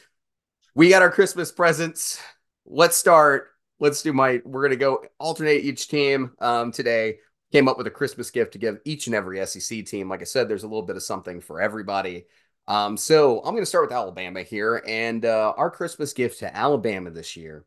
we 0.75 0.89
got 0.89 1.01
our 1.01 1.11
Christmas 1.11 1.51
presents. 1.51 2.21
Let's 2.65 2.97
start. 2.97 3.47
Let's 3.79 4.01
do 4.01 4.13
my. 4.13 4.41
We're 4.43 4.63
gonna 4.63 4.75
go 4.75 5.03
alternate 5.17 5.63
each 5.63 5.87
team 5.87 6.31
um, 6.39 6.71
today. 6.71 7.19
Came 7.51 7.67
up 7.67 7.77
with 7.77 7.87
a 7.87 7.91
Christmas 7.91 8.29
gift 8.31 8.53
to 8.53 8.59
give 8.59 8.79
each 8.85 9.07
and 9.07 9.15
every 9.15 9.43
SEC 9.45 9.85
team. 9.85 10.09
Like 10.09 10.21
I 10.21 10.25
said, 10.25 10.47
there's 10.47 10.63
a 10.63 10.67
little 10.67 10.83
bit 10.83 10.95
of 10.95 11.03
something 11.03 11.41
for 11.41 11.59
everybody. 11.59 12.25
Um, 12.67 12.97
so 12.97 13.39
I'm 13.39 13.53
going 13.53 13.63
to 13.63 13.65
start 13.65 13.85
with 13.85 13.95
Alabama 13.95 14.43
here, 14.43 14.83
and 14.87 15.25
uh, 15.25 15.53
our 15.57 15.71
Christmas 15.71 16.13
gift 16.13 16.39
to 16.39 16.55
Alabama 16.55 17.09
this 17.09 17.35
year 17.35 17.65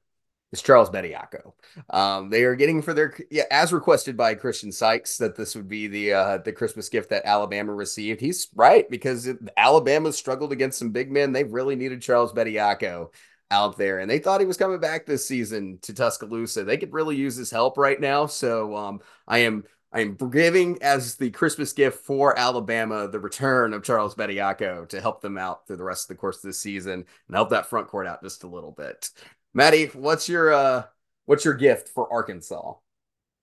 is 0.53 0.63
Charles 0.63 0.91
Bediako. 0.91 1.55
Um, 1.91 2.31
they 2.31 2.45
are 2.45 2.55
getting 2.55 2.83
for 2.83 2.95
their 2.95 3.17
yeah, 3.31 3.45
as 3.51 3.73
requested 3.73 4.17
by 4.17 4.35
Christian 4.35 4.71
Sykes 4.71 5.17
that 5.19 5.35
this 5.35 5.57
would 5.57 5.69
be 5.69 5.89
the 5.89 6.13
uh, 6.13 6.39
the 6.39 6.53
Christmas 6.53 6.89
gift 6.89 7.11
that 7.11 7.25
Alabama 7.25 7.75
received. 7.75 8.21
He's 8.21 8.49
right 8.55 8.89
because 8.89 9.29
Alabama 9.57 10.13
struggled 10.13 10.53
against 10.53 10.79
some 10.79 10.91
big 10.91 11.11
men. 11.11 11.33
They 11.33 11.45
really 11.45 11.75
needed 11.75 12.03
Charles 12.03 12.33
Bediako 12.33 13.13
out 13.53 13.77
there, 13.77 14.01
and 14.01 14.11
they 14.11 14.19
thought 14.19 14.41
he 14.41 14.47
was 14.47 14.57
coming 14.57 14.81
back 14.81 15.05
this 15.05 15.29
season 15.29 15.79
to 15.83 15.93
Tuscaloosa. 15.93 16.65
They 16.65 16.79
could 16.79 16.93
really 16.93 17.17
use 17.17 17.37
his 17.37 17.51
help 17.51 17.77
right 17.77 18.01
now. 18.01 18.27
So 18.27 18.75
um, 18.75 19.01
I 19.29 19.39
am 19.39 19.65
I 19.93 20.01
am 20.01 20.17
giving 20.17 20.83
as 20.83 21.17
the 21.17 21.31
Christmas 21.31 21.75
gift 21.75 22.05
for 22.05 22.37
Alabama 22.39 23.09
the 23.09 23.21
return 23.21 23.75
of 23.75 23.85
Charles 23.85 24.15
Bediako 24.15 24.89
to 24.89 25.01
help 25.01 25.21
them 25.21 25.37
out 25.37 25.67
through 25.67 25.77
the 25.77 25.85
rest 25.85 26.05
of 26.05 26.17
the 26.17 26.21
course 26.21 26.37
of 26.37 26.45
the 26.45 26.55
season 26.55 27.05
and 27.29 27.37
help 27.37 27.51
that 27.51 27.67
front 27.67 27.89
court 27.89 28.07
out 28.07 28.23
just 28.23 28.43
a 28.43 28.49
little 28.49 28.73
bit. 28.73 29.11
Maddie, 29.53 29.87
what's 29.89 30.31
your 30.31 30.53
uh 30.53 30.85
what's 31.27 31.45
your 31.45 31.55
gift 31.55 31.91
for 31.91 32.11
Arkansas? 32.11 32.73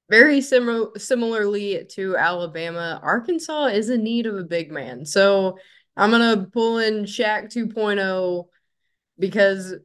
Very 0.09 0.41
similar 0.41 0.97
similarly 0.97 1.85
to 1.91 2.17
Alabama, 2.17 2.99
Arkansas 3.03 3.65
is 3.67 3.91
in 3.91 4.03
need 4.03 4.25
of 4.25 4.35
a 4.35 4.43
big 4.43 4.71
man. 4.71 5.05
So 5.05 5.59
I'm 5.95 6.09
gonna 6.09 6.47
pull 6.51 6.79
in 6.79 7.03
Shaq 7.03 7.53
2.0 7.53 8.45
because 9.19 9.75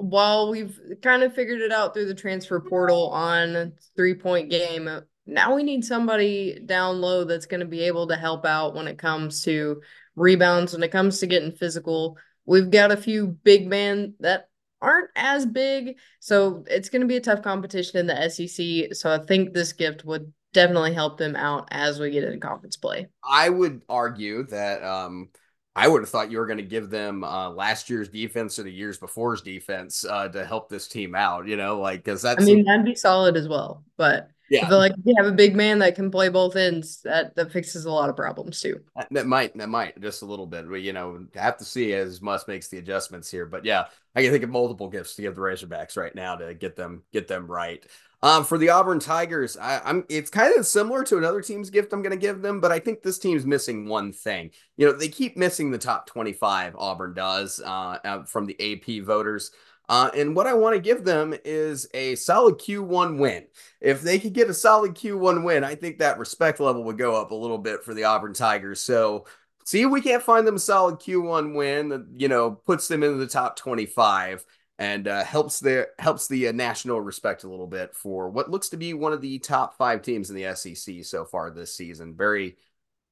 while 0.00 0.50
we've 0.50 0.78
kind 1.02 1.22
of 1.22 1.34
figured 1.34 1.60
it 1.60 1.72
out 1.72 1.94
through 1.94 2.06
the 2.06 2.14
transfer 2.14 2.60
portal 2.60 3.08
on 3.10 3.72
three 3.96 4.14
point 4.14 4.50
game, 4.50 4.88
now 5.26 5.54
we 5.54 5.62
need 5.62 5.84
somebody 5.84 6.58
down 6.64 7.00
low 7.00 7.24
that's 7.24 7.46
going 7.46 7.60
to 7.60 7.66
be 7.66 7.82
able 7.82 8.08
to 8.08 8.16
help 8.16 8.44
out 8.44 8.74
when 8.74 8.88
it 8.88 8.98
comes 8.98 9.42
to 9.44 9.82
rebounds, 10.16 10.72
when 10.72 10.82
it 10.82 10.90
comes 10.90 11.18
to 11.20 11.26
getting 11.26 11.52
physical. 11.52 12.16
We've 12.46 12.70
got 12.70 12.90
a 12.90 12.96
few 12.96 13.28
big 13.28 13.68
men 13.68 14.14
that 14.20 14.48
aren't 14.82 15.10
as 15.14 15.46
big. 15.46 15.98
So 16.20 16.64
it's 16.68 16.88
going 16.88 17.02
to 17.02 17.06
be 17.06 17.16
a 17.16 17.20
tough 17.20 17.42
competition 17.42 17.98
in 17.98 18.06
the 18.06 18.28
SEC. 18.28 18.94
So 18.94 19.12
I 19.12 19.18
think 19.18 19.52
this 19.52 19.72
gift 19.72 20.04
would 20.04 20.32
definitely 20.52 20.94
help 20.94 21.18
them 21.18 21.36
out 21.36 21.68
as 21.70 22.00
we 22.00 22.10
get 22.10 22.24
into 22.24 22.38
conference 22.38 22.76
play. 22.76 23.08
I 23.22 23.48
would 23.48 23.82
argue 23.88 24.44
that 24.46 24.82
um, 24.82 25.28
I 25.76 25.86
would 25.88 26.02
have 26.02 26.08
thought 26.08 26.30
you 26.30 26.38
were 26.38 26.46
going 26.46 26.58
to 26.58 26.64
give 26.64 26.90
them 26.90 27.22
uh, 27.22 27.50
last 27.50 27.88
year's 27.88 28.08
defense 28.08 28.58
or 28.58 28.64
the 28.64 28.72
years 28.72 28.98
before's 28.98 29.40
defense 29.40 30.04
uh, 30.04 30.28
to 30.28 30.44
help 30.44 30.68
this 30.68 30.88
team 30.88 31.14
out. 31.14 31.46
You 31.46 31.56
know, 31.56 31.80
like 31.80 32.04
because 32.04 32.22
that's. 32.22 32.42
I 32.42 32.46
mean, 32.46 32.64
that'd 32.64 32.84
be 32.84 32.94
solid 32.94 33.36
as 33.36 33.48
well, 33.48 33.84
but 33.96 34.30
yeah. 34.50 34.68
Feel 34.68 34.78
like 34.78 34.92
you 35.04 35.14
have 35.16 35.26
a 35.26 35.32
big 35.32 35.54
man 35.54 35.78
that 35.78 35.94
can 35.94 36.10
play 36.10 36.28
both 36.28 36.56
ends, 36.56 37.00
that 37.02 37.36
that 37.36 37.52
fixes 37.52 37.84
a 37.84 37.90
lot 37.90 38.10
of 38.10 38.16
problems 38.16 38.60
too. 38.60 38.80
That 39.12 39.26
might 39.26 39.56
that 39.56 39.68
might 39.68 40.00
just 40.00 40.22
a 40.22 40.26
little 40.26 40.46
bit. 40.46 40.68
But 40.68 40.82
you 40.82 40.92
know, 40.92 41.24
have 41.34 41.56
to 41.58 41.64
see 41.64 41.94
as 41.94 42.20
Muss 42.20 42.48
makes 42.48 42.66
the 42.66 42.78
adjustments 42.78 43.30
here. 43.30 43.46
But 43.46 43.64
yeah, 43.64 43.84
I 44.16 44.22
can 44.22 44.32
think 44.32 44.42
of 44.42 44.50
multiple 44.50 44.88
gifts 44.88 45.14
to 45.14 45.22
give 45.22 45.36
the 45.36 45.40
Razorbacks 45.40 45.96
right 45.96 46.14
now 46.14 46.34
to 46.34 46.52
get 46.52 46.74
them 46.74 47.04
get 47.12 47.28
them 47.28 47.46
right. 47.46 47.86
Um, 48.22 48.44
for 48.44 48.58
the 48.58 48.68
Auburn 48.68 49.00
Tigers, 49.00 49.56
I, 49.56 49.80
am 49.88 50.04
it's 50.10 50.28
kind 50.28 50.54
of 50.56 50.66
similar 50.66 51.04
to 51.04 51.16
another 51.16 51.40
team's 51.40 51.70
gift 51.70 51.92
I'm 51.92 52.02
going 52.02 52.10
to 52.10 52.18
give 52.18 52.42
them, 52.42 52.60
but 52.60 52.70
I 52.70 52.78
think 52.78 53.02
this 53.02 53.18
team's 53.18 53.46
missing 53.46 53.86
one 53.86 54.12
thing. 54.12 54.50
You 54.76 54.86
know, 54.86 54.92
they 54.92 55.08
keep 55.08 55.38
missing 55.38 55.70
the 55.70 55.78
top 55.78 56.06
25. 56.06 56.76
Auburn 56.76 57.14
does 57.14 57.60
uh, 57.64 58.24
from 58.26 58.46
the 58.46 58.56
AP 58.60 59.04
voters. 59.04 59.52
Uh, 59.88 60.10
and 60.14 60.36
what 60.36 60.46
I 60.46 60.54
want 60.54 60.76
to 60.76 60.80
give 60.80 61.02
them 61.02 61.34
is 61.44 61.88
a 61.94 62.14
solid 62.14 62.58
Q1 62.58 63.18
win. 63.18 63.46
If 63.80 64.02
they 64.02 64.18
could 64.20 64.34
get 64.34 64.50
a 64.50 64.54
solid 64.54 64.94
Q1 64.94 65.42
win, 65.42 65.64
I 65.64 65.74
think 65.74 65.98
that 65.98 66.18
respect 66.18 66.60
level 66.60 66.84
would 66.84 66.98
go 66.98 67.20
up 67.20 67.30
a 67.30 67.34
little 67.34 67.58
bit 67.58 67.82
for 67.82 67.94
the 67.94 68.04
Auburn 68.04 68.34
Tigers. 68.34 68.80
So, 68.80 69.24
see 69.64 69.82
if 69.82 69.90
we 69.90 70.00
can't 70.00 70.22
find 70.22 70.46
them 70.46 70.56
a 70.56 70.60
solid 70.60 70.96
Q1 71.00 71.54
win 71.54 71.88
that 71.88 72.06
you 72.16 72.28
know 72.28 72.52
puts 72.52 72.86
them 72.86 73.02
into 73.02 73.16
the 73.16 73.26
top 73.26 73.56
25 73.56 74.44
and 74.80 75.06
uh, 75.06 75.22
helps 75.22 75.60
their 75.60 75.88
helps 75.98 76.26
the 76.26 76.48
uh, 76.48 76.52
national 76.52 77.02
respect 77.02 77.44
a 77.44 77.48
little 77.48 77.66
bit 77.66 77.94
for 77.94 78.30
what 78.30 78.50
looks 78.50 78.70
to 78.70 78.78
be 78.78 78.94
one 78.94 79.12
of 79.12 79.20
the 79.20 79.38
top 79.38 79.76
five 79.76 80.00
teams 80.00 80.30
in 80.30 80.36
the 80.36 80.54
SEC 80.56 81.04
so 81.04 81.26
far 81.26 81.50
this 81.50 81.76
season. 81.76 82.16
Very, 82.16 82.56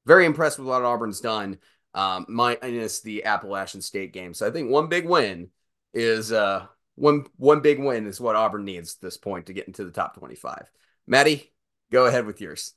very 0.07 0.24
impressed 0.24 0.59
with 0.59 0.66
what 0.66 0.83
Auburn's 0.83 1.20
done. 1.20 1.59
Um, 1.92 2.26
minus 2.28 3.00
the 3.00 3.24
Appalachian 3.24 3.83
State 3.83 4.12
game. 4.12 4.33
So 4.33 4.46
I 4.46 4.50
think 4.50 4.70
one 4.70 4.88
big 4.88 5.07
win 5.07 5.50
is 5.92 6.33
uh 6.33 6.66
one 6.94 7.26
one 7.37 7.61
big 7.61 7.78
win 7.78 8.07
is 8.07 8.20
what 8.20 8.37
Auburn 8.37 8.64
needs 8.64 8.94
at 8.94 9.02
this 9.02 9.16
point 9.18 9.46
to 9.46 9.52
get 9.52 9.66
into 9.66 9.85
the 9.85 9.90
top 9.90 10.16
25. 10.16 10.70
Maddie, 11.07 11.52
go 11.92 12.07
ahead 12.07 12.24
with 12.24 12.40
yours. 12.40 12.74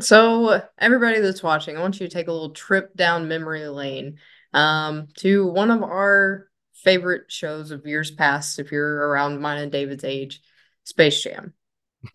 So 0.00 0.60
everybody 0.78 1.20
that's 1.20 1.42
watching, 1.42 1.76
I 1.76 1.80
want 1.80 2.00
you 2.00 2.06
to 2.06 2.12
take 2.12 2.28
a 2.28 2.32
little 2.32 2.50
trip 2.50 2.94
down 2.94 3.28
memory 3.28 3.66
lane 3.68 4.18
um, 4.52 5.08
to 5.18 5.46
one 5.46 5.70
of 5.70 5.82
our 5.82 6.48
favorite 6.82 7.30
shows 7.30 7.70
of 7.70 7.86
years 7.86 8.10
past, 8.10 8.58
if 8.58 8.72
you're 8.72 9.08
around 9.08 9.40
mine 9.40 9.58
and 9.58 9.72
David's 9.72 10.04
age, 10.04 10.40
Space 10.84 11.22
Jam. 11.22 11.54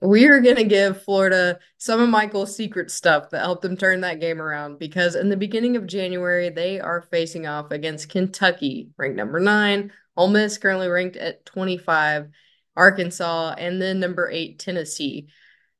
We 0.02 0.28
are 0.28 0.40
going 0.40 0.56
to 0.56 0.64
give 0.64 1.04
Florida 1.04 1.60
some 1.78 2.00
of 2.00 2.10
Michael's 2.10 2.56
secret 2.56 2.92
stuff 2.92 3.32
that 3.32 3.42
helped 3.42 3.62
them 3.62 3.76
turn 3.76 4.02
that 4.02 4.22
game 4.22 4.42
around 4.42 4.80
because 4.80 5.16
in 5.16 5.28
the 5.30 5.36
beginning 5.36 5.76
of 5.76 5.88
January, 5.88 6.50
they 6.50 6.80
are 6.80 7.02
facing 7.02 7.46
off 7.46 7.72
against 7.72 8.10
Kentucky, 8.10 8.90
ranked 8.98 9.18
number 9.18 9.40
nine, 9.40 9.92
Ole 10.16 10.30
Miss 10.30 10.58
currently 10.58 10.88
ranked 10.88 11.18
at 11.18 11.46
25, 11.46 12.30
Arkansas, 12.76 13.56
and 13.58 13.82
then 13.82 14.00
number 14.00 14.30
eight, 14.30 14.60
Tennessee. 14.60 15.28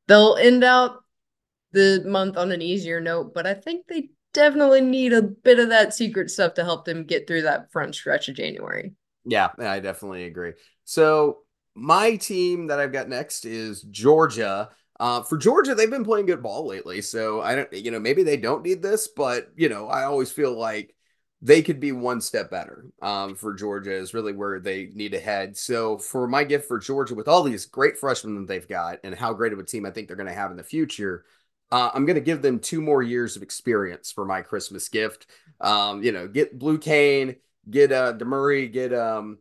They'll 0.08 0.36
end 0.36 0.64
out 0.64 1.04
the 1.72 2.04
month 2.06 2.38
on 2.38 2.52
an 2.52 2.62
easier 2.62 3.00
note, 3.00 3.34
but 3.34 3.48
I 3.48 3.54
think 3.54 3.88
they 3.88 4.10
definitely 4.34 4.82
need 4.82 5.14
a 5.14 5.22
bit 5.22 5.60
of 5.60 5.70
that 5.70 5.94
secret 5.94 6.30
stuff 6.30 6.54
to 6.56 6.64
help 6.64 6.86
them 6.86 7.06
get 7.06 7.28
through 7.28 7.44
that 7.44 7.72
front 7.72 7.96
stretch 7.96 8.30
of 8.30 8.36
January. 8.36 8.94
Yeah, 9.26 9.50
I 9.60 9.80
definitely 9.80 10.26
agree. 10.26 10.54
So 10.84 11.40
my 11.76 12.16
team 12.16 12.68
that 12.68 12.80
I've 12.80 12.94
got 12.94 13.10
next 13.10 13.46
is 13.46 13.82
Georgia. 13.84 14.70
Uh, 15.00 15.24
for 15.24 15.38
Georgia, 15.38 15.74
they've 15.74 15.90
been 15.90 16.06
playing 16.06 16.28
good 16.28 16.44
ball 16.44 16.68
lately, 16.68 17.02
so 17.02 17.42
I 17.42 17.56
don't, 17.56 17.74
you 17.74 17.92
know, 17.92 18.00
maybe 18.00 18.24
they 18.24 18.38
don't 18.38 18.64
need 18.64 18.82
this, 18.82 19.08
but 19.08 19.50
you 19.56 19.70
know, 19.70 19.88
I 19.88 20.04
always 20.04 20.32
feel 20.32 20.58
like 20.58 20.96
they 21.42 21.64
could 21.64 21.80
be 21.80 21.92
one 21.92 22.22
step 22.22 22.52
better. 22.52 22.86
Um, 23.02 23.36
for 23.36 23.54
Georgia 23.54 23.94
is 23.94 24.14
really 24.14 24.34
where 24.34 24.60
they 24.60 24.90
need 24.94 25.14
to 25.14 25.20
head. 25.20 25.58
So 25.58 25.98
for 25.98 26.28
my 26.28 26.44
gift 26.44 26.68
for 26.68 26.78
Georgia, 26.78 27.16
with 27.16 27.28
all 27.28 27.42
these 27.42 27.66
great 27.66 27.98
freshmen 27.98 28.36
that 28.36 28.48
they've 28.48 28.68
got 28.68 29.00
and 29.04 29.16
how 29.16 29.34
great 29.34 29.54
of 29.54 29.60
a 29.60 29.64
team 29.64 29.86
I 29.86 29.92
think 29.92 30.08
they're 30.08 30.18
going 30.18 30.30
to 30.30 30.34
have 30.34 30.52
in 30.52 30.58
the 30.58 30.64
future, 30.64 31.26
uh, 31.72 31.92
I'm 31.94 32.06
going 32.06 32.16
to 32.16 32.22
give 32.22 32.42
them 32.42 32.60
two 32.60 32.82
more 32.82 33.02
years 33.02 33.36
of 33.36 33.44
experience 33.44 34.12
for 34.12 34.26
my 34.26 34.42
Christmas 34.42 34.90
gift. 34.90 35.28
Um, 35.60 36.04
you 36.04 36.12
know, 36.12 36.28
get 36.28 36.58
Blue 36.58 36.78
Cain, 36.78 37.36
get 37.70 37.92
uh 37.92 38.14
Demary, 38.14 38.72
get 38.72 38.94
um, 38.94 39.38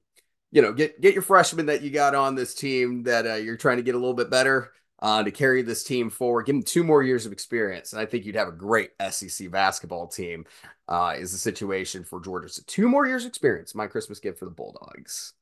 you 0.52 0.62
know, 0.62 0.72
get 0.72 1.00
get 1.00 1.14
your 1.14 1.22
freshman 1.22 1.66
that 1.66 1.82
you 1.82 1.90
got 1.90 2.14
on 2.14 2.34
this 2.34 2.54
team 2.54 3.04
that 3.04 3.26
uh, 3.26 3.34
you're 3.34 3.56
trying 3.56 3.78
to 3.78 3.82
get 3.82 3.94
a 3.94 3.98
little 3.98 4.14
bit 4.14 4.30
better 4.30 4.72
uh, 5.00 5.22
to 5.22 5.30
carry 5.30 5.62
this 5.62 5.82
team 5.82 6.10
forward. 6.10 6.46
Give 6.46 6.54
them 6.54 6.62
two 6.62 6.84
more 6.84 7.02
years 7.02 7.26
of 7.26 7.32
experience, 7.32 7.92
and 7.92 8.00
I 8.00 8.06
think 8.06 8.24
you'd 8.24 8.36
have 8.36 8.48
a 8.48 8.52
great 8.52 8.90
SEC 9.10 9.50
basketball 9.50 10.08
team. 10.08 10.44
Uh, 10.88 11.14
is 11.16 11.32
the 11.32 11.38
situation 11.38 12.04
for 12.04 12.20
Georgia? 12.20 12.48
So 12.48 12.62
two 12.66 12.88
more 12.88 13.06
years 13.06 13.24
experience. 13.24 13.74
My 13.74 13.86
Christmas 13.86 14.20
gift 14.20 14.38
for 14.38 14.44
the 14.44 14.50
Bulldogs. 14.50 15.32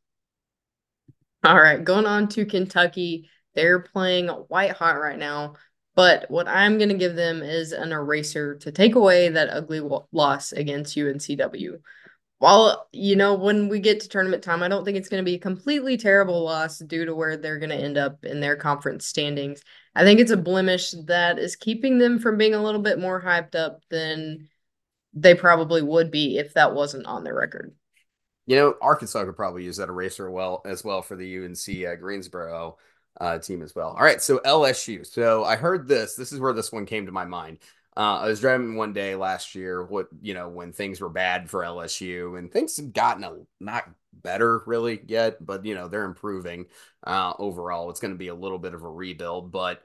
All 1.44 1.57
right, 1.57 1.83
going 1.83 2.07
on 2.07 2.29
to 2.29 2.44
Kentucky. 2.44 3.29
They're 3.55 3.81
playing 3.81 4.29
white 4.29 4.72
hot 4.72 5.01
right 5.01 5.18
now. 5.18 5.55
But 5.98 6.30
what 6.30 6.46
I'm 6.46 6.78
going 6.78 6.90
to 6.90 6.94
give 6.94 7.16
them 7.16 7.42
is 7.42 7.72
an 7.72 7.90
eraser 7.90 8.54
to 8.58 8.70
take 8.70 8.94
away 8.94 9.30
that 9.30 9.50
ugly 9.50 9.80
loss 10.12 10.52
against 10.52 10.96
UNCW 10.96 11.80
while 12.38 12.87
you 12.92 13.16
know 13.16 13.34
when 13.34 13.68
we 13.68 13.80
get 13.80 13.98
to 13.98 14.08
tournament 14.08 14.44
time 14.44 14.62
i 14.62 14.68
don't 14.68 14.84
think 14.84 14.96
it's 14.96 15.08
going 15.08 15.20
to 15.20 15.28
be 15.28 15.34
a 15.34 15.40
completely 15.40 15.96
terrible 15.96 16.44
loss 16.44 16.78
due 16.78 17.04
to 17.04 17.12
where 17.12 17.37
they're 17.37 17.58
going 17.58 17.68
to 17.68 17.74
end 17.74 17.98
up 17.98 18.24
in 18.24 18.38
their 18.38 18.54
conference 18.54 19.06
standings. 19.06 19.61
I 19.92 20.04
think 20.04 20.20
it's 20.20 20.30
a 20.30 20.37
blemish 20.37 20.94
that 21.06 21.40
is 21.40 21.56
keeping 21.56 21.98
them 21.98 22.20
from 22.20 22.38
being 22.38 22.54
a 22.54 22.62
little 22.62 22.80
bit 22.80 23.00
more 23.00 23.20
hyped 23.20 23.56
up 23.56 23.80
than 23.90 24.46
they 25.14 25.34
probably 25.34 25.82
would 25.82 26.12
be 26.12 26.38
if 26.38 26.54
that 26.54 26.76
wasn't 26.76 27.06
on 27.06 27.24
their 27.24 27.34
record. 27.34 27.74
You 28.46 28.54
know 28.54 28.74
arkansas 28.80 29.24
could 29.24 29.34
probably 29.34 29.64
use 29.64 29.78
that 29.78 29.88
eraser 29.88 30.30
well 30.30 30.62
as 30.64 30.84
well 30.84 31.02
for 31.02 31.16
the 31.16 31.44
unc 31.44 31.68
uh, 31.68 31.96
greensboro 31.96 32.76
uh, 33.20 33.38
team 33.38 33.62
as 33.62 33.74
well 33.74 33.88
all 33.88 34.04
right 34.04 34.22
so 34.22 34.38
lsu 34.38 35.04
so 35.07 35.44
i 35.44 35.57
heard 35.57 35.88
this 35.88 36.14
this 36.14 36.33
is 36.33 36.40
where 36.40 36.52
this 36.52 36.72
one 36.72 36.87
came 36.87 37.07
to 37.07 37.12
my 37.12 37.24
mind 37.24 37.59
uh, 37.98 38.20
I 38.20 38.28
was 38.28 38.38
driving 38.40 38.76
one 38.76 38.92
day 38.92 39.16
last 39.16 39.57
year, 39.57 39.83
what 39.85 40.07
you 40.22 40.33
know, 40.33 40.48
when 40.48 40.72
things 40.72 41.00
were 41.00 41.09
bad 41.09 41.50
for 41.50 41.64
LSU, 41.64 42.38
and 42.38 42.50
things 42.50 42.76
have 42.76 42.92
gotten 42.92 43.24
a 43.24 43.38
not 43.59 43.90
better 44.12 44.62
really 44.66 45.00
yet, 45.09 45.44
but 45.44 45.64
you 45.64 45.74
know 45.74 45.88
they're 45.88 46.04
improving. 46.04 46.66
Uh, 47.02 47.33
overall, 47.40 47.90
it's 47.90 47.98
going 47.98 48.14
to 48.14 48.18
be 48.18 48.28
a 48.28 48.35
little 48.37 48.61
bit 48.61 48.72
of 48.72 48.85
a 48.85 48.88
rebuild. 48.88 49.50
But 49.50 49.83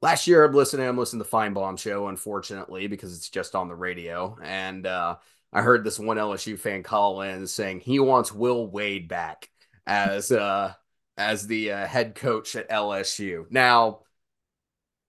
last 0.00 0.28
year, 0.28 0.44
I'm 0.44 0.54
listening. 0.54 0.86
I'm 0.86 0.96
listening 0.96 1.24
to 1.24 1.28
the 1.28 1.36
Finebaum 1.36 1.76
show, 1.76 2.06
unfortunately, 2.06 2.86
because 2.86 3.16
it's 3.16 3.28
just 3.28 3.56
on 3.56 3.66
the 3.66 3.74
radio, 3.74 4.38
and 4.44 4.86
uh, 4.86 5.16
I 5.52 5.62
heard 5.62 5.82
this 5.82 5.98
one 5.98 6.18
LSU 6.18 6.56
fan 6.56 6.84
call 6.84 7.22
in 7.22 7.48
saying 7.48 7.80
he 7.80 7.98
wants 7.98 8.32
Will 8.32 8.68
Wade 8.68 9.08
back 9.08 9.50
as 9.88 10.30
uh, 10.30 10.72
as 11.20 11.46
the 11.46 11.70
uh, 11.70 11.86
head 11.86 12.14
coach 12.14 12.56
at 12.56 12.70
LSU. 12.70 13.44
Now, 13.50 14.00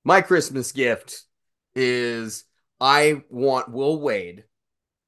my 0.04 0.20
Christmas 0.22 0.74
gift 0.74 1.24
is 1.74 2.44
I 2.82 3.24
want 3.30 3.72
Will 3.72 4.00
Wade. 4.00 4.44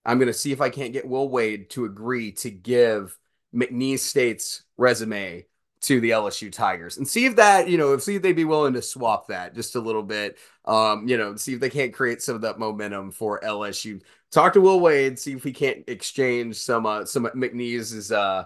I'm 0.06 0.18
going 0.18 0.28
to 0.28 0.34
see 0.34 0.54
if 0.54 0.62
I 0.62 0.70
can't 0.70 0.94
get 0.94 1.08
Will 1.08 1.28
Wade 1.28 1.70
to 1.72 1.84
agree 1.84 2.32
to 2.34 2.50
give 2.50 3.18
McNeese 3.54 4.00
State's 4.00 4.64
resume 4.78 5.46
to 5.82 6.00
the 6.00 6.12
LSU 6.12 6.50
Tigers 6.50 6.98
and 6.98 7.06
see 7.06 7.26
if 7.26 7.36
that, 7.36 7.68
you 7.68 7.78
know, 7.78 7.94
if 7.94 8.04
see 8.04 8.16
if 8.16 8.22
they'd 8.22 8.32
be 8.32 8.46
willing 8.46 8.74
to 8.74 8.82
swap 8.82 9.28
that 9.28 9.54
just 9.54 9.76
a 9.76 9.82
little 9.82 10.04
bit. 10.04 10.38
Um, 10.64 11.06
you 11.10 11.18
know, 11.18 11.36
see 11.36 11.56
if 11.56 11.60
they 11.60 11.70
can't 11.70 11.94
create 11.94 12.22
some 12.22 12.36
of 12.36 12.42
that 12.42 12.60
momentum 12.60 13.12
for 13.12 13.42
LSU. 13.42 14.02
Talk 14.32 14.54
to 14.54 14.62
Will 14.62 14.80
Wade, 14.80 15.20
see 15.20 15.34
if 15.34 15.44
we 15.44 15.52
can't 15.52 15.84
exchange 15.88 16.56
some 16.56 16.86
uh 16.86 17.04
some 17.04 17.26
McNeese's 17.26 18.14
uh 18.14 18.46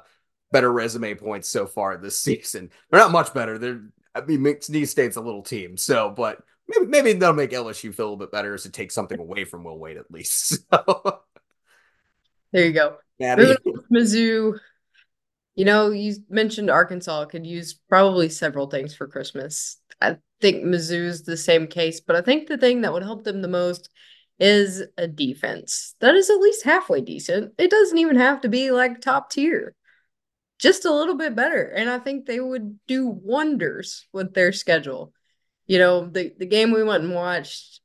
better 0.52 0.72
resume 0.72 1.16
points 1.16 1.50
so 1.50 1.66
far 1.66 1.98
this 1.98 2.20
season. 2.20 2.70
They're 2.90 3.00
not 3.00 3.12
much 3.12 3.34
better. 3.34 3.58
They're 3.58 3.82
I 4.16 4.22
mean 4.22 4.40
McNeese 4.40 4.90
State's 4.90 5.18
a 5.18 5.22
little 5.22 5.44
team. 5.44 5.78
So, 5.78 6.10
but 6.16 6.42
maybe 6.68 6.86
maybe 6.86 7.14
they'll 7.14 7.34
make 7.34 7.52
LSU 7.52 7.94
feel 7.94 8.06
a 8.06 8.08
little 8.08 8.18
bit 8.18 8.32
better 8.32 8.54
as 8.54 8.64
to 8.64 8.72
take 8.72 8.92
something 8.92 9.20
away 9.20 9.46
from 9.46 9.64
Will 9.64 9.80
Wade 9.80 9.98
at 9.98 10.12
least. 10.12 10.60
So. 10.72 11.22
There 12.54 12.66
you 12.66 12.72
go. 12.72 12.98
Mizzou. 13.22 14.58
You 15.56 15.66
know, 15.66 15.92
you 15.92 16.16
mentioned 16.30 16.70
Arkansas 16.70 17.26
could 17.26 17.46
use 17.46 17.80
probably 17.90 18.30
several 18.30 18.70
things 18.70 18.96
for 18.96 19.08
Christmas. 19.08 19.78
I 20.00 20.18
think 20.40 20.64
Mizzou's 20.64 21.24
the 21.24 21.36
same 21.36 21.68
case, 21.68 22.00
but 22.00 22.16
I 22.16 22.22
think 22.22 22.48
the 22.48 22.58
thing 22.58 22.82
that 22.82 22.94
would 22.94 23.04
help 23.04 23.24
them 23.24 23.42
the 23.42 23.48
most 23.48 23.90
is 24.40 24.84
a 24.98 25.08
defense 25.08 25.96
that 26.00 26.16
is 26.16 26.30
at 26.30 26.40
least 26.40 26.64
halfway 26.64 27.02
decent. 27.02 27.54
It 27.58 27.72
doesn't 27.72 27.98
even 27.98 28.18
have 28.18 28.42
to 28.42 28.50
be 28.50 28.72
like 28.72 29.02
top 29.02 29.32
tier, 29.32 29.74
just 30.60 30.86
a 30.86 30.94
little 30.94 31.16
bit 31.16 31.36
better. 31.36 31.64
And 31.64 31.90
I 31.90 32.00
think 32.00 32.26
they 32.26 32.40
would 32.40 32.80
do 32.88 33.08
wonders 33.08 34.08
with 34.12 34.34
their 34.34 34.52
schedule 34.52 35.14
you 35.68 35.78
know, 35.80 36.08
the 36.08 36.34
the 36.38 36.46
game 36.46 36.72
we 36.72 36.84
went 36.84 37.04
and 37.04 37.14
watched, 37.14 37.82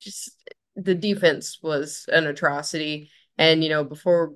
just 0.00 0.30
the 0.76 0.94
defense 0.94 1.58
was 1.60 2.06
an 2.08 2.26
atrocity. 2.26 3.10
And 3.36 3.62
you 3.62 3.68
know, 3.68 3.84
before 3.84 4.34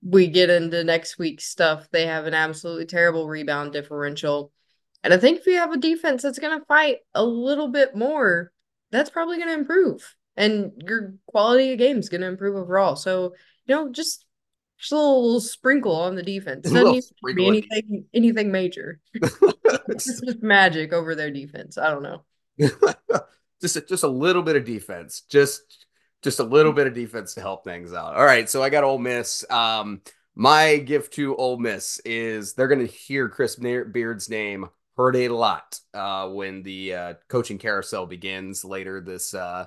we 0.00 0.28
get 0.28 0.48
into 0.48 0.84
next 0.84 1.18
week's 1.18 1.44
stuff, 1.44 1.88
they 1.90 2.06
have 2.06 2.26
an 2.26 2.34
absolutely 2.34 2.86
terrible 2.86 3.28
rebound 3.28 3.72
differential. 3.72 4.52
And 5.02 5.12
I 5.12 5.18
think 5.18 5.40
if 5.40 5.46
you 5.46 5.54
have 5.54 5.72
a 5.72 5.78
defense 5.78 6.22
that's 6.22 6.38
going 6.38 6.58
to 6.58 6.64
fight 6.66 6.98
a 7.14 7.24
little 7.24 7.68
bit 7.68 7.94
more, 7.96 8.52
that's 8.90 9.10
probably 9.10 9.36
going 9.36 9.48
to 9.48 9.54
improve. 9.54 10.14
And 10.36 10.72
your 10.86 11.14
quality 11.26 11.72
of 11.72 11.78
game 11.78 11.98
is 11.98 12.08
going 12.08 12.20
to 12.22 12.26
improve 12.26 12.56
overall. 12.56 12.96
So, 12.96 13.34
you 13.66 13.74
know, 13.74 13.90
just 13.90 14.24
just 14.84 14.92
a 14.92 14.96
little, 14.96 15.24
little 15.24 15.40
sprinkle 15.40 15.96
on 15.96 16.14
the 16.14 16.22
defense. 16.22 16.66
It 16.70 16.74
doesn't 16.74 16.92
need 16.92 17.02
to 17.02 17.34
be 17.34 17.46
anything 17.46 18.04
anything 18.14 18.52
major. 18.52 19.00
it's 19.14 20.20
just 20.20 20.42
magic 20.42 20.92
over 20.92 21.14
their 21.14 21.30
defense. 21.30 21.78
I 21.78 21.90
don't 21.90 22.02
know. 22.02 22.24
just 23.60 23.76
a, 23.76 23.80
just 23.80 24.04
a 24.04 24.08
little 24.08 24.42
bit 24.42 24.56
of 24.56 24.64
defense. 24.64 25.22
Just 25.28 25.86
just 26.22 26.38
a 26.38 26.44
little 26.44 26.72
bit 26.72 26.86
of 26.86 26.94
defense 26.94 27.34
to 27.34 27.40
help 27.40 27.64
things 27.64 27.92
out. 27.92 28.14
All 28.16 28.24
right, 28.24 28.48
so 28.48 28.62
I 28.62 28.70
got 28.70 28.84
Ole 28.84 28.98
Miss. 28.98 29.48
Um, 29.50 30.00
my 30.34 30.78
gift 30.78 31.14
to 31.14 31.36
Ole 31.36 31.58
Miss 31.58 32.00
is 32.04 32.54
they're 32.54 32.68
going 32.68 32.86
to 32.86 32.92
hear 32.92 33.28
Chris 33.28 33.56
Beard's 33.56 34.28
name 34.28 34.68
heard 34.96 35.16
a 35.16 35.28
lot 35.28 35.78
uh, 35.92 36.28
when 36.28 36.62
the 36.62 36.94
uh, 36.94 37.14
coaching 37.28 37.58
carousel 37.58 38.06
begins 38.06 38.64
later 38.64 39.00
this 39.00 39.34
uh, 39.34 39.66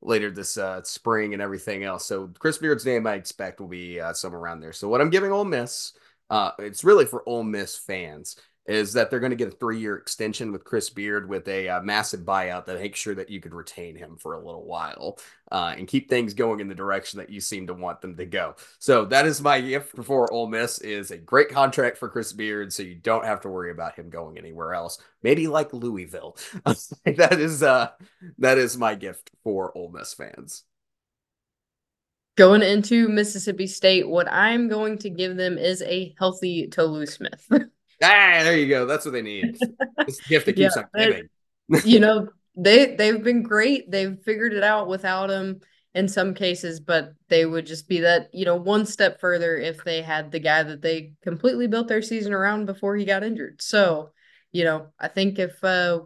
later 0.00 0.30
this 0.30 0.56
uh, 0.56 0.82
spring 0.82 1.32
and 1.32 1.42
everything 1.42 1.84
else. 1.84 2.06
So 2.06 2.30
Chris 2.38 2.58
Beard's 2.58 2.86
name 2.86 3.06
I 3.06 3.14
expect 3.14 3.60
will 3.60 3.68
be 3.68 4.00
uh, 4.00 4.12
somewhere 4.12 4.40
around 4.40 4.60
there. 4.60 4.72
So 4.72 4.88
what 4.88 5.00
I'm 5.00 5.10
giving 5.10 5.32
Ole 5.32 5.44
Miss, 5.44 5.92
uh, 6.30 6.52
it's 6.58 6.84
really 6.84 7.04
for 7.04 7.22
Ole 7.28 7.44
Miss 7.44 7.76
fans 7.76 8.36
is 8.68 8.92
that 8.92 9.10
they're 9.10 9.18
going 9.18 9.30
to 9.30 9.36
get 9.36 9.48
a 9.48 9.56
three 9.56 9.80
year 9.80 9.96
extension 9.96 10.52
with 10.52 10.62
Chris 10.62 10.90
Beard 10.90 11.28
with 11.28 11.48
a 11.48 11.68
uh, 11.68 11.82
massive 11.82 12.20
buyout 12.20 12.66
that 12.66 12.78
makes 12.78 13.00
sure 13.00 13.14
that 13.14 13.30
you 13.30 13.40
could 13.40 13.54
retain 13.54 13.96
him 13.96 14.16
for 14.16 14.34
a 14.34 14.44
little 14.44 14.66
while 14.66 15.18
uh, 15.50 15.74
and 15.76 15.88
keep 15.88 16.08
things 16.08 16.34
going 16.34 16.60
in 16.60 16.68
the 16.68 16.74
direction 16.74 17.18
that 17.18 17.30
you 17.30 17.40
seem 17.40 17.66
to 17.66 17.74
want 17.74 18.02
them 18.02 18.14
to 18.18 18.26
go. 18.26 18.54
So 18.78 19.06
that 19.06 19.24
is 19.24 19.40
my 19.40 19.62
gift 19.62 19.96
for 20.04 20.30
Ole 20.30 20.48
Miss 20.48 20.78
is 20.80 21.10
a 21.10 21.16
great 21.16 21.48
contract 21.48 21.96
for 21.96 22.10
Chris 22.10 22.34
Beard, 22.34 22.70
so 22.70 22.82
you 22.82 22.94
don't 22.94 23.24
have 23.24 23.40
to 23.40 23.48
worry 23.48 23.70
about 23.70 23.94
him 23.96 24.10
going 24.10 24.36
anywhere 24.36 24.74
else. 24.74 24.98
Maybe 25.22 25.48
like 25.48 25.72
Louisville. 25.72 26.36
that 27.04 27.40
is 27.40 27.62
uh 27.62 27.88
that 28.36 28.58
is 28.58 28.76
my 28.76 28.94
gift 28.94 29.30
for 29.42 29.76
Ole 29.76 29.90
Miss 29.90 30.12
fans. 30.12 30.64
Going 32.36 32.62
into 32.62 33.08
Mississippi 33.08 33.66
State, 33.66 34.06
what 34.06 34.30
I'm 34.30 34.68
going 34.68 34.98
to 34.98 35.10
give 35.10 35.36
them 35.36 35.58
is 35.58 35.82
a 35.82 36.14
healthy 36.18 36.68
Tolu 36.68 37.06
Smith. 37.06 37.50
Ah, 38.02 38.40
there 38.42 38.56
you 38.56 38.68
go. 38.68 38.86
That's 38.86 39.04
what 39.04 39.12
they 39.12 39.22
need. 39.22 39.56
It's 40.00 40.16
the 40.18 40.28
gift 40.28 40.46
that 40.46 40.54
keeps 40.54 40.76
yeah, 40.76 40.82
on 40.82 40.88
giving. 40.96 41.28
you 41.84 42.00
know, 42.00 42.28
they 42.56 42.94
they've 42.94 43.22
been 43.22 43.42
great. 43.42 43.90
They've 43.90 44.16
figured 44.24 44.54
it 44.54 44.62
out 44.62 44.88
without 44.88 45.28
him 45.28 45.60
in 45.94 46.08
some 46.08 46.32
cases, 46.32 46.80
but 46.80 47.12
they 47.28 47.44
would 47.44 47.66
just 47.66 47.88
be 47.88 48.00
that, 48.00 48.28
you 48.32 48.44
know, 48.44 48.56
one 48.56 48.86
step 48.86 49.20
further 49.20 49.56
if 49.56 49.82
they 49.84 50.00
had 50.00 50.30
the 50.30 50.38
guy 50.38 50.62
that 50.62 50.80
they 50.80 51.12
completely 51.22 51.66
built 51.66 51.88
their 51.88 52.02
season 52.02 52.32
around 52.32 52.66
before 52.66 52.96
he 52.96 53.04
got 53.04 53.24
injured. 53.24 53.60
So, 53.60 54.12
you 54.52 54.64
know, 54.64 54.88
I 54.98 55.08
think 55.08 55.38
if 55.38 55.62
uh 55.64 56.00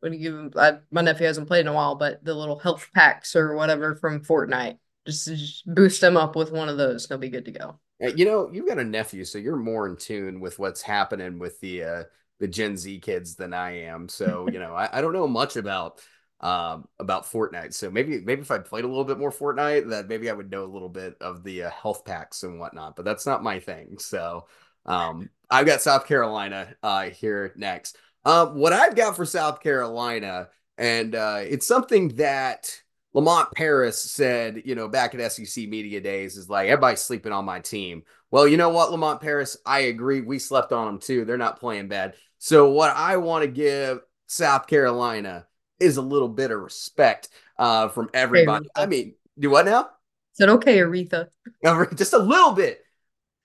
when 0.00 0.14
you 0.14 0.18
give 0.18 0.34
him 0.34 0.52
I, 0.56 0.78
my 0.90 1.02
nephew 1.02 1.26
hasn't 1.26 1.46
played 1.46 1.60
in 1.60 1.68
a 1.68 1.72
while, 1.72 1.94
but 1.94 2.24
the 2.24 2.34
little 2.34 2.58
health 2.58 2.88
packs 2.94 3.36
or 3.36 3.54
whatever 3.54 3.94
from 3.94 4.24
Fortnite, 4.24 4.78
just, 5.06 5.26
just 5.26 5.66
boost 5.66 6.00
them 6.00 6.16
up 6.16 6.34
with 6.34 6.50
one 6.50 6.68
of 6.68 6.78
those, 6.78 7.06
they'll 7.06 7.18
be 7.18 7.28
good 7.28 7.44
to 7.44 7.52
go. 7.52 7.78
Uh, 8.02 8.08
you 8.08 8.24
know, 8.24 8.50
you've 8.52 8.66
got 8.68 8.78
a 8.78 8.84
nephew, 8.84 9.24
so 9.24 9.38
you're 9.38 9.56
more 9.56 9.86
in 9.86 9.96
tune 9.96 10.40
with 10.40 10.58
what's 10.58 10.82
happening 10.82 11.38
with 11.38 11.60
the 11.60 11.84
uh, 11.84 12.04
the 12.40 12.48
Gen 12.48 12.76
Z 12.76 12.98
kids 13.00 13.36
than 13.36 13.54
I 13.54 13.82
am. 13.84 14.08
So, 14.08 14.48
you 14.48 14.58
know, 14.58 14.74
I, 14.74 14.98
I 14.98 15.00
don't 15.00 15.12
know 15.12 15.28
much 15.28 15.56
about 15.56 16.00
um, 16.40 16.88
about 16.98 17.24
Fortnite. 17.24 17.72
So 17.74 17.90
maybe 17.90 18.20
maybe 18.20 18.42
if 18.42 18.50
I 18.50 18.58
played 18.58 18.84
a 18.84 18.88
little 18.88 19.04
bit 19.04 19.18
more 19.18 19.30
Fortnite, 19.30 19.88
that 19.90 20.08
maybe 20.08 20.28
I 20.28 20.32
would 20.32 20.50
know 20.50 20.64
a 20.64 20.66
little 20.66 20.88
bit 20.88 21.16
of 21.20 21.44
the 21.44 21.64
uh, 21.64 21.70
health 21.70 22.04
packs 22.04 22.42
and 22.42 22.58
whatnot. 22.58 22.96
But 22.96 23.04
that's 23.04 23.26
not 23.26 23.44
my 23.44 23.60
thing. 23.60 23.98
So 23.98 24.46
um, 24.86 25.30
I've 25.48 25.66
got 25.66 25.82
South 25.82 26.06
Carolina 26.06 26.74
uh, 26.82 27.10
here 27.10 27.52
next. 27.56 27.96
Um, 28.24 28.56
what 28.56 28.72
I've 28.72 28.96
got 28.96 29.16
for 29.16 29.24
South 29.26 29.60
Carolina, 29.60 30.48
and 30.78 31.14
uh, 31.14 31.40
it's 31.42 31.66
something 31.66 32.08
that 32.16 32.81
Lamont 33.14 33.48
Paris 33.54 34.02
said, 34.02 34.62
you 34.64 34.74
know, 34.74 34.88
back 34.88 35.14
at 35.14 35.32
SEC 35.32 35.68
Media 35.68 36.00
Days, 36.00 36.36
is 36.36 36.48
like 36.48 36.68
everybody's 36.68 37.00
sleeping 37.00 37.32
on 37.32 37.44
my 37.44 37.60
team. 37.60 38.04
Well, 38.30 38.48
you 38.48 38.56
know 38.56 38.70
what, 38.70 38.90
Lamont 38.90 39.20
Paris, 39.20 39.56
I 39.66 39.80
agree. 39.80 40.22
We 40.22 40.38
slept 40.38 40.72
on 40.72 40.86
them 40.86 40.98
too. 40.98 41.24
They're 41.24 41.36
not 41.36 41.60
playing 41.60 41.88
bad. 41.88 42.14
So 42.38 42.70
what 42.70 42.96
I 42.96 43.18
want 43.18 43.42
to 43.42 43.48
give 43.48 44.00
South 44.26 44.66
Carolina 44.66 45.46
is 45.78 45.98
a 45.98 46.02
little 46.02 46.28
bit 46.28 46.50
of 46.50 46.60
respect 46.60 47.28
uh, 47.58 47.88
from 47.88 48.08
everybody. 48.14 48.66
I 48.74 48.86
mean, 48.86 49.14
do 49.38 49.50
what 49.50 49.66
now? 49.66 49.90
Said 50.32 50.48
okay, 50.48 50.78
Aretha. 50.78 51.28
Just 51.96 52.14
a 52.14 52.18
little 52.18 52.52
bit, 52.52 52.80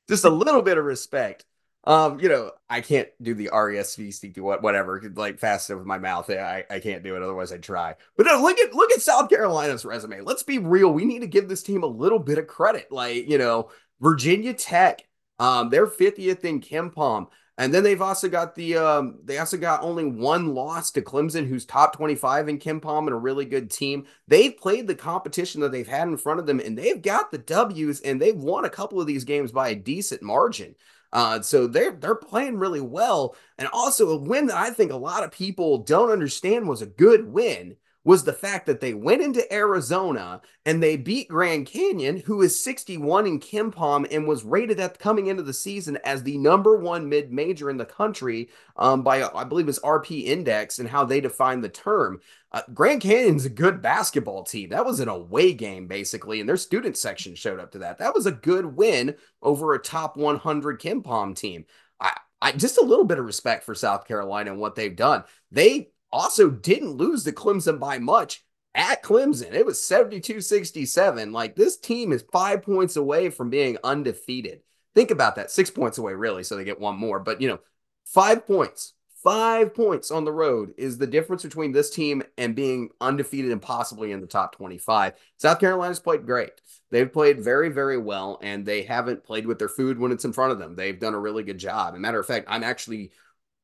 just 0.08 0.23
a 0.23 0.30
little 0.30 0.62
bit 0.62 0.77
of 0.77 0.86
respect. 0.86 1.45
Um, 1.88 2.19
you 2.19 2.28
know, 2.28 2.52
I 2.69 2.82
can't 2.82 3.08
do 3.21 3.34
the 3.34 3.50
RESV 3.54 4.38
what 4.39 4.62
whatever, 4.62 5.02
like 5.15 5.39
fast 5.39 5.69
with 5.69 5.86
my 5.86 5.97
mouth. 5.97 6.30
I, 6.30 6.65
I 6.69 6.80
can't 6.80 7.02
do 7.02 7.15
it. 7.15 7.23
Otherwise, 7.23 7.54
I'd 7.54 7.63
try. 7.63 7.95
But 8.17 8.26
no, 8.26 8.41
look 8.41 8.60
at 8.60 8.73
look 8.73 8.91
at 8.91 9.02
South 9.02 9.30
Carolina's 9.30 9.86
resume. 9.86 10.19
Let's 10.19 10.43
be 10.43 10.58
real. 10.60 10.91
We 10.91 11.06
need 11.06 11.19
to 11.19 11.28
give 11.28 11.47
this 11.47 11.63
team 11.63 11.84
a 11.84 11.88
little 11.88 12.19
bit 12.19 12.39
of 12.39 12.45
credit. 12.45 12.91
Like, 12.91 13.30
you 13.30 13.38
know, 13.38 13.69
Virginia 14.02 14.54
Tech, 14.54 15.08
um, 15.39 15.69
they're 15.69 15.88
50th 15.88 16.43
in 16.43 16.60
KenPom. 16.60 17.28
And 17.58 17.73
then 17.73 17.84
they've 17.84 18.02
also 18.02 18.28
got 18.28 18.54
the 18.54 18.76
um, 18.76 19.19
they 19.23 19.38
also 19.38 19.56
got 19.56 19.82
only 19.82 20.04
one 20.04 20.54
loss 20.54 20.91
to 20.91 21.02
Clemson, 21.02 21.47
who's 21.47 21.65
top 21.65 21.95
25 21.95 22.50
in 22.50 22.60
KenPom 22.60 23.00
and 23.00 23.10
a 23.10 23.15
really 23.15 23.45
good 23.45 23.71
team. 23.71 24.08
They've 24.28 24.56
played 24.56 24.88
the 24.88 24.93
competition 24.93 25.62
that 25.62 25.71
they've 25.71 25.88
had 25.88 26.10
in 26.10 26.17
front 26.17 26.41
of 26.41 26.45
them, 26.45 26.60
and 26.60 26.78
they've 26.78 27.02
got 27.02 27.32
the 27.32 27.38
W's, 27.38 28.02
and 28.02 28.21
they've 28.21 28.36
won 28.36 28.65
a 28.65 28.69
couple 28.69 29.00
of 29.00 29.08
these 29.08 29.23
games 29.23 29.54
by 29.54 29.69
a 29.69 29.76
decent 29.76 30.21
margin. 30.21 30.76
Uh, 31.13 31.41
so 31.41 31.67
they're 31.67 31.93
they're 31.93 32.15
playing 32.15 32.58
really 32.58 32.82
well, 32.82 33.36
and 33.58 33.67
also 33.72 34.10
a 34.10 34.17
win 34.17 34.48
that 34.48 34.58
I 34.58 34.72
think 34.72 34.91
a 34.91 34.98
lot 34.98 35.24
of 35.24 35.32
people 35.32 35.80
don't 35.80 36.12
understand 36.12 36.67
was 36.67 36.82
a 36.82 36.86
good 36.88 37.32
win 37.32 37.78
was 38.08 38.24
the 38.24 38.32
fact 38.32 38.65
that 38.67 38.80
they 38.80 38.93
went 38.93 39.22
into 39.22 39.54
Arizona 39.54 40.39
and 40.65 40.82
they 40.82 40.96
beat 40.96 41.28
Grand 41.28 41.65
Canyon, 41.65 42.24
who 42.26 42.41
is 42.41 42.63
61 42.63 43.28
in 43.28 43.38
KenPom 43.38 44.08
and 44.10 44.26
was 44.26 44.46
rated 44.46 44.80
at 44.80 44.98
coming 44.98 45.28
into 45.28 45.43
the 45.43 45.52
season 45.52 46.00
as 46.06 46.24
the 46.24 46.38
number 46.38 46.78
one 46.78 47.10
mid 47.10 47.34
major 47.34 47.70
in 47.70 47.76
the 47.76 47.84
country 47.84 48.48
um, 48.78 49.04
by, 49.04 49.24
I 49.24 49.43
believe, 49.43 49.67
his 49.67 49.80
RP 49.80 50.24
index 50.24 50.80
and 50.80 50.88
how 50.88 51.04
they 51.04 51.20
define 51.20 51.60
the 51.60 51.67
term. 51.67 52.22
Uh, 52.54 52.62
Grand 52.74 53.02
Canyon's 53.02 53.43
a 53.43 53.50
good 53.50 53.82
basketball 53.82 54.46
team. 54.46 54.70
That 54.70 54.86
was 54.86 55.02
an 55.02 55.10
away 55.10 55.52
game, 55.52 55.88
basically, 55.88 56.39
and 56.39 56.48
their 56.48 56.56
student 56.56 56.96
section 56.96 57.36
showed 57.36 57.60
up 57.60 57.74
to 57.74 57.80
that. 57.80 57.98
That 57.98 58.15
was 58.15 58.26
a 58.26 58.32
good 58.32 58.78
win 58.78 59.15
over 59.41 59.74
a 59.74 59.80
top 59.80 60.15
100 60.15 60.80
KenPom 60.80 61.36
team. 61.36 61.65
I, 62.00 62.13
I 62.41 62.54
just 62.54 62.78
a 62.78 62.86
little 62.86 63.04
bit 63.04 63.20
of 63.20 63.26
respect 63.26 63.65
for 63.65 63.76
South 63.76 64.08
Carolina 64.08 64.52
and 64.52 64.62
what 64.62 64.76
they've 64.76 64.96
done. 64.96 65.26
They 65.52 65.89
also 66.12 66.50
didn't 66.50 66.91
lose 66.91 67.24
to 67.24 67.32
Clemson 67.32 67.80
by 67.80 68.00
much 68.00 68.43
at 68.76 69.04
Clemson. 69.04 69.54
It 69.54 69.65
was 69.65 69.82
72 69.82 70.41
67. 70.41 71.32
Like 71.32 71.56
this 71.56 71.78
team 71.78 72.12
is 72.12 72.24
five 72.32 72.62
points 72.62 72.96
away 72.96 73.30
from 73.30 73.50
being 73.50 73.78
undefeated. 73.84 74.62
Think 74.96 75.12
about 75.12 75.36
that. 75.36 75.52
Six 75.52 75.70
points 75.70 75.98
away, 75.98 76.13
really. 76.13 76.43
So 76.43 76.56
they 76.56 76.63
get 76.63 76.80
one 76.80 76.98
more. 76.98 77.20
But, 77.20 77.41
you 77.41 77.48
know, 77.48 77.60
five 78.06 78.48
points, 78.48 78.93
five 79.24 79.74
points 79.76 80.10
on 80.10 80.26
the 80.26 80.32
road 80.32 80.74
is 80.78 80.98
the 80.98 81.06
difference 81.06 81.43
between 81.43 81.72
this 81.72 81.89
team 81.89 82.24
and 82.38 82.56
being 82.56 82.89
undefeated 83.02 83.52
and 83.52 83.62
possibly 83.62 84.12
in 84.12 84.22
the 84.22 84.28
top 84.28 84.56
25. 84.56 85.13
South 85.38 85.60
Carolina's 85.60 86.00
played 86.00 86.26
great. 86.26 86.62
They've 86.89 87.12
played 87.12 87.41
very, 87.41 87.70
very 87.70 87.98
well, 87.98 88.39
and 88.41 88.65
they 88.65 88.84
haven't 88.84 89.24
played 89.24 89.46
with 89.46 89.60
their 89.60 89.67
food 89.67 90.00
when 90.00 90.12
it's 90.12 90.26
in 90.26 90.34
front 90.34 90.54
of 90.54 90.60
them. 90.60 90.76
They've 90.76 91.00
done 91.00 91.13
a 91.13 91.20
really 91.20 91.43
good 91.43 91.58
job. 91.58 91.93
As 91.93 91.98
a 91.98 92.02
matter 92.02 92.20
of 92.20 92.26
fact, 92.26 92.46
I'm 92.48 92.63
actually 92.63 93.12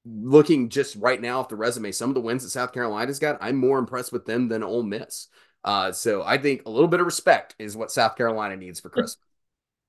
looking 0.05 0.69
just 0.69 0.95
right 0.95 1.19
now 1.19 1.39
off 1.39 1.49
the 1.49 1.55
resume, 1.55 1.91
some 1.91 2.09
of 2.09 2.15
the 2.15 2.21
wins 2.21 2.43
that 2.43 2.49
South 2.49 2.73
Carolina's 2.73 3.19
got, 3.19 3.37
I'm 3.41 3.55
more 3.55 3.79
impressed 3.79 4.11
with 4.11 4.25
them 4.25 4.47
than 4.47 4.63
Ole 4.63 4.83
Miss. 4.83 5.27
Uh, 5.63 5.91
so 5.91 6.23
I 6.23 6.37
think 6.37 6.63
a 6.65 6.69
little 6.69 6.87
bit 6.87 6.99
of 6.99 7.05
respect 7.05 7.55
is 7.57 7.77
what 7.77 7.91
South 7.91 8.15
Carolina 8.15 8.57
needs 8.57 8.79
for 8.79 8.89
Christmas. 8.89 9.17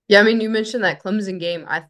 Yeah, 0.09 0.21
I 0.21 0.23
mean, 0.23 0.41
you 0.41 0.51
mentioned 0.51 0.85
that 0.85 1.03
Clemson 1.03 1.41
game. 1.41 1.65
I 1.67 1.85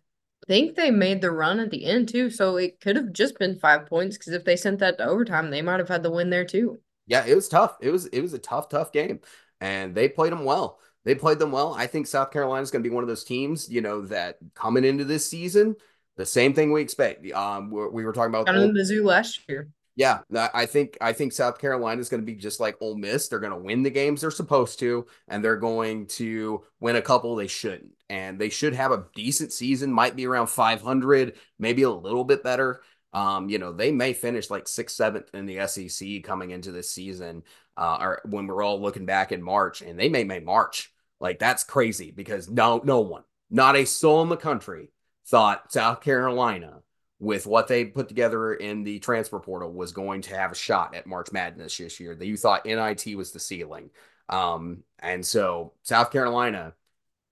think 0.46 0.76
they 0.76 0.90
made 0.90 1.20
the 1.20 1.30
run 1.30 1.60
at 1.60 1.70
the 1.70 1.84
end 1.84 2.08
too, 2.08 2.30
so 2.30 2.56
it 2.56 2.80
could 2.80 2.96
have 2.96 3.12
just 3.12 3.38
been 3.38 3.58
five 3.58 3.86
points 3.86 4.16
because 4.16 4.32
if 4.32 4.44
they 4.44 4.56
sent 4.56 4.78
that 4.78 4.98
to 4.98 5.04
overtime, 5.04 5.50
they 5.50 5.62
might 5.62 5.80
have 5.80 5.88
had 5.88 6.02
the 6.02 6.10
win 6.10 6.30
there 6.30 6.44
too. 6.44 6.78
Yeah, 7.06 7.26
it 7.26 7.34
was 7.34 7.48
tough. 7.48 7.76
It 7.80 7.90
was 7.90 8.06
it 8.06 8.20
was 8.20 8.32
a 8.32 8.38
tough, 8.38 8.68
tough 8.68 8.92
game, 8.92 9.20
and 9.60 9.94
they 9.94 10.08
played 10.08 10.32
them 10.32 10.44
well. 10.44 10.78
They 11.04 11.14
played 11.14 11.38
them 11.38 11.52
well. 11.52 11.74
I 11.74 11.86
think 11.86 12.06
South 12.06 12.30
Carolina 12.30 12.62
is 12.62 12.70
going 12.70 12.82
to 12.82 12.88
be 12.88 12.94
one 12.94 13.04
of 13.04 13.08
those 13.08 13.24
teams, 13.24 13.68
you 13.68 13.82
know, 13.82 14.02
that 14.06 14.38
coming 14.54 14.84
into 14.84 15.04
this 15.04 15.28
season 15.28 15.76
the 16.16 16.26
same 16.26 16.54
thing 16.54 16.72
we 16.72 16.82
expect. 16.82 17.30
Um, 17.32 17.70
we 17.70 18.04
were 18.04 18.12
talking 18.12 18.30
about 18.30 18.46
kind 18.46 18.58
of 18.58 18.70
Mizzou 18.70 19.04
last 19.04 19.40
year. 19.48 19.68
Yeah, 19.96 20.20
I 20.32 20.66
think 20.66 20.98
I 21.00 21.12
think 21.12 21.32
South 21.32 21.60
Carolina 21.60 22.00
is 22.00 22.08
going 22.08 22.20
to 22.20 22.26
be 22.26 22.34
just 22.34 22.58
like 22.58 22.76
Ole 22.80 22.96
Miss. 22.96 23.28
They're 23.28 23.38
going 23.38 23.52
to 23.52 23.58
win 23.58 23.84
the 23.84 23.90
games 23.90 24.20
they're 24.20 24.32
supposed 24.32 24.80
to, 24.80 25.06
and 25.28 25.44
they're 25.44 25.56
going 25.56 26.06
to 26.06 26.64
win 26.80 26.96
a 26.96 27.02
couple 27.02 27.36
they 27.36 27.46
shouldn't. 27.46 27.92
And 28.10 28.38
they 28.38 28.48
should 28.48 28.74
have 28.74 28.90
a 28.90 29.06
decent 29.14 29.52
season. 29.52 29.92
Might 29.92 30.16
be 30.16 30.26
around 30.26 30.48
500, 30.48 31.34
maybe 31.60 31.82
a 31.82 31.90
little 31.90 32.24
bit 32.24 32.42
better. 32.42 32.82
Um, 33.12 33.48
you 33.48 33.58
know, 33.58 33.72
they 33.72 33.92
may 33.92 34.12
finish 34.14 34.50
like 34.50 34.66
sixth, 34.66 34.96
seventh 34.96 35.32
in 35.32 35.46
the 35.46 35.64
SEC 35.68 36.24
coming 36.24 36.50
into 36.50 36.72
this 36.72 36.90
season, 36.90 37.44
uh, 37.76 37.98
or 38.00 38.20
when 38.24 38.48
we're 38.48 38.64
all 38.64 38.82
looking 38.82 39.06
back 39.06 39.30
in 39.30 39.40
March, 39.40 39.80
and 39.80 39.96
they 39.96 40.08
may 40.08 40.24
make 40.24 40.44
March. 40.44 40.92
Like 41.20 41.38
that's 41.38 41.62
crazy 41.62 42.10
because 42.10 42.50
no, 42.50 42.80
no 42.82 42.98
one, 42.98 43.22
not 43.48 43.76
a 43.76 43.84
soul 43.84 44.22
in 44.22 44.28
the 44.28 44.36
country 44.36 44.90
thought 45.26 45.72
South 45.72 46.00
Carolina, 46.00 46.80
with 47.18 47.46
what 47.46 47.68
they 47.68 47.84
put 47.84 48.08
together 48.08 48.54
in 48.54 48.84
the 48.84 48.98
transfer 48.98 49.38
portal, 49.40 49.72
was 49.72 49.92
going 49.92 50.22
to 50.22 50.36
have 50.36 50.52
a 50.52 50.56
shot 50.56 50.94
at 50.94 51.06
March 51.06 51.32
Madness 51.32 51.76
this 51.78 52.00
year. 52.00 52.14
That 52.14 52.26
you 52.26 52.36
thought 52.36 52.66
NIT 52.66 53.16
was 53.16 53.32
the 53.32 53.40
ceiling. 53.40 53.90
Um, 54.28 54.84
and 54.98 55.24
so 55.24 55.72
South 55.82 56.10
Carolina, 56.10 56.74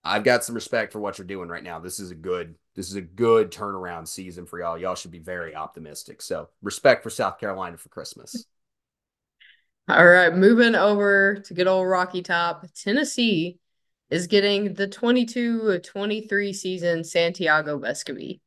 I've 0.04 0.24
got 0.24 0.44
some 0.44 0.54
respect 0.54 0.92
for 0.92 1.00
what 1.00 1.18
you're 1.18 1.26
doing 1.26 1.48
right 1.48 1.62
now. 1.62 1.78
This 1.78 2.00
is 2.00 2.10
a 2.10 2.14
good, 2.14 2.54
this 2.74 2.88
is 2.88 2.96
a 2.96 3.02
good 3.02 3.50
turnaround 3.50 4.08
season 4.08 4.46
for 4.46 4.58
y'all. 4.58 4.78
Y'all 4.78 4.94
should 4.94 5.10
be 5.10 5.18
very 5.18 5.54
optimistic. 5.54 6.22
So 6.22 6.48
respect 6.62 7.02
for 7.02 7.10
South 7.10 7.38
Carolina 7.38 7.76
for 7.76 7.88
Christmas. 7.88 8.46
All 9.88 10.06
right, 10.06 10.32
moving 10.34 10.76
over 10.76 11.42
to 11.44 11.54
good 11.54 11.66
old 11.66 11.88
Rocky 11.88 12.22
Top, 12.22 12.64
Tennessee 12.72 13.58
is 14.12 14.26
getting 14.26 14.74
the 14.74 14.86
22 14.86 15.78
23 15.78 16.52
season 16.52 17.02
Santiago 17.02 17.78
Vescovi. 17.78 18.40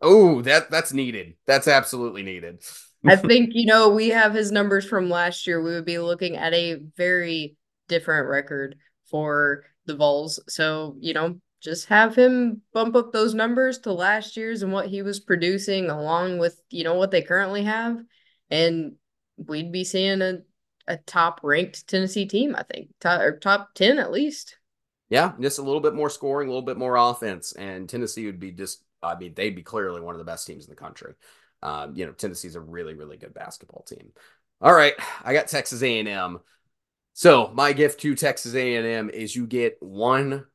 Oh, 0.00 0.42
that 0.42 0.70
that's 0.70 0.92
needed. 0.92 1.34
That's 1.44 1.66
absolutely 1.66 2.22
needed. 2.22 2.62
I 3.04 3.16
think, 3.16 3.50
you 3.52 3.66
know, 3.66 3.88
we 3.88 4.10
have 4.10 4.32
his 4.32 4.52
numbers 4.52 4.88
from 4.88 5.10
last 5.10 5.44
year. 5.44 5.60
We 5.60 5.72
would 5.72 5.84
be 5.84 5.98
looking 5.98 6.36
at 6.36 6.54
a 6.54 6.76
very 6.96 7.56
different 7.88 8.28
record 8.28 8.76
for 9.10 9.64
the 9.86 9.96
Vols. 9.96 10.38
So, 10.48 10.94
you 11.00 11.14
know, 11.14 11.40
just 11.60 11.88
have 11.88 12.14
him 12.14 12.62
bump 12.72 12.94
up 12.94 13.12
those 13.12 13.34
numbers 13.34 13.80
to 13.80 13.92
last 13.92 14.36
year's 14.36 14.62
and 14.62 14.72
what 14.72 14.86
he 14.86 15.02
was 15.02 15.18
producing 15.18 15.90
along 15.90 16.38
with, 16.38 16.60
you 16.70 16.84
know, 16.84 16.94
what 16.94 17.10
they 17.10 17.22
currently 17.22 17.64
have. 17.64 17.98
And 18.50 18.92
we'd 19.36 19.72
be 19.72 19.82
seeing 19.82 20.22
a, 20.22 20.38
a 20.86 20.96
top 20.96 21.40
ranked 21.42 21.88
Tennessee 21.88 22.26
team, 22.26 22.54
I 22.56 22.62
think, 22.62 22.90
top, 23.00 23.20
or 23.20 23.36
top 23.36 23.70
10 23.74 23.98
at 23.98 24.12
least. 24.12 24.58
Yeah, 25.12 25.32
just 25.38 25.58
a 25.58 25.62
little 25.62 25.82
bit 25.82 25.92
more 25.92 26.08
scoring, 26.08 26.48
a 26.48 26.50
little 26.50 26.64
bit 26.64 26.78
more 26.78 26.96
offense, 26.96 27.52
and 27.52 27.86
Tennessee 27.86 28.24
would 28.24 28.40
be 28.40 28.50
just. 28.50 28.82
I 29.02 29.14
mean, 29.14 29.34
they'd 29.34 29.54
be 29.54 29.62
clearly 29.62 30.00
one 30.00 30.14
of 30.14 30.18
the 30.18 30.24
best 30.24 30.46
teams 30.46 30.64
in 30.64 30.70
the 30.70 30.76
country. 30.76 31.12
Um, 31.62 31.94
you 31.94 32.06
know, 32.06 32.12
Tennessee's 32.12 32.54
a 32.56 32.60
really, 32.62 32.94
really 32.94 33.18
good 33.18 33.34
basketball 33.34 33.82
team. 33.82 34.12
All 34.62 34.72
right, 34.72 34.94
I 35.22 35.34
got 35.34 35.48
Texas 35.48 35.82
A&M. 35.82 36.40
So 37.12 37.50
my 37.52 37.74
gift 37.74 38.00
to 38.00 38.14
Texas 38.14 38.54
A&M 38.54 39.10
is 39.10 39.36
you 39.36 39.46
get 39.46 39.76
one 39.80 40.46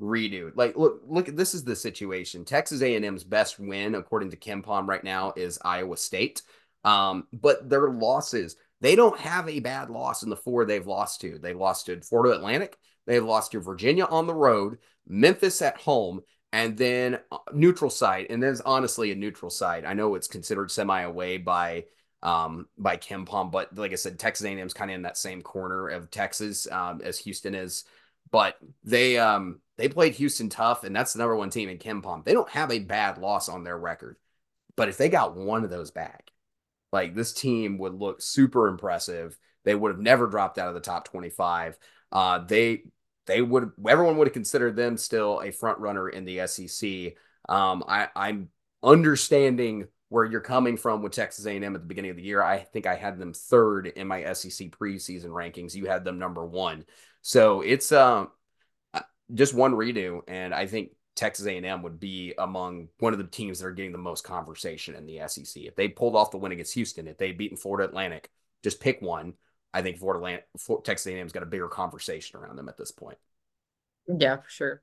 redo. 0.00 0.50
Like, 0.56 0.76
look, 0.76 1.02
look, 1.06 1.26
this 1.26 1.54
is 1.54 1.62
the 1.62 1.76
situation. 1.76 2.44
Texas 2.44 2.82
A&M's 2.82 3.22
best 3.22 3.60
win, 3.60 3.94
according 3.94 4.30
to 4.30 4.36
KenPom 4.36 4.88
right 4.88 5.04
now, 5.04 5.34
is 5.36 5.60
Iowa 5.64 5.96
State. 5.96 6.42
Um, 6.82 7.28
but 7.32 7.70
their 7.70 7.88
losses, 7.90 8.56
they 8.80 8.96
don't 8.96 9.20
have 9.20 9.48
a 9.48 9.60
bad 9.60 9.88
loss 9.88 10.24
in 10.24 10.30
the 10.30 10.36
four 10.36 10.64
they've 10.64 10.84
lost 10.84 11.20
to. 11.20 11.38
They 11.38 11.54
lost 11.54 11.86
to 11.86 12.00
Florida 12.00 12.34
Atlantic. 12.34 12.76
They've 13.06 13.24
lost 13.24 13.52
to 13.52 13.60
Virginia 13.60 14.04
on 14.04 14.26
the 14.26 14.34
road, 14.34 14.78
Memphis 15.06 15.62
at 15.62 15.78
home, 15.78 16.22
and 16.52 16.76
then 16.76 17.18
neutral 17.52 17.90
site. 17.90 18.30
And 18.30 18.42
there's 18.42 18.60
honestly 18.60 19.12
a 19.12 19.16
neutral 19.16 19.50
site. 19.50 19.84
I 19.84 19.94
know 19.94 20.14
it's 20.14 20.28
considered 20.28 20.70
semi 20.70 21.00
away 21.02 21.38
by 21.38 21.84
um 22.22 22.66
by 22.76 22.96
KenPom, 22.96 23.50
but 23.50 23.76
like 23.76 23.92
I 23.92 23.96
said, 23.96 24.18
Texas 24.18 24.44
A&M 24.46 24.58
is 24.58 24.74
kind 24.74 24.90
of 24.90 24.96
in 24.96 25.02
that 25.02 25.16
same 25.16 25.42
corner 25.42 25.88
of 25.88 26.10
Texas 26.10 26.70
um, 26.70 27.00
as 27.02 27.18
Houston 27.18 27.54
is. 27.54 27.84
But 28.30 28.56
they 28.84 29.18
um 29.18 29.60
they 29.76 29.88
played 29.88 30.14
Houston 30.14 30.48
tough, 30.48 30.84
and 30.84 30.94
that's 30.94 31.14
the 31.14 31.18
number 31.20 31.36
one 31.36 31.50
team 31.50 31.68
in 31.68 31.78
KenPom. 31.78 32.24
They 32.24 32.34
don't 32.34 32.50
have 32.50 32.70
a 32.70 32.78
bad 32.78 33.18
loss 33.18 33.48
on 33.48 33.64
their 33.64 33.78
record, 33.78 34.18
but 34.76 34.88
if 34.88 34.98
they 34.98 35.08
got 35.08 35.36
one 35.36 35.64
of 35.64 35.70
those 35.70 35.90
back, 35.90 36.30
like 36.92 37.14
this 37.14 37.32
team 37.32 37.78
would 37.78 37.94
look 37.94 38.20
super 38.20 38.68
impressive. 38.68 39.38
They 39.64 39.74
would 39.74 39.92
have 39.92 40.00
never 40.00 40.26
dropped 40.26 40.58
out 40.58 40.68
of 40.68 40.74
the 40.74 40.80
top 40.80 41.04
25. 41.06 41.78
Uh, 42.12 42.38
they 42.38 42.84
they 43.26 43.42
would 43.42 43.70
everyone 43.88 44.16
would 44.16 44.26
have 44.26 44.34
considered 44.34 44.76
them 44.76 44.96
still 44.96 45.40
a 45.40 45.52
front 45.52 45.78
runner 45.78 46.08
in 46.08 46.24
the 46.24 46.46
SEC. 46.46 47.14
Um, 47.48 47.84
I, 47.86 48.08
I'm 48.16 48.48
understanding 48.82 49.86
where 50.08 50.24
you're 50.24 50.40
coming 50.40 50.76
from 50.76 51.02
with 51.02 51.12
Texas 51.12 51.46
A&M 51.46 51.62
at 51.62 51.72
the 51.80 51.86
beginning 51.86 52.10
of 52.10 52.16
the 52.16 52.22
year. 52.24 52.42
I 52.42 52.58
think 52.58 52.86
I 52.86 52.96
had 52.96 53.18
them 53.18 53.32
third 53.32 53.86
in 53.86 54.08
my 54.08 54.32
SEC 54.32 54.70
preseason 54.70 55.26
rankings. 55.28 55.74
You 55.74 55.86
had 55.86 56.04
them 56.04 56.18
number 56.18 56.44
one. 56.44 56.84
So 57.22 57.60
it's 57.60 57.92
um 57.92 58.30
uh, 58.92 59.02
just 59.32 59.54
one 59.54 59.72
redo, 59.74 60.22
and 60.26 60.52
I 60.52 60.66
think 60.66 60.90
Texas 61.14 61.46
A&M 61.46 61.82
would 61.82 62.00
be 62.00 62.34
among 62.38 62.88
one 62.98 63.12
of 63.12 63.18
the 63.18 63.26
teams 63.26 63.58
that 63.58 63.66
are 63.66 63.72
getting 63.72 63.92
the 63.92 63.98
most 63.98 64.24
conversation 64.24 64.94
in 64.94 65.06
the 65.06 65.20
SEC. 65.28 65.62
If 65.64 65.76
they 65.76 65.88
pulled 65.88 66.16
off 66.16 66.30
the 66.30 66.38
win 66.38 66.52
against 66.52 66.74
Houston, 66.74 67.06
if 67.06 67.18
they 67.18 67.32
beaten 67.32 67.56
Florida 67.56 67.88
Atlantic, 67.88 68.30
just 68.62 68.80
pick 68.80 69.02
one. 69.02 69.34
I 69.72 69.82
think 69.82 69.98
Florida 69.98 70.42
Texas 70.84 71.06
A&M's 71.06 71.32
got 71.32 71.42
a 71.42 71.46
bigger 71.46 71.68
conversation 71.68 72.38
around 72.38 72.56
them 72.56 72.68
at 72.68 72.76
this 72.76 72.90
point. 72.90 73.18
Yeah, 74.08 74.36
for 74.36 74.48
sure. 74.48 74.82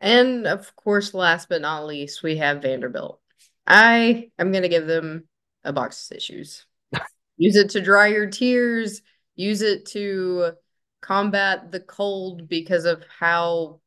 And 0.00 0.46
of 0.46 0.74
course, 0.76 1.14
last 1.14 1.48
but 1.48 1.62
not 1.62 1.86
least, 1.86 2.22
we 2.22 2.36
have 2.36 2.62
Vanderbilt. 2.62 3.20
I 3.66 4.30
am 4.38 4.52
going 4.52 4.62
to 4.62 4.68
give 4.68 4.86
them 4.86 5.26
a 5.64 5.72
box 5.72 6.02
of 6.04 6.16
tissues. 6.16 6.66
use 7.36 7.56
it 7.56 7.70
to 7.70 7.80
dry 7.80 8.08
your 8.08 8.28
tears, 8.28 9.02
use 9.34 9.62
it 9.62 9.86
to 9.86 10.52
combat 11.00 11.72
the 11.72 11.80
cold 11.80 12.48
because 12.48 12.84
of 12.84 13.02
how 13.18 13.80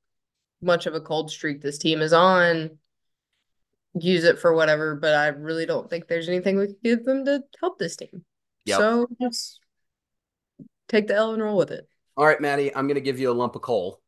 much 0.62 0.86
of 0.86 0.96
a 0.96 1.02
cold 1.02 1.32
streak 1.32 1.62
this 1.62 1.78
team 1.78 2.02
is 2.02 2.14
on. 2.14 2.78
Use 4.00 4.24
it 4.24 4.40
for 4.40 4.54
whatever, 4.54 4.96
but 4.96 5.16
I 5.16 5.28
really 5.28 5.66
don't 5.66 5.90
think 5.90 6.08
there's 6.08 6.30
anything 6.30 6.58
we 6.58 6.68
could 6.68 6.84
give 6.84 7.06
them 7.06 7.26
to 7.26 7.44
help 7.60 7.80
this 7.80 7.96
team. 7.96 8.24
Yep. 8.66 8.78
So 8.78 9.08
take 10.90 11.08
the 11.08 11.16
L 11.16 11.34
and 11.34 11.42
roll 11.42 11.58
with 11.58 11.72
it. 11.72 11.88
All 12.18 12.26
right, 12.26 12.42
Maddie, 12.42 12.76
I'm 12.76 12.88
going 12.88 12.96
to 12.96 13.02
give 13.02 13.20
you 13.20 13.32
a 13.32 13.34
lump 13.34 13.56
of 13.56 13.62
coal. 13.62 14.02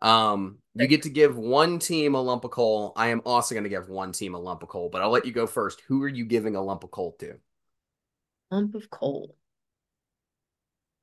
Um, 0.00 0.58
you 0.74 0.88
get 0.88 1.02
to 1.02 1.10
give 1.10 1.36
one 1.36 1.78
team 1.78 2.16
a 2.16 2.20
lump 2.20 2.44
of 2.44 2.50
coal. 2.50 2.92
I 2.96 3.08
am 3.08 3.22
also 3.24 3.54
going 3.54 3.64
to 3.64 3.70
give 3.70 3.88
one 3.88 4.10
team 4.10 4.34
a 4.34 4.40
lump 4.40 4.64
of 4.64 4.68
coal, 4.68 4.88
but 4.90 5.00
I'll 5.00 5.10
let 5.10 5.26
you 5.26 5.32
go 5.32 5.46
first. 5.46 5.80
Who 5.86 6.02
are 6.02 6.08
you 6.08 6.24
giving 6.24 6.56
a 6.56 6.62
lump 6.62 6.82
of 6.82 6.90
coal 6.90 7.14
to? 7.20 7.34
Lump 8.50 8.74
of 8.74 8.90
coal. 8.90 9.36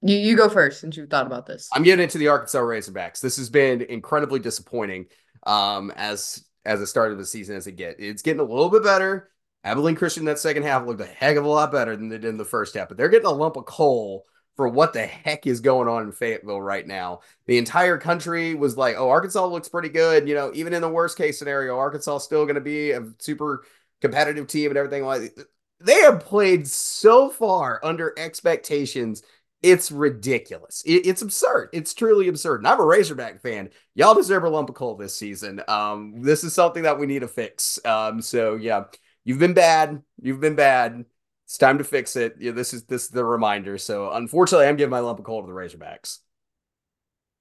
You 0.01 0.17
you 0.17 0.37
go 0.37 0.49
first 0.49 0.81
since 0.81 0.97
you've 0.97 1.09
thought 1.09 1.27
about 1.27 1.45
this. 1.45 1.69
I'm 1.73 1.83
giving 1.83 2.03
it 2.03 2.09
to 2.11 2.17
the 2.17 2.29
Arkansas 2.29 2.59
Razorbacks. 2.59 3.19
This 3.19 3.37
has 3.37 3.49
been 3.49 3.81
incredibly 3.81 4.39
disappointing 4.39 5.07
um, 5.45 5.91
as 5.95 6.43
as 6.65 6.79
the 6.79 6.87
start 6.87 7.11
of 7.11 7.17
the 7.17 7.25
season 7.25 7.55
as 7.55 7.67
it 7.67 7.73
get. 7.73 7.97
It's 7.99 8.21
getting 8.21 8.39
a 8.39 8.43
little 8.43 8.69
bit 8.69 8.83
better. 8.83 9.29
Abilene 9.63 9.95
Christian 9.95 10.25
that 10.25 10.39
second 10.39 10.63
half 10.63 10.85
looked 10.85 11.01
a 11.01 11.05
heck 11.05 11.35
of 11.35 11.43
a 11.43 11.49
lot 11.49 11.71
better 11.71 11.95
than 11.95 12.07
they 12.07 12.17
did 12.17 12.29
in 12.29 12.37
the 12.37 12.45
first 12.45 12.75
half, 12.75 12.87
but 12.87 12.97
they're 12.97 13.09
getting 13.09 13.27
a 13.27 13.31
lump 13.31 13.57
of 13.57 13.65
coal 13.65 14.25
for 14.59 14.67
what 14.67 14.91
the 14.91 15.05
heck 15.05 15.47
is 15.47 15.61
going 15.61 15.87
on 15.87 16.03
in 16.03 16.11
Fayetteville 16.11 16.61
right 16.61 16.85
now. 16.85 17.21
The 17.45 17.57
entire 17.57 17.97
country 17.97 18.55
was 18.55 18.75
like, 18.75 18.97
"Oh, 18.97 19.09
Arkansas 19.09 19.45
looks 19.45 19.69
pretty 19.69 19.87
good." 19.87 20.27
You 20.27 20.35
know, 20.35 20.51
even 20.53 20.73
in 20.73 20.81
the 20.81 20.89
worst 20.89 21.17
case 21.17 21.39
scenario, 21.39 21.77
Arkansas 21.77 22.17
is 22.17 22.23
still 22.23 22.43
going 22.43 22.55
to 22.55 22.61
be 22.61 22.91
a 22.91 23.05
super 23.19 23.63
competitive 24.01 24.47
team 24.47 24.69
and 24.69 24.77
everything 24.77 25.05
like. 25.05 25.33
They 25.79 26.01
have 26.01 26.19
played 26.19 26.67
so 26.67 27.29
far 27.29 27.79
under 27.85 28.13
expectations 28.17 29.23
it's 29.61 29.91
ridiculous. 29.91 30.83
It, 30.85 31.05
it's 31.05 31.21
absurd. 31.21 31.69
It's 31.71 31.93
truly 31.93 32.27
absurd. 32.27 32.61
And 32.61 32.67
I'm 32.67 32.79
a 32.79 32.85
Razorback 32.85 33.41
fan. 33.41 33.69
Y'all 33.95 34.13
deserve 34.13 34.43
a 34.43 34.49
lump 34.49 34.69
of 34.69 34.75
coal 34.75 34.95
this 34.95 35.15
season. 35.15 35.61
Um, 35.69 36.21
this 36.21 36.43
is 36.43 36.53
something 36.53 36.83
that 36.83 36.99
we 36.99 37.07
need 37.07 37.19
to 37.19 37.27
fix. 37.27 37.77
Um, 37.85 38.21
so 38.21 38.55
yeah, 38.55 38.85
you've 39.23 39.39
been 39.39 39.53
bad. 39.53 40.01
You've 40.21 40.39
been 40.39 40.55
bad. 40.55 41.05
It's 41.49 41.57
time 41.57 41.79
to 41.79 41.83
fix 41.83 42.15
it. 42.15 42.35
Yeah, 42.37 42.51
this 42.51 42.75
is 42.75 42.83
this 42.83 43.05
is 43.05 43.09
the 43.09 43.25
reminder. 43.25 43.79
So 43.79 44.11
unfortunately, 44.11 44.67
I'm 44.67 44.75
giving 44.75 44.91
my 44.91 44.99
lump 44.99 45.17
of 45.17 45.25
coal 45.25 45.41
to 45.41 45.47
the 45.47 45.53
Razorbacks. 45.53 46.19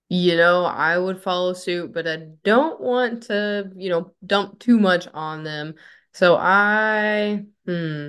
You 0.09 0.39
know, 0.39 0.65
I 0.65 0.97
would 0.97 1.23
follow 1.23 1.53
suit, 1.53 1.93
but 1.93 2.09
I 2.09 2.29
don't 2.43 2.81
want 2.81 3.25
to, 3.25 3.71
you 3.77 3.91
know, 3.91 4.13
dump 4.25 4.61
too 4.61 4.79
much 4.79 5.09
on 5.13 5.45
them. 5.45 5.75
So 6.15 6.37
I, 6.37 7.45
hmm, 7.67 8.09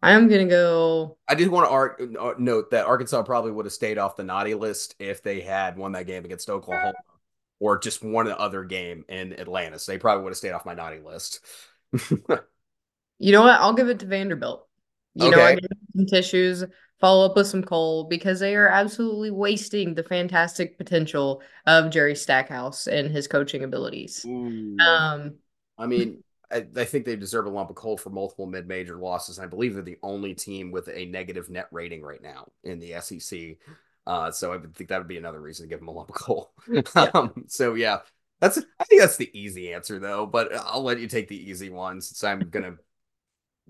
I'm 0.00 0.28
gonna 0.28 0.46
go. 0.46 1.18
I 1.28 1.34
did 1.34 1.48
want 1.48 1.66
to 1.66 1.70
art, 1.70 2.00
uh, 2.18 2.32
note 2.38 2.70
that 2.70 2.86
Arkansas 2.86 3.22
probably 3.24 3.52
would 3.52 3.66
have 3.66 3.74
stayed 3.74 3.98
off 3.98 4.16
the 4.16 4.24
naughty 4.24 4.54
list 4.54 4.94
if 4.98 5.22
they 5.22 5.42
had 5.42 5.76
won 5.76 5.92
that 5.92 6.06
game 6.06 6.24
against 6.24 6.48
Oklahoma 6.48 6.94
or 7.58 7.78
just 7.78 8.02
one 8.02 8.32
other 8.32 8.64
game 8.64 9.04
in 9.10 9.34
Atlanta. 9.34 9.78
So 9.78 9.92
they 9.92 9.98
probably 9.98 10.24
would 10.24 10.30
have 10.30 10.38
stayed 10.38 10.52
off 10.52 10.64
my 10.64 10.72
naughty 10.72 11.00
list. 11.00 11.44
you 13.18 13.32
know 13.32 13.42
what? 13.42 13.60
I'll 13.60 13.74
give 13.74 13.90
it 13.90 13.98
to 13.98 14.06
Vanderbilt. 14.06 14.66
You 15.14 15.28
okay. 15.28 15.36
know, 15.36 15.44
I 15.44 15.58
some 15.96 16.06
tissues, 16.06 16.64
follow 17.00 17.26
up 17.26 17.36
with 17.36 17.46
some 17.46 17.62
coal 17.62 18.04
because 18.04 18.40
they 18.40 18.54
are 18.54 18.68
absolutely 18.68 19.30
wasting 19.30 19.94
the 19.94 20.04
fantastic 20.04 20.78
potential 20.78 21.42
of 21.66 21.90
Jerry 21.90 22.14
Stackhouse 22.14 22.86
and 22.86 23.10
his 23.10 23.26
coaching 23.26 23.64
abilities. 23.64 24.24
Ooh. 24.26 24.76
Um, 24.78 25.34
I 25.78 25.86
mean, 25.86 26.22
I, 26.52 26.66
I, 26.76 26.84
think 26.84 27.06
they 27.06 27.16
deserve 27.16 27.46
a 27.46 27.50
lump 27.50 27.70
of 27.70 27.76
coal 27.76 27.96
for 27.96 28.10
multiple 28.10 28.46
mid-major 28.46 28.96
losses. 28.96 29.38
I 29.38 29.46
believe 29.46 29.74
they're 29.74 29.82
the 29.82 29.98
only 30.02 30.34
team 30.34 30.70
with 30.70 30.88
a 30.88 31.06
negative 31.06 31.48
net 31.48 31.68
rating 31.72 32.02
right 32.02 32.22
now 32.22 32.50
in 32.64 32.78
the 32.78 33.00
SEC. 33.00 33.56
Uh, 34.06 34.30
so 34.30 34.52
I 34.52 34.56
would 34.56 34.74
think 34.74 34.90
that 34.90 34.98
would 34.98 35.08
be 35.08 35.18
another 35.18 35.40
reason 35.40 35.64
to 35.64 35.70
give 35.70 35.78
them 35.78 35.88
a 35.88 35.92
lump 35.92 36.10
of 36.10 36.14
coal. 36.16 36.52
Yeah. 36.68 36.82
um, 37.14 37.44
so 37.46 37.74
yeah, 37.74 37.98
that's 38.40 38.58
I 38.78 38.84
think 38.84 39.00
that's 39.00 39.16
the 39.16 39.30
easy 39.38 39.72
answer 39.72 39.98
though. 39.98 40.26
But 40.26 40.54
I'll 40.54 40.82
let 40.82 41.00
you 41.00 41.06
take 41.06 41.28
the 41.28 41.50
easy 41.50 41.70
one 41.70 42.00
since 42.00 42.24
I'm 42.24 42.40
gonna 42.50 42.76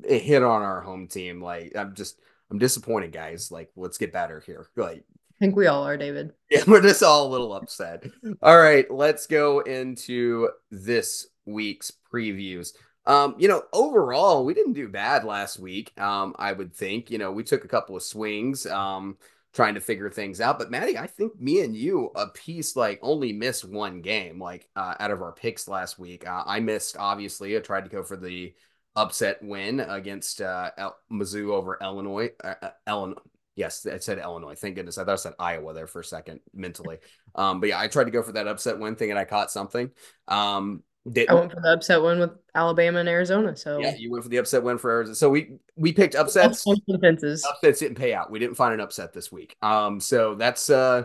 hit 0.04 0.42
on 0.42 0.62
our 0.62 0.80
home 0.80 1.06
team. 1.08 1.40
Like 1.40 1.76
I'm 1.76 1.94
just 1.94 2.20
I'm 2.50 2.58
disappointed, 2.58 3.12
guys. 3.12 3.50
Like 3.50 3.70
let's 3.76 3.98
get 3.98 4.12
better 4.12 4.40
here. 4.40 4.68
Like 4.76 5.04
I 5.06 5.44
think 5.44 5.56
we 5.56 5.68
all 5.68 5.84
are, 5.86 5.96
David. 5.96 6.32
Yeah, 6.50 6.64
we're 6.66 6.82
just 6.82 7.02
all 7.02 7.26
a 7.26 7.30
little 7.32 7.54
upset. 7.54 8.04
all 8.42 8.58
right, 8.58 8.90
let's 8.90 9.26
go 9.26 9.60
into 9.60 10.50
this 10.70 11.28
week's 11.46 11.92
previews. 12.12 12.72
Um, 13.06 13.34
you 13.38 13.48
know, 13.48 13.62
overall, 13.72 14.44
we 14.44 14.54
didn't 14.54 14.74
do 14.74 14.88
bad 14.88 15.24
last 15.24 15.58
week. 15.58 15.98
Um, 15.98 16.34
I 16.38 16.52
would 16.52 16.74
think, 16.74 17.10
you 17.10 17.18
know, 17.18 17.32
we 17.32 17.42
took 17.42 17.64
a 17.64 17.68
couple 17.68 17.96
of 17.96 18.02
swings, 18.02 18.66
um, 18.66 19.16
trying 19.52 19.74
to 19.74 19.80
figure 19.80 20.10
things 20.10 20.40
out. 20.40 20.58
But 20.58 20.70
Maddie, 20.70 20.98
I 20.98 21.06
think 21.06 21.40
me 21.40 21.60
and 21.62 21.74
you 21.74 22.10
a 22.14 22.28
piece 22.28 22.76
like 22.76 23.00
only 23.02 23.32
missed 23.32 23.64
one 23.64 24.02
game, 24.02 24.40
like 24.40 24.68
uh, 24.76 24.94
out 25.00 25.10
of 25.10 25.22
our 25.22 25.32
picks 25.32 25.66
last 25.66 25.98
week. 25.98 26.26
Uh, 26.28 26.44
I 26.46 26.60
missed, 26.60 26.96
obviously. 26.98 27.56
I 27.56 27.60
tried 27.60 27.84
to 27.84 27.90
go 27.90 28.02
for 28.02 28.16
the 28.16 28.54
upset 28.96 29.42
win 29.42 29.80
against 29.80 30.40
uh, 30.40 30.70
El- 30.76 30.96
Mizzou 31.10 31.50
over 31.50 31.78
Illinois. 31.80 32.30
Uh, 32.42 32.54
uh 32.62 32.70
Illinois. 32.86 33.20
Yes, 33.56 33.86
I 33.86 33.98
said 33.98 34.18
Illinois. 34.18 34.54
Thank 34.54 34.76
goodness. 34.76 34.96
I 34.96 35.04
thought 35.04 35.12
I 35.12 35.16
said 35.16 35.34
Iowa 35.38 35.74
there 35.74 35.86
for 35.86 36.00
a 36.00 36.04
second 36.04 36.40
mentally. 36.54 36.98
Um, 37.34 37.60
but 37.60 37.68
yeah, 37.68 37.80
I 37.80 37.88
tried 37.88 38.04
to 38.04 38.10
go 38.10 38.22
for 38.22 38.32
that 38.32 38.46
upset 38.46 38.78
win 38.78 38.96
thing 38.96 39.10
and 39.10 39.18
I 39.18 39.24
caught 39.24 39.50
something. 39.50 39.90
Um, 40.28 40.82
didn't. 41.10 41.30
I 41.30 41.34
went 41.34 41.52
for 41.52 41.60
the 41.60 41.72
upset 41.72 42.02
win 42.02 42.20
with 42.20 42.30
Alabama 42.54 43.00
and 43.00 43.08
Arizona. 43.08 43.56
So 43.56 43.78
yeah, 43.78 43.94
you 43.96 44.10
went 44.10 44.22
for 44.22 44.28
the 44.30 44.36
upset 44.36 44.62
win 44.62 44.78
for 44.78 44.90
Arizona. 44.90 45.14
So 45.14 45.30
we 45.30 45.56
we 45.76 45.92
picked 45.92 46.14
upsets. 46.14 46.64
Defenses. 46.86 47.44
Upsets 47.44 47.80
didn't 47.80 47.96
pay 47.96 48.12
out. 48.14 48.30
We 48.30 48.38
didn't 48.38 48.56
find 48.56 48.74
an 48.74 48.80
upset 48.80 49.12
this 49.12 49.32
week. 49.32 49.56
Um, 49.62 50.00
so 50.00 50.34
that's 50.34 50.68
uh, 50.68 51.04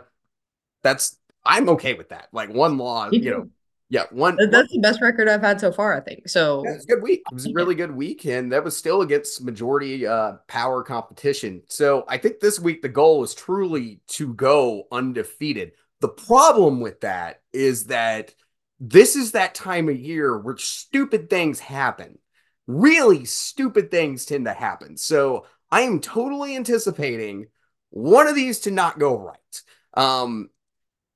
that's 0.84 1.18
I'm 1.46 1.70
okay 1.70 1.94
with 1.94 2.10
that. 2.10 2.28
Like 2.32 2.54
one 2.54 2.78
loss, 2.78 3.14
you 3.14 3.32
know. 3.32 3.50
Yeah, 3.96 4.04
one. 4.12 4.36
That's 4.36 4.52
one, 4.52 4.68
the 4.70 4.80
best 4.80 5.00
record 5.00 5.30
I've 5.30 5.42
had 5.42 5.62
so 5.62 5.72
far. 5.72 5.96
I 5.96 6.02
think 6.02 6.28
so. 6.28 6.66
Yeah, 6.66 6.74
it's 6.74 6.84
a 6.84 6.88
good 6.88 7.02
week. 7.02 7.24
It 7.32 7.34
was 7.34 7.46
a 7.46 7.54
really 7.54 7.76
good 7.76 7.96
week, 7.96 8.26
and 8.26 8.52
that 8.52 8.62
was 8.62 8.76
still 8.76 9.02
against 9.04 9.42
majority 9.42 10.06
uh, 10.06 10.34
power 10.50 10.84
competition. 10.84 11.62
So 11.70 12.04
I 12.10 12.18
think 12.18 12.42
this 12.42 12.60
week 12.60 12.82
the 12.82 12.90
goal 12.90 13.24
is 13.24 13.34
truly 13.34 14.02
to 14.08 14.34
go 14.34 14.84
undefeated. 14.92 15.72
The 16.02 16.10
problem 16.10 16.82
with 16.82 17.00
that 17.02 17.42
is 17.54 17.86
that 17.86 18.36
this 18.82 19.16
is 19.16 19.32
that 19.32 19.56
time 19.56 19.88
of 19.88 19.98
year 19.98 20.38
where 20.38 20.58
stupid 20.58 21.30
things 21.30 21.62
happen. 21.62 22.20
Really 22.68 23.24
stupid 23.24 23.92
things 23.92 24.26
tend 24.26 24.44
to 24.44 24.54
happen. 24.54 24.98
So 24.98 25.46
I 25.72 25.84
am 25.84 26.02
totally 26.02 26.58
anticipating 26.58 27.46
one 27.92 28.28
of 28.28 28.36
these 28.36 28.60
to 28.62 28.72
not 28.72 29.00
go 29.00 29.18
right. 29.18 29.62
Um, 29.94 30.50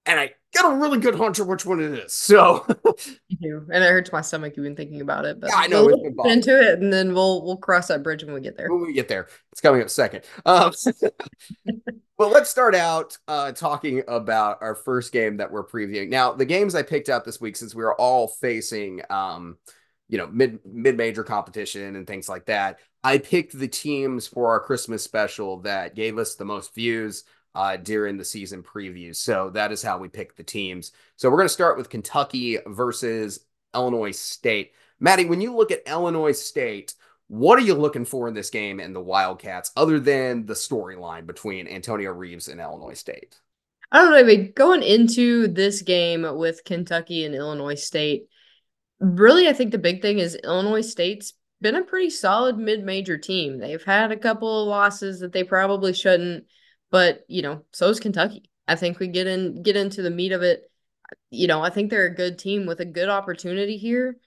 and 0.05 0.17
I 0.17 0.31
got 0.53 0.71
a 0.71 0.75
really 0.75 0.99
good 0.99 1.15
hunch 1.15 1.39
of 1.39 1.47
which 1.47 1.65
one 1.65 1.79
it 1.79 1.91
is. 1.91 2.13
So 2.13 2.65
and 3.41 3.69
it 3.69 3.89
hurts 3.89 4.11
my 4.11 4.21
stomach 4.21 4.53
even 4.57 4.75
thinking 4.75 5.01
about 5.01 5.25
it. 5.25 5.39
But 5.39 5.51
yeah, 5.51 5.57
I 5.57 5.67
know 5.67 5.85
we'll 5.85 5.97
get 5.97 6.31
into 6.31 6.59
it, 6.59 6.79
and 6.79 6.91
then 6.91 7.13
we'll 7.13 7.45
we'll 7.45 7.57
cross 7.57 7.87
that 7.87 8.03
bridge 8.03 8.23
when 8.23 8.33
we 8.33 8.41
get 8.41 8.57
there. 8.57 8.69
When 8.69 8.81
we 8.81 8.93
get 8.93 9.07
there, 9.07 9.27
it's 9.51 9.61
coming 9.61 9.81
up 9.81 9.89
second. 9.89 10.23
Um, 10.45 10.71
well, 12.17 12.29
let's 12.29 12.49
start 12.49 12.75
out 12.75 13.17
uh, 13.27 13.51
talking 13.51 14.03
about 14.07 14.59
our 14.61 14.75
first 14.75 15.11
game 15.11 15.37
that 15.37 15.51
we're 15.51 15.65
previewing. 15.65 16.09
Now, 16.09 16.33
the 16.33 16.45
games 16.45 16.75
I 16.75 16.83
picked 16.83 17.09
out 17.09 17.25
this 17.25 17.39
week, 17.39 17.55
since 17.55 17.75
we 17.75 17.83
are 17.83 17.95
all 17.95 18.27
facing, 18.27 19.01
um, 19.09 19.57
you 20.07 20.17
know, 20.17 20.27
mid 20.27 20.59
mid 20.65 20.97
major 20.97 21.23
competition 21.23 21.95
and 21.95 22.07
things 22.07 22.27
like 22.27 22.45
that, 22.47 22.79
I 23.03 23.19
picked 23.19 23.57
the 23.57 23.67
teams 23.67 24.27
for 24.27 24.49
our 24.49 24.59
Christmas 24.59 25.03
special 25.03 25.61
that 25.61 25.95
gave 25.95 26.17
us 26.17 26.35
the 26.35 26.45
most 26.45 26.73
views 26.73 27.23
uh, 27.55 27.77
during 27.77 28.17
the 28.17 28.25
season 28.25 28.63
previews. 28.63 29.17
So 29.17 29.49
that 29.51 29.71
is 29.71 29.81
how 29.81 29.97
we 29.97 30.07
pick 30.07 30.35
the 30.35 30.43
teams. 30.43 30.91
So 31.15 31.29
we're 31.29 31.37
going 31.37 31.47
to 31.47 31.53
start 31.53 31.77
with 31.77 31.89
Kentucky 31.89 32.59
versus 32.65 33.39
Illinois 33.73 34.11
State. 34.11 34.73
Maddie, 34.99 35.25
when 35.25 35.41
you 35.41 35.55
look 35.55 35.71
at 35.71 35.87
Illinois 35.87 36.33
State, 36.33 36.93
what 37.27 37.59
are 37.59 37.63
you 37.63 37.75
looking 37.75 38.05
for 38.05 38.27
in 38.27 38.33
this 38.33 38.49
game 38.49 38.79
and 38.79 38.95
the 38.95 38.99
Wildcats 38.99 39.71
other 39.77 39.99
than 39.99 40.45
the 40.45 40.53
storyline 40.53 41.27
between 41.27 41.67
Antonio 41.67 42.11
Reeves 42.11 42.47
and 42.47 42.59
Illinois 42.59 42.95
State? 42.95 43.39
I 43.91 43.99
don't 43.99 44.11
know. 44.11 44.17
I 44.17 44.23
mean, 44.23 44.53
going 44.55 44.83
into 44.83 45.47
this 45.47 45.81
game 45.81 46.25
with 46.37 46.63
Kentucky 46.63 47.25
and 47.25 47.33
Illinois 47.33 47.75
State, 47.75 48.27
really, 48.99 49.47
I 49.47 49.53
think 49.53 49.71
the 49.71 49.77
big 49.77 50.01
thing 50.01 50.19
is 50.19 50.35
Illinois 50.43 50.81
State's 50.81 51.33
been 51.61 51.75
a 51.75 51.83
pretty 51.83 52.09
solid 52.09 52.57
mid-major 52.57 53.17
team. 53.17 53.57
They've 53.57 53.83
had 53.83 54.11
a 54.11 54.17
couple 54.17 54.61
of 54.61 54.67
losses 54.67 55.19
that 55.19 55.33
they 55.33 55.43
probably 55.43 55.93
shouldn't, 55.93 56.45
but 56.91 57.25
you 57.27 57.41
know, 57.41 57.63
so 57.71 57.89
is 57.89 57.99
Kentucky. 57.99 58.49
I 58.67 58.75
think 58.75 58.99
we 58.99 59.07
get 59.07 59.27
in 59.27 59.63
get 59.63 59.75
into 59.75 60.01
the 60.01 60.11
meat 60.11 60.31
of 60.31 60.43
it. 60.43 60.69
You 61.31 61.47
know, 61.47 61.61
I 61.61 61.69
think 61.69 61.89
they're 61.89 62.05
a 62.05 62.15
good 62.15 62.37
team 62.37 62.65
with 62.65 62.79
a 62.79 62.85
good 62.85 63.09
opportunity 63.09 63.77
here. 63.77 64.17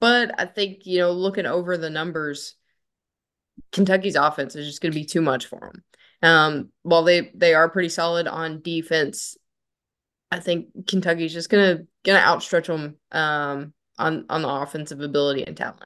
But 0.00 0.38
I 0.38 0.46
think, 0.46 0.86
you 0.86 0.98
know, 0.98 1.12
looking 1.12 1.46
over 1.46 1.76
the 1.76 1.90
numbers, 1.90 2.54
Kentucky's 3.70 4.16
offense 4.16 4.56
is 4.56 4.66
just 4.66 4.80
going 4.80 4.92
to 4.92 4.98
be 4.98 5.04
too 5.04 5.20
much 5.20 5.46
for 5.46 5.60
them. 5.60 5.84
Um, 6.22 6.68
while 6.82 7.02
they 7.02 7.30
they 7.34 7.54
are 7.54 7.70
pretty 7.70 7.88
solid 7.88 8.26
on 8.26 8.62
defense, 8.62 9.36
I 10.30 10.40
think 10.40 10.86
Kentucky's 10.86 11.32
just 11.32 11.48
gonna 11.48 11.80
gonna 12.04 12.18
outstretch 12.18 12.66
them 12.66 12.96
um, 13.10 13.72
on 13.98 14.26
on 14.28 14.42
the 14.42 14.48
offensive 14.48 15.00
ability 15.00 15.46
and 15.46 15.56
talent. 15.56 15.84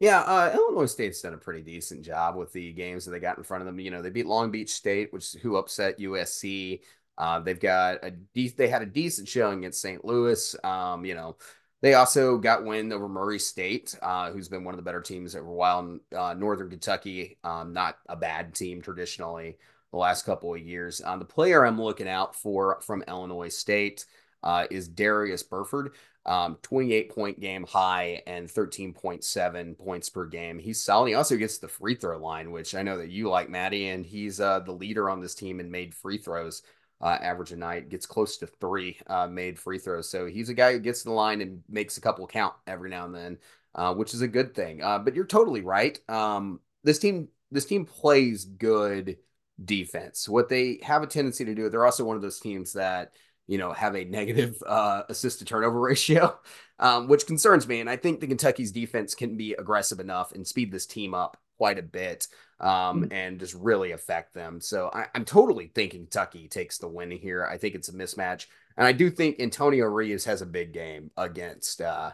Yeah, 0.00 0.20
uh, 0.20 0.50
Illinois 0.54 0.86
State's 0.86 1.20
done 1.20 1.34
a 1.34 1.38
pretty 1.38 1.60
decent 1.62 2.02
job 2.04 2.34
with 2.36 2.52
the 2.52 2.72
games 2.72 3.04
that 3.04 3.10
they 3.10 3.20
got 3.20 3.36
in 3.36 3.44
front 3.44 3.60
of 3.60 3.66
them. 3.66 3.78
You 3.78 3.90
know, 3.90 4.00
they 4.00 4.08
beat 4.10 4.26
Long 4.26 4.50
Beach 4.50 4.70
State, 4.70 5.12
which 5.12 5.32
who 5.42 5.56
upset 5.56 5.98
USC. 6.00 6.80
Uh, 7.18 7.40
they've 7.40 7.60
got 7.60 7.98
a 8.02 8.10
de- 8.10 8.48
they 8.48 8.68
had 8.68 8.80
a 8.80 8.86
decent 8.86 9.28
showing 9.28 9.58
against 9.58 9.82
St. 9.82 10.02
Louis. 10.02 10.56
Um, 10.64 11.04
you 11.04 11.14
know, 11.14 11.36
they 11.82 11.94
also 11.94 12.38
got 12.38 12.64
win 12.64 12.92
over 12.94 13.08
Murray 13.10 13.38
State, 13.38 13.94
uh, 14.00 14.30
who's 14.30 14.48
been 14.48 14.64
one 14.64 14.72
of 14.72 14.78
the 14.78 14.82
better 14.84 15.02
teams 15.02 15.36
over 15.36 15.48
a 15.50 15.52
while. 15.52 15.98
Northern 16.34 16.70
Kentucky, 16.70 17.36
um, 17.44 17.74
not 17.74 17.98
a 18.08 18.16
bad 18.16 18.54
team 18.54 18.80
traditionally 18.80 19.58
the 19.90 19.98
last 19.98 20.24
couple 20.24 20.54
of 20.54 20.60
years. 20.60 21.02
Um, 21.04 21.18
the 21.18 21.24
player 21.26 21.66
I'm 21.66 21.80
looking 21.80 22.08
out 22.08 22.34
for 22.34 22.80
from 22.80 23.02
Illinois 23.06 23.48
State 23.48 24.06
uh, 24.42 24.66
is 24.70 24.88
Darius 24.88 25.42
Burford 25.42 25.92
um, 26.30 26.58
28 26.62 27.12
point 27.12 27.40
game 27.40 27.64
high 27.64 28.22
and 28.24 28.48
13.7 28.48 29.76
points 29.76 30.08
per 30.08 30.26
game. 30.26 30.60
He's 30.60 30.80
solid. 30.80 31.08
He 31.08 31.14
also 31.14 31.36
gets 31.36 31.58
the 31.58 31.66
free 31.66 31.96
throw 31.96 32.18
line, 32.18 32.52
which 32.52 32.76
I 32.76 32.82
know 32.82 32.98
that 32.98 33.10
you 33.10 33.28
like, 33.28 33.50
Maddie, 33.50 33.88
and 33.88 34.06
he's 34.06 34.40
uh, 34.40 34.60
the 34.60 34.70
leader 34.70 35.10
on 35.10 35.20
this 35.20 35.34
team 35.34 35.58
and 35.58 35.72
made 35.72 35.92
free 35.92 36.18
throws. 36.18 36.62
Uh, 37.00 37.18
average 37.20 37.50
a 37.50 37.56
night 37.56 37.88
gets 37.88 38.06
close 38.06 38.36
to 38.36 38.46
three 38.46 38.96
uh, 39.08 39.26
made 39.26 39.58
free 39.58 39.78
throws. 39.78 40.08
So 40.08 40.26
he's 40.26 40.50
a 40.50 40.54
guy 40.54 40.72
who 40.72 40.78
gets 40.78 41.00
to 41.00 41.08
the 41.08 41.14
line 41.14 41.40
and 41.40 41.64
makes 41.68 41.96
a 41.96 42.00
couple 42.00 42.24
count 42.28 42.54
every 42.64 42.90
now 42.90 43.06
and 43.06 43.14
then, 43.14 43.38
uh, 43.74 43.94
which 43.94 44.14
is 44.14 44.20
a 44.20 44.28
good 44.28 44.54
thing. 44.54 44.84
Uh, 44.84 45.00
but 45.00 45.16
you're 45.16 45.24
totally 45.24 45.62
right. 45.62 45.98
Um, 46.08 46.60
this 46.84 47.00
team, 47.00 47.26
this 47.50 47.64
team 47.64 47.86
plays 47.86 48.44
good 48.44 49.16
defense. 49.64 50.28
What 50.28 50.48
they 50.48 50.78
have 50.84 51.02
a 51.02 51.08
tendency 51.08 51.44
to 51.46 51.54
do, 51.56 51.70
they're 51.70 51.86
also 51.86 52.04
one 52.04 52.16
of 52.16 52.22
those 52.22 52.38
teams 52.38 52.74
that 52.74 53.14
you 53.50 53.58
know, 53.58 53.72
have 53.72 53.96
a 53.96 54.04
negative 54.04 54.62
uh, 54.66 55.02
assist 55.08 55.40
to 55.40 55.44
turnover 55.44 55.80
ratio, 55.90 56.38
um, 56.78 57.08
which 57.08 57.26
concerns 57.26 57.66
me. 57.66 57.80
And 57.80 57.90
I 57.90 57.96
think 57.96 58.20
the 58.20 58.28
Kentucky's 58.28 58.70
defense 58.70 59.14
can 59.16 59.36
be 59.36 59.54
aggressive 59.54 59.98
enough 59.98 60.32
and 60.32 60.46
speed 60.46 60.70
this 60.70 60.86
team 60.86 61.14
up 61.14 61.36
quite 61.58 61.78
a 61.78 61.82
bit 61.82 62.28
um, 62.60 63.02
mm-hmm. 63.02 63.12
and 63.12 63.40
just 63.40 63.54
really 63.54 63.90
affect 63.90 64.34
them. 64.34 64.60
So 64.60 64.88
I, 64.94 65.08
am 65.16 65.24
totally 65.24 65.66
thinking 65.74 66.02
Kentucky 66.02 66.46
takes 66.46 66.78
the 66.78 66.86
win 66.86 67.10
here. 67.10 67.44
I 67.44 67.58
think 67.58 67.74
it's 67.74 67.88
a 67.88 67.92
mismatch. 67.92 68.46
And 68.76 68.86
I 68.86 68.92
do 68.92 69.10
think 69.10 69.40
Antonio 69.40 69.86
Reeves 69.86 70.24
has 70.26 70.42
a 70.42 70.46
big 70.46 70.72
game 70.72 71.10
against 71.16 71.82
uh, 71.82 72.12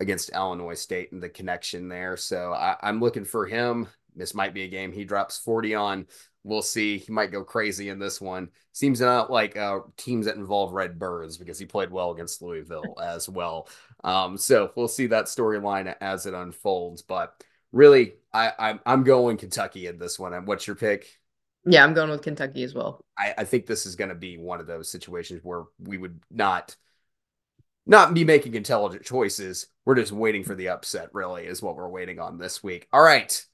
against 0.00 0.30
Illinois 0.34 0.74
State 0.74 1.12
and 1.12 1.22
the 1.22 1.28
connection 1.28 1.88
there. 1.88 2.16
So 2.16 2.52
I, 2.52 2.76
I'm 2.82 3.00
looking 3.00 3.24
for 3.24 3.46
him. 3.46 3.86
This 4.16 4.34
might 4.34 4.54
be 4.54 4.62
a 4.62 4.68
game 4.68 4.92
he 4.92 5.04
drops 5.04 5.38
40 5.38 5.74
on 5.74 6.06
we'll 6.46 6.62
see. 6.62 6.98
He 6.98 7.12
might 7.12 7.32
go 7.32 7.44
crazy 7.44 7.88
in 7.90 7.98
this 7.98 8.20
one. 8.20 8.48
Seems 8.72 9.00
not 9.00 9.30
like 9.30 9.56
uh, 9.56 9.80
teams 9.96 10.26
that 10.26 10.36
involve 10.36 10.72
Red 10.72 10.98
Birds 10.98 11.36
because 11.36 11.58
he 11.58 11.66
played 11.66 11.90
well 11.90 12.12
against 12.12 12.40
Louisville 12.40 12.98
as 13.02 13.28
well. 13.28 13.68
Um, 14.04 14.38
so 14.38 14.70
we'll 14.76 14.88
see 14.88 15.08
that 15.08 15.26
storyline 15.26 15.94
as 16.00 16.24
it 16.24 16.34
unfolds. 16.34 17.02
But 17.02 17.44
really, 17.72 18.14
I, 18.32 18.52
I'm 18.58 18.80
I'm 18.86 19.04
going 19.04 19.36
Kentucky 19.36 19.88
in 19.88 19.98
this 19.98 20.18
one. 20.18 20.32
And 20.32 20.46
what's 20.46 20.66
your 20.66 20.76
pick? 20.76 21.18
Yeah, 21.68 21.82
I'm 21.82 21.94
going 21.94 22.10
with 22.10 22.22
Kentucky 22.22 22.62
as 22.62 22.74
well. 22.74 23.04
I, 23.18 23.34
I 23.38 23.44
think 23.44 23.66
this 23.66 23.86
is 23.86 23.96
going 23.96 24.10
to 24.10 24.14
be 24.14 24.38
one 24.38 24.60
of 24.60 24.68
those 24.68 24.88
situations 24.88 25.40
where 25.42 25.64
we 25.80 25.98
would 25.98 26.20
not 26.30 26.76
not 27.86 28.14
be 28.14 28.24
making 28.24 28.54
intelligent 28.54 29.04
choices. 29.04 29.66
We're 29.84 29.96
just 29.96 30.12
waiting 30.12 30.44
for 30.44 30.54
the 30.54 30.68
upset. 30.68 31.08
Really, 31.12 31.44
is 31.44 31.60
what 31.60 31.74
we're 31.74 31.88
waiting 31.88 32.20
on 32.20 32.38
this 32.38 32.62
week. 32.62 32.86
All 32.92 33.02
right 33.02 33.44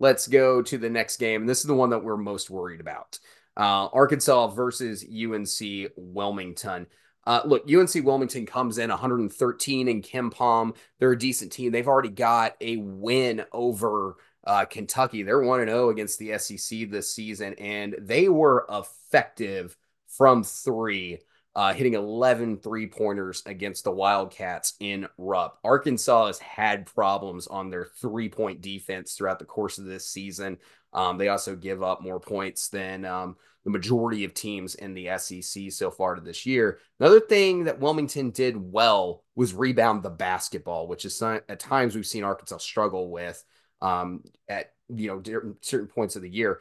let's 0.00 0.28
go 0.28 0.62
to 0.62 0.78
the 0.78 0.90
next 0.90 1.18
game. 1.18 1.42
And 1.42 1.48
this 1.48 1.60
is 1.60 1.66
the 1.66 1.74
one 1.74 1.90
that 1.90 2.04
we're 2.04 2.16
most 2.16 2.50
worried 2.50 2.80
about. 2.80 3.18
Uh, 3.56 3.88
Arkansas 3.92 4.48
versus 4.48 5.04
UNC 5.04 5.90
Wilmington. 5.96 6.86
Uh, 7.26 7.42
look, 7.44 7.70
UNC 7.70 7.92
Wilmington 8.04 8.46
comes 8.46 8.78
in 8.78 8.88
113 8.88 9.88
in 9.88 10.30
Palm. 10.30 10.74
They're 10.98 11.12
a 11.12 11.18
decent 11.18 11.52
team. 11.52 11.72
They've 11.72 11.88
already 11.88 12.08
got 12.08 12.54
a 12.60 12.76
win 12.78 13.44
over 13.52 14.16
uh, 14.44 14.64
Kentucky. 14.64 15.22
They're 15.22 15.42
1 15.42 15.66
0 15.66 15.90
against 15.90 16.18
the 16.18 16.38
SEC 16.38 16.88
this 16.90 17.12
season, 17.14 17.54
and 17.58 17.96
they 18.00 18.28
were 18.28 18.66
effective 18.70 19.76
from 20.06 20.42
three 20.42 21.18
uh, 21.58 21.74
hitting 21.74 21.94
11 21.94 22.58
three 22.58 22.86
pointers 22.86 23.42
against 23.44 23.82
the 23.82 23.90
Wildcats 23.90 24.74
in 24.78 25.08
Rupp. 25.18 25.58
Arkansas 25.64 26.28
has 26.28 26.38
had 26.38 26.86
problems 26.86 27.48
on 27.48 27.68
their 27.68 27.84
three 28.00 28.28
point 28.28 28.60
defense 28.60 29.14
throughout 29.14 29.40
the 29.40 29.44
course 29.44 29.76
of 29.76 29.84
this 29.84 30.08
season. 30.08 30.58
Um, 30.92 31.18
they 31.18 31.26
also 31.26 31.56
give 31.56 31.82
up 31.82 32.00
more 32.00 32.20
points 32.20 32.68
than 32.68 33.04
um, 33.04 33.34
the 33.64 33.70
majority 33.70 34.22
of 34.22 34.34
teams 34.34 34.76
in 34.76 34.94
the 34.94 35.08
SEC 35.18 35.72
so 35.72 35.90
far 35.90 36.14
to 36.14 36.20
this 36.20 36.46
year. 36.46 36.78
Another 37.00 37.18
thing 37.18 37.64
that 37.64 37.80
Wilmington 37.80 38.30
did 38.30 38.56
well 38.56 39.24
was 39.34 39.52
rebound 39.52 40.04
the 40.04 40.10
basketball, 40.10 40.86
which 40.86 41.04
is 41.04 41.20
at 41.20 41.58
times 41.58 41.96
we've 41.96 42.06
seen 42.06 42.22
Arkansas 42.22 42.58
struggle 42.58 43.10
with 43.10 43.42
um, 43.82 44.22
at 44.48 44.74
you 44.88 45.08
know 45.08 45.54
certain 45.60 45.88
points 45.88 46.14
of 46.14 46.22
the 46.22 46.30
year. 46.30 46.60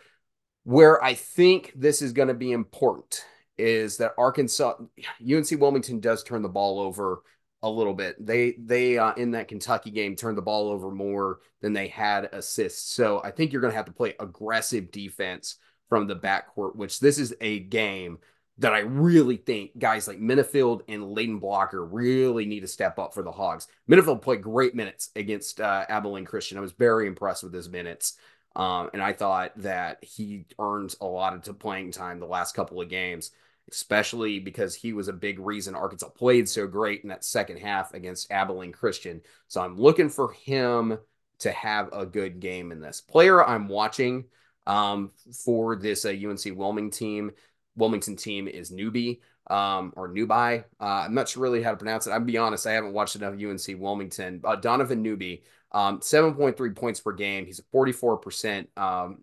Where 0.64 1.04
I 1.04 1.14
think 1.14 1.72
this 1.76 2.02
is 2.02 2.14
going 2.14 2.30
to 2.30 2.34
be 2.34 2.52
important 2.52 3.24
is 3.58 3.98
that 3.98 4.14
Arkansas, 4.18 4.76
UNC 5.22 5.52
Wilmington 5.60 6.00
does 6.00 6.24
turn 6.24 6.42
the 6.42 6.50
ball 6.50 6.80
over 6.80 7.22
a 7.64 7.70
little 7.70 7.94
bit. 7.94 8.24
They 8.24 8.56
they 8.60 8.98
uh, 8.98 9.14
in 9.14 9.32
that 9.32 9.48
Kentucky 9.48 9.92
game 9.92 10.16
turned 10.16 10.38
the 10.38 10.44
ball 10.44 10.70
over 10.70 10.92
more 10.92 11.40
than 11.62 11.74
they 11.74 11.88
had 11.88 12.30
assists. 12.32 12.94
So 12.94 13.22
I 13.24 13.32
think 13.32 13.52
you're 13.52 13.62
going 13.62 13.72
to 13.72 13.78
have 13.78 13.86
to 13.86 13.92
play 13.92 14.14
aggressive 14.20 14.92
defense 14.92 15.56
from 15.90 16.08
the 16.08 16.16
backcourt, 16.16 16.76
which 16.76 17.00
this 17.00 17.18
is 17.18 17.36
a 17.42 17.60
game 17.60 18.20
that 18.60 18.74
I 18.74 18.80
really 18.80 19.38
think 19.38 19.78
guys 19.78 20.08
like 20.08 20.20
Menifield 20.20 20.82
and 20.88 21.16
Layden 21.16 21.40
Blocker 21.40 21.84
really 21.86 22.46
need 22.46 22.62
to 22.62 22.68
step 22.68 22.98
up 22.98 23.14
for 23.14 23.22
the 23.22 23.32
Hogs. 23.32 23.68
Menifield 23.90 24.22
played 24.22 24.42
great 24.42 24.74
minutes 24.74 25.12
against 25.16 25.62
uh, 25.62 25.86
Abilene 25.88 26.26
Christian. 26.26 26.58
I 26.58 26.62
was 26.62 26.72
very 26.72 27.08
impressed 27.08 27.44
with 27.44 27.54
his 27.54 27.70
minutes. 27.70 28.18
Um, 28.56 28.90
and 28.94 29.04
I 29.04 29.14
thought 29.14 29.52
that 29.58 30.04
he 30.04 30.46
earned 30.58 30.96
a 31.00 31.06
lot 31.06 31.48
of 31.48 31.60
playing 31.60 31.92
time 31.92 32.20
the 32.20 32.26
last 32.26 32.56
couple 32.56 32.82
of 32.82 32.90
games 32.90 33.32
especially 33.72 34.40
because 34.40 34.76
he 34.76 34.94
was 34.94 35.08
a 35.08 35.14
big 35.14 35.40
reason 35.40 35.76
Arkansas 35.76 36.10
played 36.10 36.48
so 36.48 36.68
great 36.68 37.02
in 37.04 37.10
that 37.10 37.26
second 37.26 37.58
half 37.58 37.94
against 37.94 38.32
Abilene 38.32 38.72
Christian. 38.72 39.22
So 39.48 39.62
I'm 39.62 39.78
looking 39.78 40.10
for 40.10 40.32
him 40.32 40.98
to 41.40 41.52
have 41.52 41.90
a 41.94 42.06
good 42.06 42.40
game 42.40 42.72
in 42.72 42.80
this. 42.80 43.02
Player 43.02 43.44
I'm 43.44 43.68
watching 43.68 44.26
um, 44.66 45.12
for 45.46 45.76
this 45.76 46.06
uh, 46.06 46.10
UNC 46.10 46.58
Wilmington 46.58 46.92
team, 46.92 47.32
Wilmington 47.76 48.16
team 48.16 48.48
is 48.48 48.72
Newbie 48.72 49.20
um, 49.50 49.94
or 49.96 50.08
Newby. 50.08 50.34
Uh, 50.34 50.64
I'm 50.80 51.14
not 51.14 51.30
sure 51.30 51.44
really 51.44 51.62
how 51.62 51.72
to 51.72 51.78
pronounce 51.78 52.08
it. 52.08 52.12
I'll 52.12 52.20
be 52.20 52.38
honest, 52.38 52.68
I 52.68 52.74
haven't 52.74 52.94
watched 52.94 53.16
enough 53.16 53.34
UNC 53.34 53.80
Wilmington. 53.80 54.42
Uh, 54.44 54.56
Donovan 54.56 55.02
Newby, 55.02 55.44
um, 55.72 56.00
7.3 56.00 56.76
points 56.76 57.00
per 57.00 57.12
game. 57.12 57.46
He's 57.46 57.62
44%. 57.74 58.68
Um, 58.78 59.20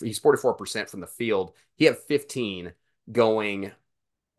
he's 0.00 0.20
44% 0.20 0.90
from 0.90 1.00
the 1.00 1.06
field. 1.06 1.54
He 1.76 1.86
had 1.86 1.96
15 1.96 2.72
going 3.10 3.72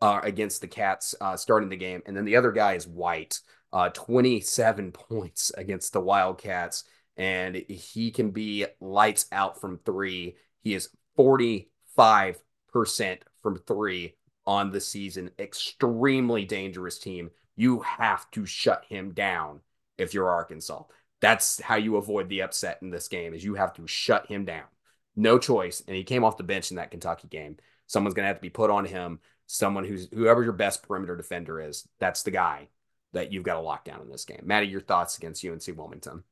uh, 0.01 0.19
against 0.23 0.61
the 0.61 0.67
Cats 0.67 1.15
uh, 1.21 1.37
starting 1.37 1.69
the 1.69 1.75
game. 1.75 2.01
And 2.05 2.15
then 2.15 2.25
the 2.25 2.35
other 2.35 2.51
guy 2.51 2.73
is 2.73 2.87
White, 2.87 3.39
uh, 3.73 3.89
27 3.89 4.91
points 4.93 5.51
against 5.55 5.93
the 5.93 6.01
Wildcats. 6.01 6.83
And 7.17 7.55
he 7.55 8.11
can 8.11 8.31
be 8.31 8.65
lights 8.81 9.27
out 9.31 9.61
from 9.61 9.79
three. 9.85 10.35
He 10.61 10.73
is 10.73 10.89
45% 11.17 11.65
from 13.41 13.57
three 13.59 14.15
on 14.45 14.71
the 14.71 14.81
season. 14.81 15.31
Extremely 15.39 16.43
dangerous 16.45 16.99
team. 16.99 17.31
You 17.55 17.79
have 17.81 18.29
to 18.31 18.45
shut 18.45 18.83
him 18.89 19.13
down 19.13 19.61
if 19.97 20.13
you're 20.13 20.29
Arkansas. 20.29 20.83
That's 21.21 21.61
how 21.61 21.75
you 21.75 21.95
avoid 21.95 22.27
the 22.27 22.41
upset 22.41 22.79
in 22.81 22.89
this 22.89 23.07
game 23.07 23.33
is 23.33 23.43
you 23.43 23.55
have 23.55 23.73
to 23.75 23.87
shut 23.87 24.27
him 24.27 24.43
down. 24.43 24.65
No 25.15 25.39
choice. 25.39 25.81
And 25.87 25.95
he 25.95 26.03
came 26.03 26.25
off 26.25 26.37
the 26.37 26.43
bench 26.43 26.71
in 26.71 26.77
that 26.77 26.91
Kentucky 26.91 27.29
game. 27.29 27.55
Someone's 27.87 28.13
going 28.13 28.25
to 28.25 28.27
have 28.27 28.37
to 28.37 28.41
be 28.41 28.49
put 28.49 28.69
on 28.69 28.83
him 28.83 29.19
someone 29.47 29.85
who's 29.85 30.07
whoever 30.13 30.43
your 30.43 30.53
best 30.53 30.83
perimeter 30.83 31.15
defender 31.15 31.59
is, 31.61 31.87
that's 31.99 32.23
the 32.23 32.31
guy 32.31 32.69
that 33.13 33.31
you've 33.31 33.43
got 33.43 33.55
to 33.55 33.61
lock 33.61 33.85
down 33.85 34.01
in 34.01 34.09
this 34.09 34.25
game. 34.25 34.41
Maddie, 34.43 34.67
your 34.67 34.81
thoughts 34.81 35.17
against 35.17 35.45
UNC 35.45 35.63
Wilmington? 35.75 36.23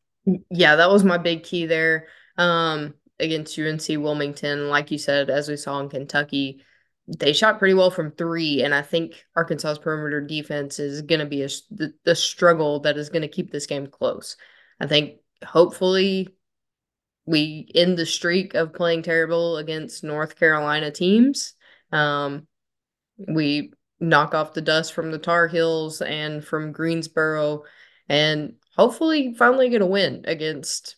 Yeah, 0.49 0.75
that 0.77 0.89
was 0.89 1.03
my 1.03 1.17
big 1.17 1.43
key 1.43 1.65
there. 1.65 2.07
Um, 2.37 2.93
against 3.19 3.57
UNC 3.57 3.87
Wilmington, 3.89 4.69
like 4.69 4.91
you 4.91 4.97
said, 4.97 5.29
as 5.29 5.47
we 5.47 5.55
saw 5.55 5.79
in 5.79 5.89
Kentucky, 5.89 6.63
they 7.07 7.33
shot 7.33 7.59
pretty 7.59 7.73
well 7.73 7.91
from 7.91 8.11
three, 8.11 8.63
and 8.63 8.73
I 8.73 8.81
think 8.81 9.25
Arkansas's 9.35 9.79
perimeter 9.79 10.21
defense 10.21 10.79
is 10.79 11.01
going 11.01 11.19
to 11.19 11.25
be 11.25 11.43
a, 11.43 11.49
the, 11.69 11.93
the 12.05 12.15
struggle 12.15 12.79
that 12.81 12.97
is 12.97 13.09
going 13.09 13.23
to 13.23 13.27
keep 13.27 13.51
this 13.51 13.65
game 13.65 13.87
close. 13.87 14.37
I 14.79 14.87
think 14.87 15.15
hopefully 15.45 16.29
we 17.25 17.69
end 17.75 17.97
the 17.97 18.05
streak 18.05 18.53
of 18.53 18.73
playing 18.73 19.03
terrible 19.03 19.57
against 19.57 20.03
North 20.03 20.37
Carolina 20.37 20.91
teams. 20.91 21.53
Um, 21.91 22.47
we 23.17 23.71
knock 23.99 24.33
off 24.33 24.53
the 24.53 24.61
dust 24.61 24.93
from 24.93 25.11
the 25.11 25.17
Tar 25.17 25.47
Heels 25.47 26.01
and 26.01 26.43
from 26.43 26.71
Greensboro, 26.71 27.63
and 28.09 28.55
hopefully 28.75 29.33
finally 29.33 29.69
get 29.69 29.81
a 29.81 29.85
win 29.85 30.23
against 30.25 30.97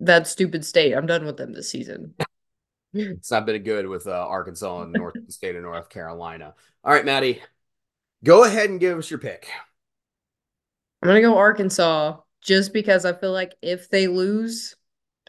that 0.00 0.26
stupid 0.26 0.64
state. 0.64 0.94
I'm 0.94 1.06
done 1.06 1.24
with 1.24 1.36
them 1.36 1.52
this 1.52 1.70
season. 1.70 2.14
it's 2.94 3.30
not 3.30 3.46
been 3.46 3.62
good 3.62 3.86
with 3.86 4.06
uh, 4.06 4.26
Arkansas 4.26 4.82
and 4.82 4.92
North 4.92 5.14
the 5.14 5.32
state 5.32 5.56
of 5.56 5.62
North 5.62 5.88
Carolina. 5.88 6.54
All 6.84 6.92
right, 6.92 7.04
Maddie, 7.04 7.42
go 8.24 8.44
ahead 8.44 8.70
and 8.70 8.80
give 8.80 8.98
us 8.98 9.10
your 9.10 9.20
pick. 9.20 9.48
I'm 11.02 11.08
gonna 11.08 11.20
go 11.20 11.36
Arkansas 11.36 12.18
just 12.42 12.72
because 12.72 13.04
I 13.04 13.12
feel 13.12 13.32
like 13.32 13.54
if 13.62 13.88
they 13.88 14.06
lose, 14.06 14.76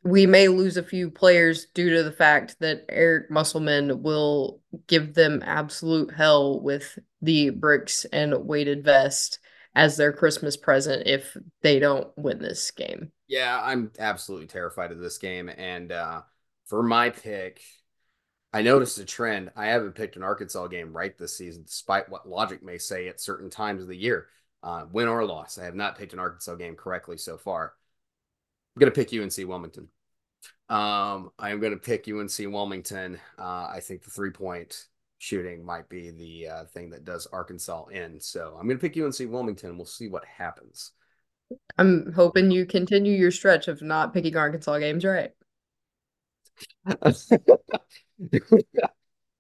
we 0.04 0.26
may 0.26 0.50
lose 0.50 0.76
a 0.78 0.84
few 0.84 1.10
players 1.10 1.68
due 1.74 1.96
to 1.96 2.04
the 2.04 2.12
fact 2.12 2.58
that 2.60 2.86
Eric 2.90 3.32
Musselman 3.32 4.04
will 4.04 4.62
give 4.88 5.14
them 5.14 5.42
absolute 5.46 6.14
hell 6.14 6.60
with 6.60 7.00
the 7.22 7.52
bricks 7.52 8.06
and 8.06 8.46
weighted 8.46 8.84
vest 8.84 9.40
as 9.76 9.96
their 9.96 10.12
Christmas 10.12 10.58
present 10.58 11.08
if 11.08 11.36
they 11.62 11.80
don't 11.80 12.08
win 12.18 12.40
this 12.40 12.70
game. 12.72 13.12
Yeah, 13.28 13.60
I'm 13.62 13.92
absolutely 13.98 14.48
terrified 14.48 14.92
of 14.92 15.00
this 15.00 15.18
game. 15.18 15.50
And 15.50 15.92
uh, 15.92 16.22
for 16.66 16.84
my 16.84 17.10
pick, 17.10 17.62
I 18.52 18.62
noticed 18.62 19.00
a 19.00 19.06
trend. 19.06 19.52
I 19.56 19.68
haven't 19.68 19.96
picked 19.96 20.18
an 20.18 20.24
Arkansas 20.24 20.68
game 20.68 20.96
right 20.96 21.18
this 21.18 21.38
season, 21.38 21.64
despite 21.64 22.10
what 22.10 22.28
logic 22.28 22.62
may 22.62 22.78
say 22.78 23.08
at 23.08 23.22
certain 23.22 23.50
times 23.50 23.82
of 23.82 23.88
the 23.88 23.98
year, 23.98 24.28
uh, 24.62 24.86
win 24.92 25.08
or 25.08 25.26
loss. 25.26 25.58
I 25.58 25.64
have 25.64 25.76
not 25.76 25.98
picked 25.98 26.14
an 26.14 26.20
Arkansas 26.20 26.56
game 26.56 26.76
correctly 26.76 27.18
so 27.18 27.38
far. 27.38 27.74
I'm 28.76 28.80
going 28.80 28.92
to 28.92 29.06
pick 29.06 29.14
UNC 29.14 29.48
Wilmington. 29.48 29.88
Um, 30.70 31.30
I 31.38 31.52
am 31.52 31.60
going 31.60 31.74
to 31.74 31.80
pick 31.80 32.08
UNC 32.08 32.52
Wilmington. 32.52 33.20
Uh, 33.38 33.70
I 33.72 33.80
think 33.82 34.04
the 34.04 34.10
three 34.10 34.32
point 34.32 34.86
shooting 35.20 35.64
might 35.64 35.88
be 35.90 36.10
the 36.12 36.48
uh, 36.48 36.66
thing 36.66 36.90
that 36.90 37.06
does 37.06 37.28
Arkansas 37.28 37.86
in. 37.88 38.20
So 38.20 38.58
I'm 38.60 38.68
going 38.68 38.80
to 38.80 38.90
pick 38.90 39.02
UNC 39.02 39.32
Wilmington. 39.32 39.78
We'll 39.78 39.86
see 39.86 40.08
what 40.08 40.26
happens. 40.26 40.92
I'm 41.78 42.12
hoping 42.14 42.52
you 42.52 42.66
continue 42.66 43.14
your 43.14 43.32
stretch 43.32 43.68
of 43.68 43.82
not 43.82 44.14
picking 44.14 44.36
Arkansas 44.36 44.80
games 44.80 45.06
right. 45.06 45.32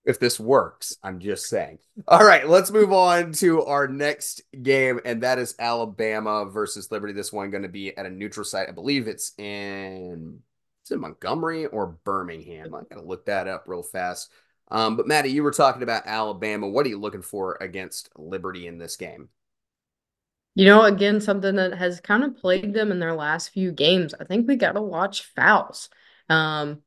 if 0.06 0.20
this 0.20 0.40
works, 0.40 0.98
I'm 1.04 1.20
just 1.20 1.48
saying. 1.48 1.80
All 2.08 2.26
right, 2.26 2.48
let's 2.48 2.72
move 2.72 2.92
on 2.92 3.32
to 3.34 3.64
our 3.64 3.88
next 3.88 4.42
game, 4.62 5.00
and 5.06 5.24
that 5.24 5.40
is 5.40 5.56
Alabama 5.60 6.46
versus 6.46 6.92
Liberty. 6.92 7.14
This 7.14 7.32
one 7.32 7.52
going 7.52 7.64
to 7.64 7.70
be 7.70 7.96
at 7.96 8.06
a 8.06 8.10
neutral 8.10 8.44
site. 8.44 8.68
I 8.68 8.74
believe 8.74 9.08
it's 9.08 9.34
in 9.38 10.40
is 10.84 10.92
it 10.92 11.00
Montgomery 11.00 11.66
or 11.68 11.98
Birmingham? 12.04 12.76
I 12.76 12.82
gotta 12.90 13.06
look 13.06 13.26
that 13.26 13.48
up 13.48 13.64
real 13.68 13.84
fast. 13.84 14.30
Um, 14.70 14.98
but 14.98 15.08
Maddie, 15.08 15.32
you 15.32 15.44
were 15.44 15.52
talking 15.52 15.84
about 15.84 16.06
Alabama. 16.06 16.68
What 16.68 16.86
are 16.86 16.90
you 16.90 17.00
looking 17.00 17.22
for 17.22 17.58
against 17.62 18.10
Liberty 18.18 18.68
in 18.68 18.78
this 18.78 18.98
game? 18.98 19.30
You 20.56 20.66
know, 20.66 20.84
again, 20.84 21.22
something 21.22 21.56
that 21.56 21.74
has 21.74 22.00
kind 22.00 22.24
of 22.24 22.38
plagued 22.38 22.74
them 22.74 22.92
in 22.92 23.00
their 23.00 23.16
last 23.16 23.50
few 23.50 23.72
games. 23.72 24.14
I 24.20 24.26
think 24.26 24.48
we 24.48 24.56
got 24.56 24.74
to 24.74 24.82
watch 24.82 25.24
fouls. 25.36 25.90
Um, 26.30 26.82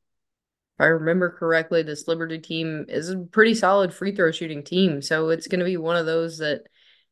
if 0.77 0.83
I 0.83 0.87
remember 0.87 1.31
correctly, 1.31 1.81
this 1.81 2.07
Liberty 2.07 2.37
team 2.37 2.85
is 2.87 3.09
a 3.09 3.17
pretty 3.17 3.55
solid 3.55 3.91
free 3.91 4.15
throw 4.15 4.31
shooting 4.31 4.63
team. 4.63 5.01
So 5.01 5.29
it's 5.29 5.47
going 5.47 5.59
to 5.59 5.65
be 5.65 5.77
one 5.77 5.95
of 5.95 6.05
those 6.05 6.37
that, 6.37 6.67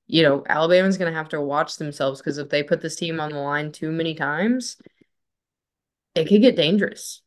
you 0.05 0.21
know, 0.21 0.43
Alabama's 0.47 0.99
going 0.99 1.11
to 1.11 1.17
have 1.17 1.29
to 1.29 1.41
watch 1.41 1.77
themselves 1.77 2.21
because 2.21 2.37
if 2.37 2.49
they 2.49 2.61
put 2.61 2.81
this 2.81 2.95
team 2.95 3.19
on 3.19 3.31
the 3.31 3.39
line 3.39 3.71
too 3.71 3.91
many 3.91 4.13
times, 4.13 4.77
it 6.13 6.27
could 6.27 6.41
get 6.41 6.55
dangerous. 6.55 7.23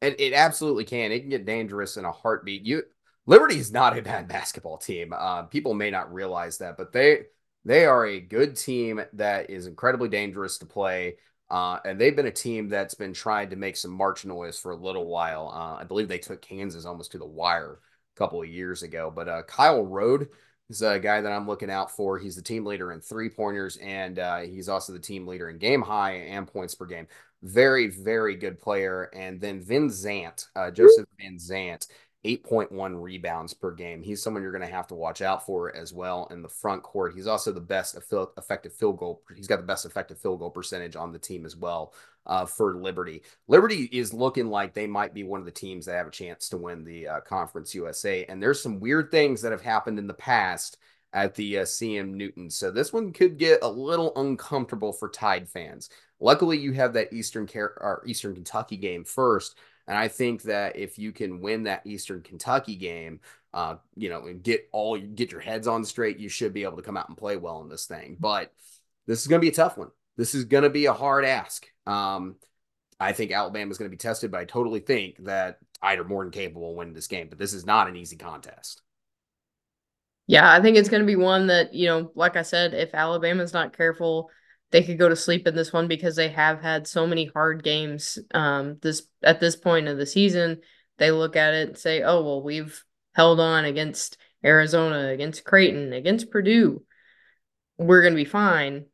It, 0.00 0.20
it 0.20 0.34
absolutely 0.34 0.84
can. 0.84 1.10
It 1.10 1.20
can 1.20 1.30
get 1.30 1.46
dangerous 1.46 1.96
in 1.96 2.04
a 2.04 2.12
heartbeat. 2.12 2.64
You 2.64 2.84
Liberty 3.26 3.56
is 3.56 3.72
not 3.72 3.98
a 3.98 4.02
bad 4.02 4.28
basketball 4.28 4.78
team. 4.78 5.12
Uh, 5.12 5.42
people 5.44 5.74
may 5.74 5.90
not 5.90 6.14
realize 6.14 6.58
that, 6.58 6.76
but 6.76 6.92
they 6.92 7.22
they 7.64 7.86
are 7.86 8.06
a 8.06 8.20
good 8.20 8.56
team 8.56 9.00
that 9.14 9.50
is 9.50 9.66
incredibly 9.66 10.08
dangerous 10.08 10.58
to 10.58 10.66
play. 10.66 11.16
Uh, 11.52 11.78
and 11.84 12.00
they've 12.00 12.16
been 12.16 12.26
a 12.26 12.30
team 12.30 12.66
that's 12.66 12.94
been 12.94 13.12
trying 13.12 13.50
to 13.50 13.56
make 13.56 13.76
some 13.76 13.90
March 13.90 14.24
noise 14.24 14.58
for 14.58 14.72
a 14.72 14.76
little 14.76 15.06
while. 15.06 15.52
Uh, 15.54 15.82
I 15.82 15.84
believe 15.84 16.08
they 16.08 16.16
took 16.16 16.40
Kansas 16.40 16.86
almost 16.86 17.12
to 17.12 17.18
the 17.18 17.26
wire 17.26 17.78
a 18.16 18.18
couple 18.18 18.40
of 18.40 18.48
years 18.48 18.82
ago. 18.82 19.12
But 19.14 19.28
uh, 19.28 19.42
Kyle 19.42 19.84
Rode 19.84 20.28
is 20.70 20.80
a 20.80 20.98
guy 20.98 21.20
that 21.20 21.30
I'm 21.30 21.46
looking 21.46 21.70
out 21.70 21.90
for. 21.90 22.18
He's 22.18 22.36
the 22.36 22.42
team 22.42 22.64
leader 22.64 22.90
in 22.92 23.02
three 23.02 23.28
pointers, 23.28 23.76
and 23.76 24.18
uh, 24.18 24.38
he's 24.38 24.70
also 24.70 24.94
the 24.94 24.98
team 24.98 25.26
leader 25.26 25.50
in 25.50 25.58
game 25.58 25.82
high 25.82 26.12
and 26.12 26.46
points 26.46 26.74
per 26.74 26.86
game. 26.86 27.06
Very, 27.42 27.88
very 27.88 28.34
good 28.34 28.58
player. 28.58 29.10
And 29.12 29.38
then 29.38 29.62
Venzant, 29.62 30.46
uh, 30.56 30.70
Joseph 30.70 31.06
Venzant, 31.20 31.86
8.1 32.24 33.02
rebounds 33.02 33.52
per 33.52 33.72
game. 33.72 34.02
He's 34.02 34.22
someone 34.22 34.42
you're 34.42 34.52
going 34.52 34.66
to 34.66 34.74
have 34.74 34.86
to 34.88 34.94
watch 34.94 35.22
out 35.22 35.44
for 35.44 35.74
as 35.74 35.92
well 35.92 36.28
in 36.30 36.40
the 36.42 36.48
front 36.48 36.82
court. 36.82 37.14
He's 37.14 37.26
also 37.26 37.52
the 37.52 37.60
best 37.60 37.96
effective 37.96 38.72
field 38.72 38.98
goal. 38.98 39.22
He's 39.34 39.48
got 39.48 39.56
the 39.56 39.62
best 39.64 39.84
effective 39.84 40.18
field 40.18 40.38
goal 40.38 40.50
percentage 40.50 40.94
on 40.94 41.12
the 41.12 41.18
team 41.18 41.44
as 41.44 41.56
well 41.56 41.94
uh, 42.26 42.46
for 42.46 42.74
Liberty. 42.74 43.22
Liberty 43.48 43.88
is 43.92 44.14
looking 44.14 44.48
like 44.48 44.72
they 44.72 44.86
might 44.86 45.14
be 45.14 45.24
one 45.24 45.40
of 45.40 45.46
the 45.46 45.52
teams 45.52 45.86
that 45.86 45.96
have 45.96 46.06
a 46.06 46.12
chance 46.12 46.48
to 46.50 46.56
win 46.56 46.84
the 46.84 47.08
uh, 47.08 47.20
Conference 47.20 47.74
USA. 47.74 48.24
And 48.26 48.40
there's 48.40 48.62
some 48.62 48.78
weird 48.78 49.10
things 49.10 49.42
that 49.42 49.52
have 49.52 49.62
happened 49.62 49.98
in 49.98 50.06
the 50.06 50.14
past 50.14 50.78
at 51.12 51.34
the 51.34 51.58
uh, 51.58 51.62
CM 51.62 52.14
Newton. 52.14 52.50
So 52.50 52.70
this 52.70 52.92
one 52.92 53.12
could 53.12 53.36
get 53.36 53.62
a 53.62 53.68
little 53.68 54.12
uncomfortable 54.16 54.92
for 54.92 55.08
Tide 55.08 55.48
fans. 55.48 55.90
Luckily, 56.20 56.56
you 56.56 56.72
have 56.72 56.92
that 56.92 57.12
Eastern 57.12 57.48
or 57.54 58.02
Eastern 58.06 58.34
Kentucky 58.34 58.76
game 58.76 59.04
first, 59.04 59.58
and 59.86 59.96
I 59.96 60.08
think 60.08 60.42
that 60.42 60.76
if 60.76 60.98
you 60.98 61.12
can 61.12 61.40
win 61.40 61.64
that 61.64 61.86
Eastern 61.86 62.22
Kentucky 62.22 62.76
game, 62.76 63.20
uh, 63.52 63.76
you 63.96 64.08
know, 64.08 64.26
and 64.26 64.42
get 64.42 64.68
all 64.72 64.98
get 64.98 65.32
your 65.32 65.40
heads 65.40 65.66
on 65.66 65.84
straight, 65.84 66.18
you 66.18 66.28
should 66.28 66.52
be 66.52 66.62
able 66.62 66.76
to 66.76 66.82
come 66.82 66.96
out 66.96 67.08
and 67.08 67.16
play 67.16 67.36
well 67.36 67.60
in 67.62 67.68
this 67.68 67.86
thing. 67.86 68.16
But 68.18 68.52
this 69.06 69.20
is 69.20 69.26
going 69.26 69.40
to 69.40 69.44
be 69.44 69.50
a 69.50 69.54
tough 69.54 69.76
one. 69.76 69.90
This 70.16 70.34
is 70.34 70.44
going 70.44 70.64
to 70.64 70.70
be 70.70 70.86
a 70.86 70.92
hard 70.92 71.24
ask. 71.24 71.66
Um, 71.86 72.36
I 73.00 73.12
think 73.12 73.32
Alabama 73.32 73.70
is 73.70 73.78
going 73.78 73.90
to 73.90 73.94
be 73.94 73.98
tested, 73.98 74.30
but 74.30 74.40
I 74.40 74.44
totally 74.44 74.80
think 74.80 75.24
that 75.24 75.58
either 75.82 76.04
more 76.04 76.24
than 76.24 76.30
capable 76.30 76.70
of 76.70 76.76
winning 76.76 76.94
this 76.94 77.08
game. 77.08 77.28
But 77.28 77.38
this 77.38 77.52
is 77.52 77.66
not 77.66 77.88
an 77.88 77.96
easy 77.96 78.16
contest. 78.16 78.82
Yeah, 80.28 80.50
I 80.50 80.62
think 80.62 80.76
it's 80.76 80.88
going 80.88 81.02
to 81.02 81.06
be 81.06 81.16
one 81.16 81.48
that, 81.48 81.74
you 81.74 81.88
know, 81.88 82.12
like 82.14 82.36
I 82.36 82.42
said, 82.42 82.74
if 82.74 82.94
Alabama's 82.94 83.52
not 83.52 83.76
careful, 83.76 84.30
they 84.72 84.82
could 84.82 84.98
go 84.98 85.08
to 85.08 85.14
sleep 85.14 85.46
in 85.46 85.54
this 85.54 85.72
one 85.72 85.86
because 85.86 86.16
they 86.16 86.30
have 86.30 86.60
had 86.60 86.88
so 86.88 87.06
many 87.06 87.26
hard 87.26 87.62
games 87.62 88.18
um 88.34 88.78
this 88.82 89.02
at 89.22 89.38
this 89.38 89.54
point 89.54 89.86
of 89.86 89.98
the 89.98 90.06
season. 90.06 90.60
They 90.98 91.10
look 91.10 91.36
at 91.36 91.54
it 91.54 91.68
and 91.68 91.78
say 91.78 92.02
oh 92.02 92.22
well 92.22 92.42
we've 92.42 92.82
held 93.14 93.38
on 93.38 93.64
against 93.64 94.16
Arizona 94.44 95.08
against 95.08 95.44
Creighton 95.44 95.92
against 95.92 96.30
Purdue. 96.30 96.82
We're 97.78 98.02
going 98.02 98.14
to 98.14 98.20
be 98.20 98.24
fine. 98.24 98.86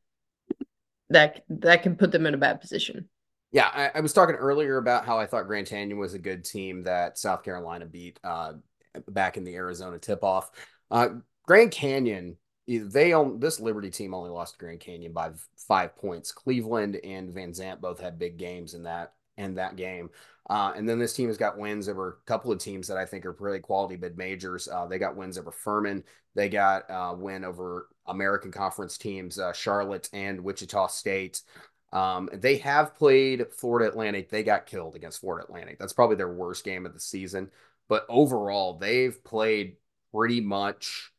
That 1.11 1.45
that 1.49 1.83
can 1.83 1.97
put 1.97 2.12
them 2.12 2.26
in 2.26 2.35
a 2.35 2.39
bad 2.39 2.61
position. 2.61 3.09
Yeah 3.53 3.70
I, 3.72 3.91
I, 3.95 4.01
was 4.01 4.12
talking 4.12 4.35
earlier 4.35 4.76
about 4.76 5.07
how 5.07 5.18
I 5.18 5.24
thought 5.24 5.47
Grand 5.47 5.68
Canyon 5.68 5.99
was 5.99 6.12
a 6.12 6.18
good 6.18 6.45
team 6.45 6.83
that 6.83 7.16
South 7.16 7.43
Carolina 7.45 7.87
beat 7.87 8.18
uh 8.22 8.55
back 9.09 9.37
in 9.37 9.45
the 9.45 9.55
Arizona 9.55 9.99
tip 9.99 10.22
off 10.24 10.51
uh 10.91 11.09
Grand 11.47 11.70
Canyon 11.70 12.37
they 12.69 13.14
own 13.14 13.41
this 13.41 13.61
Liberty 13.61 13.91
team 13.91 14.12
only 14.12 14.31
lost 14.31 14.55
to 14.55 14.59
Grand 14.59 14.81
Canyon 14.81 15.12
by 15.12 15.31
five 15.57 15.97
points. 15.97 16.33
Cleveland 16.33 16.97
and 17.03 17.33
Venzant 17.33 17.81
both 17.81 17.99
had 17.99 18.19
big 18.19 18.37
games 18.37 18.75
in 18.75 18.83
that 18.83 19.14
in 19.39 19.55
that 19.55 19.77
game. 19.77 20.11
Uh, 20.51 20.73
and 20.77 20.89
then 20.89 20.99
this 20.99 21.14
team 21.14 21.29
has 21.29 21.37
got 21.37 21.59
wins 21.59 21.89
over 21.89 22.09
a 22.09 22.27
couple 22.27 22.51
of 22.51 22.59
teams 22.59 22.89
that 22.89 22.97
I 22.97 23.05
think 23.05 23.25
are 23.25 23.33
pretty 23.33 23.61
quality 23.61 23.97
mid 23.97 24.16
majors. 24.16 24.69
Uh, 24.69 24.87
they 24.87 24.99
got 24.99 25.16
wins 25.16 25.39
over 25.39 25.51
Furman. 25.51 26.05
They 26.35 26.49
got 26.49 26.91
uh, 26.91 27.14
win 27.16 27.45
over 27.45 27.89
American 28.07 28.51
Conference 28.51 28.99
teams, 28.99 29.39
uh, 29.39 29.53
Charlotte 29.53 30.09
and 30.12 30.43
Wichita 30.43 30.89
State. 30.89 31.43
Um, 31.93 32.29
they 32.33 32.59
have 32.59 32.95
played 32.95 33.47
Florida 33.53 33.89
Atlantic. 33.89 34.31
They 34.31 34.43
got 34.43 34.66
killed 34.66 34.95
against 34.95 35.21
Florida 35.21 35.45
Atlantic. 35.47 35.79
That's 35.79 35.93
probably 35.93 36.16
their 36.16 36.33
worst 36.33 36.64
game 36.64 36.85
of 36.87 36.93
the 36.93 37.01
season. 37.01 37.51
But 37.89 38.05
overall, 38.09 38.75
they've 38.75 39.23
played 39.25 39.77
pretty 40.12 40.41
much 40.41 41.12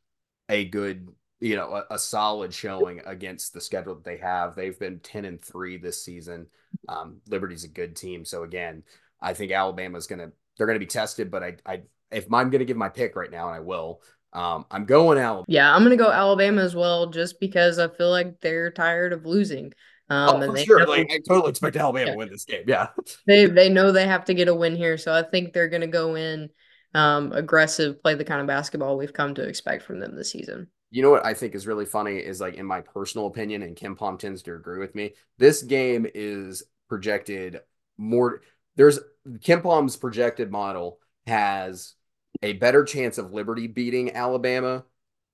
a 0.48 0.66
good 0.66 1.08
you 1.40 1.56
know 1.56 1.74
a, 1.90 1.96
a, 1.96 2.00
solid 2.00 2.54
showing 2.54 3.02
against 3.06 3.54
the 3.54 3.62
schedule 3.62 3.96
that 3.96 4.04
they 4.04 4.18
have. 4.18 4.56
They've 4.56 4.78
been 4.78 5.00
ten 5.00 5.26
and 5.26 5.42
three 5.42 5.78
this 5.78 6.04
season. 6.04 6.48
Um, 6.88 7.22
Liberty's 7.28 7.64
a 7.64 7.70
good 7.70 7.96
team, 7.96 8.26
so 8.26 8.44
again, 8.44 8.84
I 9.22 9.34
think 9.34 9.52
Alabama's 9.52 10.08
gonna 10.08 10.32
they're 10.58 10.68
gonna 10.68 10.80
be 10.80 10.86
tested. 10.86 11.32
But 11.32 11.44
I, 11.44 11.56
I 11.66 11.82
if 12.12 12.32
I'm 12.32 12.50
gonna 12.50 12.66
give 12.66 12.78
my 12.78 12.90
pick 12.90 13.16
right 13.16 13.32
now, 13.32 13.48
and 13.48 13.56
I 13.56 13.62
will, 13.62 14.02
um, 14.34 14.66
I'm 14.70 14.86
going 14.86 15.18
Alabama. 15.18 15.46
Yeah, 15.48 15.74
I'm 15.74 15.84
gonna 15.84 15.98
go 15.98 16.12
Alabama 16.12 16.62
as 16.62 16.76
well, 16.76 17.08
just 17.08 17.40
because 17.40 17.80
I 17.80 17.88
feel 17.88 18.10
like 18.10 18.42
they're 18.42 18.72
tired 18.72 19.14
of 19.14 19.26
losing. 19.26 19.74
Um, 20.10 20.42
oh, 20.42 20.54
for 20.54 20.58
sure. 20.58 20.80
Know, 20.80 20.92
like, 20.92 21.12
I 21.12 21.20
totally 21.28 21.52
expect 21.52 21.76
Alabama 21.76 22.08
yeah. 22.08 22.12
to 22.14 22.18
win 22.18 22.30
this 22.30 22.46
game. 22.46 22.64
Yeah, 22.68 22.88
they 23.28 23.46
they 23.46 23.70
know 23.70 23.92
they 23.92 24.08
have 24.08 24.26
to 24.26 24.34
get 24.34 24.48
a 24.48 24.56
win 24.56 24.76
here, 24.76 24.98
so 24.98 25.14
I 25.14 25.24
think 25.24 25.54
they're 25.54 25.70
gonna 25.70 25.88
go 25.88 26.16
in 26.16 26.50
um, 26.94 27.32
aggressive, 27.32 28.02
play 28.02 28.16
the 28.16 28.26
kind 28.26 28.42
of 28.42 28.48
basketball 28.48 28.98
we've 28.98 29.14
come 29.14 29.36
to 29.36 29.48
expect 29.48 29.84
from 29.84 30.00
them 30.00 30.16
this 30.16 30.32
season. 30.32 30.68
You 30.92 31.04
know 31.04 31.12
what 31.12 31.26
I 31.26 31.34
think 31.34 31.54
is 31.54 31.68
really 31.68 31.86
funny 31.86 32.18
is 32.18 32.42
like 32.42 32.56
in 32.56 32.66
my 32.66 32.82
personal 32.82 33.28
opinion, 33.28 33.62
and 33.62 33.76
KenPom 33.76 34.18
tends 34.18 34.42
to 34.44 34.56
agree 34.56 34.80
with 34.80 34.96
me. 34.96 35.14
This 35.38 35.62
game 35.62 36.08
is 36.14 36.64
projected 36.88 37.62
more. 37.98 38.42
There's 38.76 39.00
KenPom's 39.28 39.96
projected 39.98 40.52
model 40.52 41.00
has 41.28 41.94
a 42.42 42.54
better 42.54 42.84
chance 42.84 43.18
of 43.18 43.34
Liberty 43.34 43.68
beating 43.68 44.16
Alabama 44.16 44.86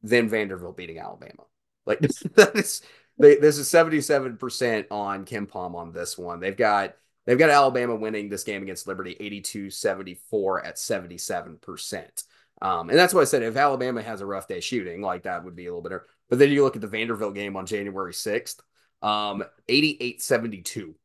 than 0.02 0.30
Vanderbilt 0.30 0.78
beating 0.78 1.00
Alabama. 1.00 1.44
Like 1.86 2.00
that 2.36 2.56
is 2.56 2.82
they, 3.18 3.36
this 3.36 3.58
is 3.58 3.70
77% 3.70 4.88
on 4.92 5.26
KenPom 5.26 5.76
on 5.76 5.94
this 5.94 6.18
one. 6.18 6.40
They've 6.40 6.56
got 6.56 6.96
they've 7.26 7.38
got 7.40 7.50
Alabama 7.50 7.96
winning 7.96 8.30
this 8.30 8.44
game 8.44 8.64
against 8.64 8.88
Liberty 8.88 9.16
82-74 9.20 10.66
at 10.66 10.76
77%. 10.76 12.24
Um, 12.66 12.90
and 12.90 12.98
that's 12.98 13.14
why 13.14 13.22
I 13.22 13.26
said 13.26 13.44
if 13.44 13.58
Alabama 13.58 14.02
has 14.02 14.22
a 14.22 14.26
rough 14.26 14.48
day 14.48 14.60
shooting, 14.60 15.00
like 15.00 15.24
that 15.24 15.44
would 15.44 15.56
be 15.56 15.68
a 15.68 15.70
little 15.70 15.84
better. 15.84 16.08
But 16.30 16.40
then 16.40 16.50
you 16.50 16.64
look 16.64 16.76
at 16.76 16.82
the 16.82 16.88
Vanderbilt 16.88 17.36
game 17.36 17.56
on 17.56 17.68
January 17.68 18.12
6th, 18.12 18.60
um, 19.04 19.44
88-72 19.70 20.96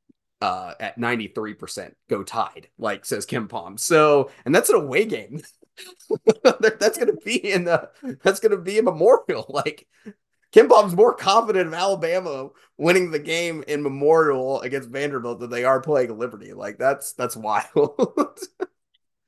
uh, 0.40 0.72
at 0.80 0.98
93% 0.98 1.92
go 2.08 2.22
tied, 2.22 2.68
like 2.78 3.04
says 3.04 3.26
KenPom. 3.26 3.78
So, 3.78 4.30
and 4.46 4.54
that's 4.54 4.70
an 4.70 4.76
away 4.76 5.04
game. 5.04 5.42
that's 6.42 6.96
gonna 6.96 7.16
be 7.24 7.52
in 7.52 7.64
the 7.64 7.90
that's 8.22 8.40
gonna 8.40 8.56
be 8.56 8.78
a 8.78 8.82
memorial. 8.82 9.46
Like 9.48 9.86
KenPom's 10.52 10.96
more 10.96 11.14
confident 11.14 11.68
of 11.68 11.74
Alabama 11.74 12.48
winning 12.78 13.10
the 13.10 13.18
game 13.18 13.64
in 13.68 13.82
Memorial 13.82 14.62
against 14.62 14.88
Vanderbilt 14.88 15.40
than 15.40 15.50
they 15.50 15.64
are 15.64 15.80
playing 15.80 16.18
Liberty. 16.18 16.54
Like 16.54 16.78
that's 16.78 17.12
that's 17.12 17.36
wild. 17.36 17.68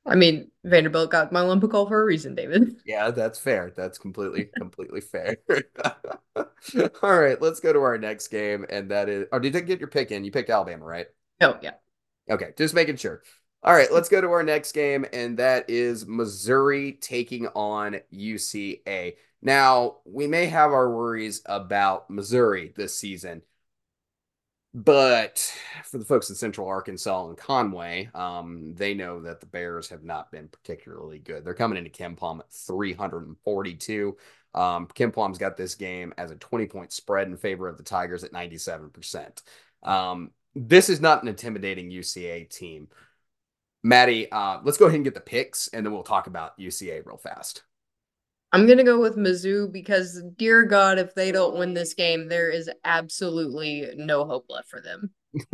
I 0.05 0.15
mean, 0.15 0.51
Vanderbilt 0.65 1.11
got 1.11 1.31
my 1.31 1.41
Olympic 1.41 1.71
call 1.71 1.87
for 1.87 2.01
a 2.01 2.05
reason, 2.05 2.35
David. 2.35 2.75
Yeah, 2.85 3.11
that's 3.11 3.39
fair. 3.39 3.71
That's 3.75 3.97
completely, 3.97 4.49
completely 4.57 5.01
fair. 5.01 5.37
All 7.01 7.19
right, 7.19 7.41
let's 7.41 7.59
go 7.59 7.71
to 7.71 7.79
our 7.79 7.97
next 7.97 8.27
game, 8.27 8.65
and 8.69 8.91
that 8.91 9.07
is. 9.07 9.27
Oh, 9.31 9.39
did 9.39 9.53
you 9.53 9.61
get 9.61 9.79
your 9.79 9.87
pick 9.87 10.11
in? 10.11 10.25
You 10.25 10.31
picked 10.31 10.49
Alabama, 10.49 10.83
right? 10.83 11.07
Oh, 11.39 11.57
yeah. 11.61 11.73
Okay, 12.29 12.53
just 12.57 12.73
making 12.73 12.97
sure. 12.97 13.21
All 13.63 13.73
right, 13.73 13.91
let's 13.91 14.09
go 14.09 14.19
to 14.19 14.29
our 14.31 14.43
next 14.43 14.73
game, 14.73 15.05
and 15.13 15.37
that 15.37 15.69
is 15.69 16.05
Missouri 16.05 16.93
taking 16.93 17.47
on 17.47 18.01
UCA. 18.13 19.13
Now, 19.41 19.97
we 20.05 20.27
may 20.27 20.47
have 20.47 20.71
our 20.71 20.89
worries 20.89 21.41
about 21.45 22.09
Missouri 22.09 22.73
this 22.75 22.97
season, 22.97 23.41
but 24.73 25.53
for 25.85 25.99
the 25.99 26.05
folks 26.05 26.29
in 26.29 26.35
Central 26.35 26.67
Arkansas 26.67 27.27
and 27.27 27.37
Conway, 27.37 28.09
um, 28.15 28.73
they 28.73 28.95
know 28.95 29.21
that 29.21 29.39
the 29.39 29.45
Bears 29.45 29.89
have 29.89 30.03
not 30.03 30.31
been 30.31 30.47
particularly 30.47 31.19
good. 31.19 31.45
They're 31.45 31.53
coming 31.53 31.77
into 31.77 31.91
KenPom 31.91 32.39
at 32.39 32.51
342. 32.51 34.17
Um, 34.55 34.87
KenPom's 34.87 35.37
got 35.37 35.57
this 35.57 35.75
game 35.75 36.13
as 36.17 36.31
a 36.31 36.35
20 36.35 36.65
point 36.67 36.91
spread 36.91 37.27
in 37.27 37.37
favor 37.37 37.67
of 37.67 37.77
the 37.77 37.83
Tigers 37.83 38.23
at 38.23 38.33
97%. 38.33 39.43
Um, 39.83 40.31
this 40.55 40.89
is 40.89 40.99
not 40.99 41.21
an 41.21 41.29
intimidating 41.29 41.91
UCA 41.91 42.49
team. 42.49 42.87
Maddie, 43.83 44.31
uh, 44.31 44.59
let's 44.63 44.77
go 44.77 44.85
ahead 44.85 44.95
and 44.95 45.03
get 45.03 45.13
the 45.13 45.19
picks 45.19 45.67
and 45.67 45.85
then 45.85 45.93
we'll 45.93 46.03
talk 46.03 46.25
about 46.27 46.57
UCA 46.57 47.05
real 47.05 47.17
fast. 47.17 47.63
I'm 48.53 48.67
gonna 48.67 48.83
go 48.83 48.99
with 48.99 49.17
Mizzou 49.17 49.71
because, 49.71 50.21
dear 50.37 50.63
God, 50.63 50.99
if 50.99 51.15
they 51.15 51.31
don't 51.31 51.57
win 51.57 51.73
this 51.73 51.95
game, 51.95 52.29
there 52.29 52.51
is 52.51 52.69
absolutely 52.85 53.89
no 53.95 54.25
hope 54.25 54.45
left 54.47 54.69
for 54.69 54.79
them. 54.79 55.09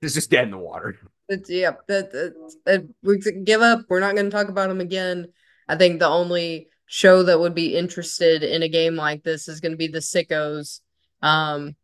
it's 0.00 0.14
just 0.14 0.30
dead 0.30 0.44
in 0.44 0.52
the 0.52 0.58
water. 0.58 0.96
It's 1.28 1.50
yeah, 1.50 1.72
that, 1.88 2.12
that, 2.12 2.54
that 2.64 2.88
we 3.02 3.18
give 3.18 3.60
up. 3.60 3.80
We're 3.88 3.98
not 3.98 4.14
gonna 4.14 4.30
talk 4.30 4.48
about 4.48 4.68
them 4.68 4.80
again. 4.80 5.32
I 5.68 5.74
think 5.74 5.98
the 5.98 6.06
only 6.06 6.68
show 6.86 7.24
that 7.24 7.40
would 7.40 7.56
be 7.56 7.76
interested 7.76 8.44
in 8.44 8.62
a 8.62 8.68
game 8.68 8.94
like 8.94 9.24
this 9.24 9.48
is 9.48 9.60
gonna 9.60 9.76
be 9.76 9.88
the 9.88 9.98
Sickos. 9.98 10.78
Um, 11.22 11.74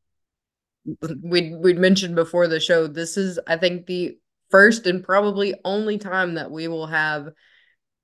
we 1.21 1.53
we'd 1.57 1.79
mentioned 1.79 2.15
before 2.15 2.47
the 2.47 2.61
show. 2.61 2.87
This 2.87 3.17
is, 3.17 3.41
I 3.45 3.57
think, 3.57 3.87
the 3.87 4.19
first 4.51 4.87
and 4.87 5.03
probably 5.03 5.55
only 5.65 5.99
time 5.99 6.35
that 6.35 6.53
we 6.53 6.69
will 6.69 6.87
have 6.87 7.31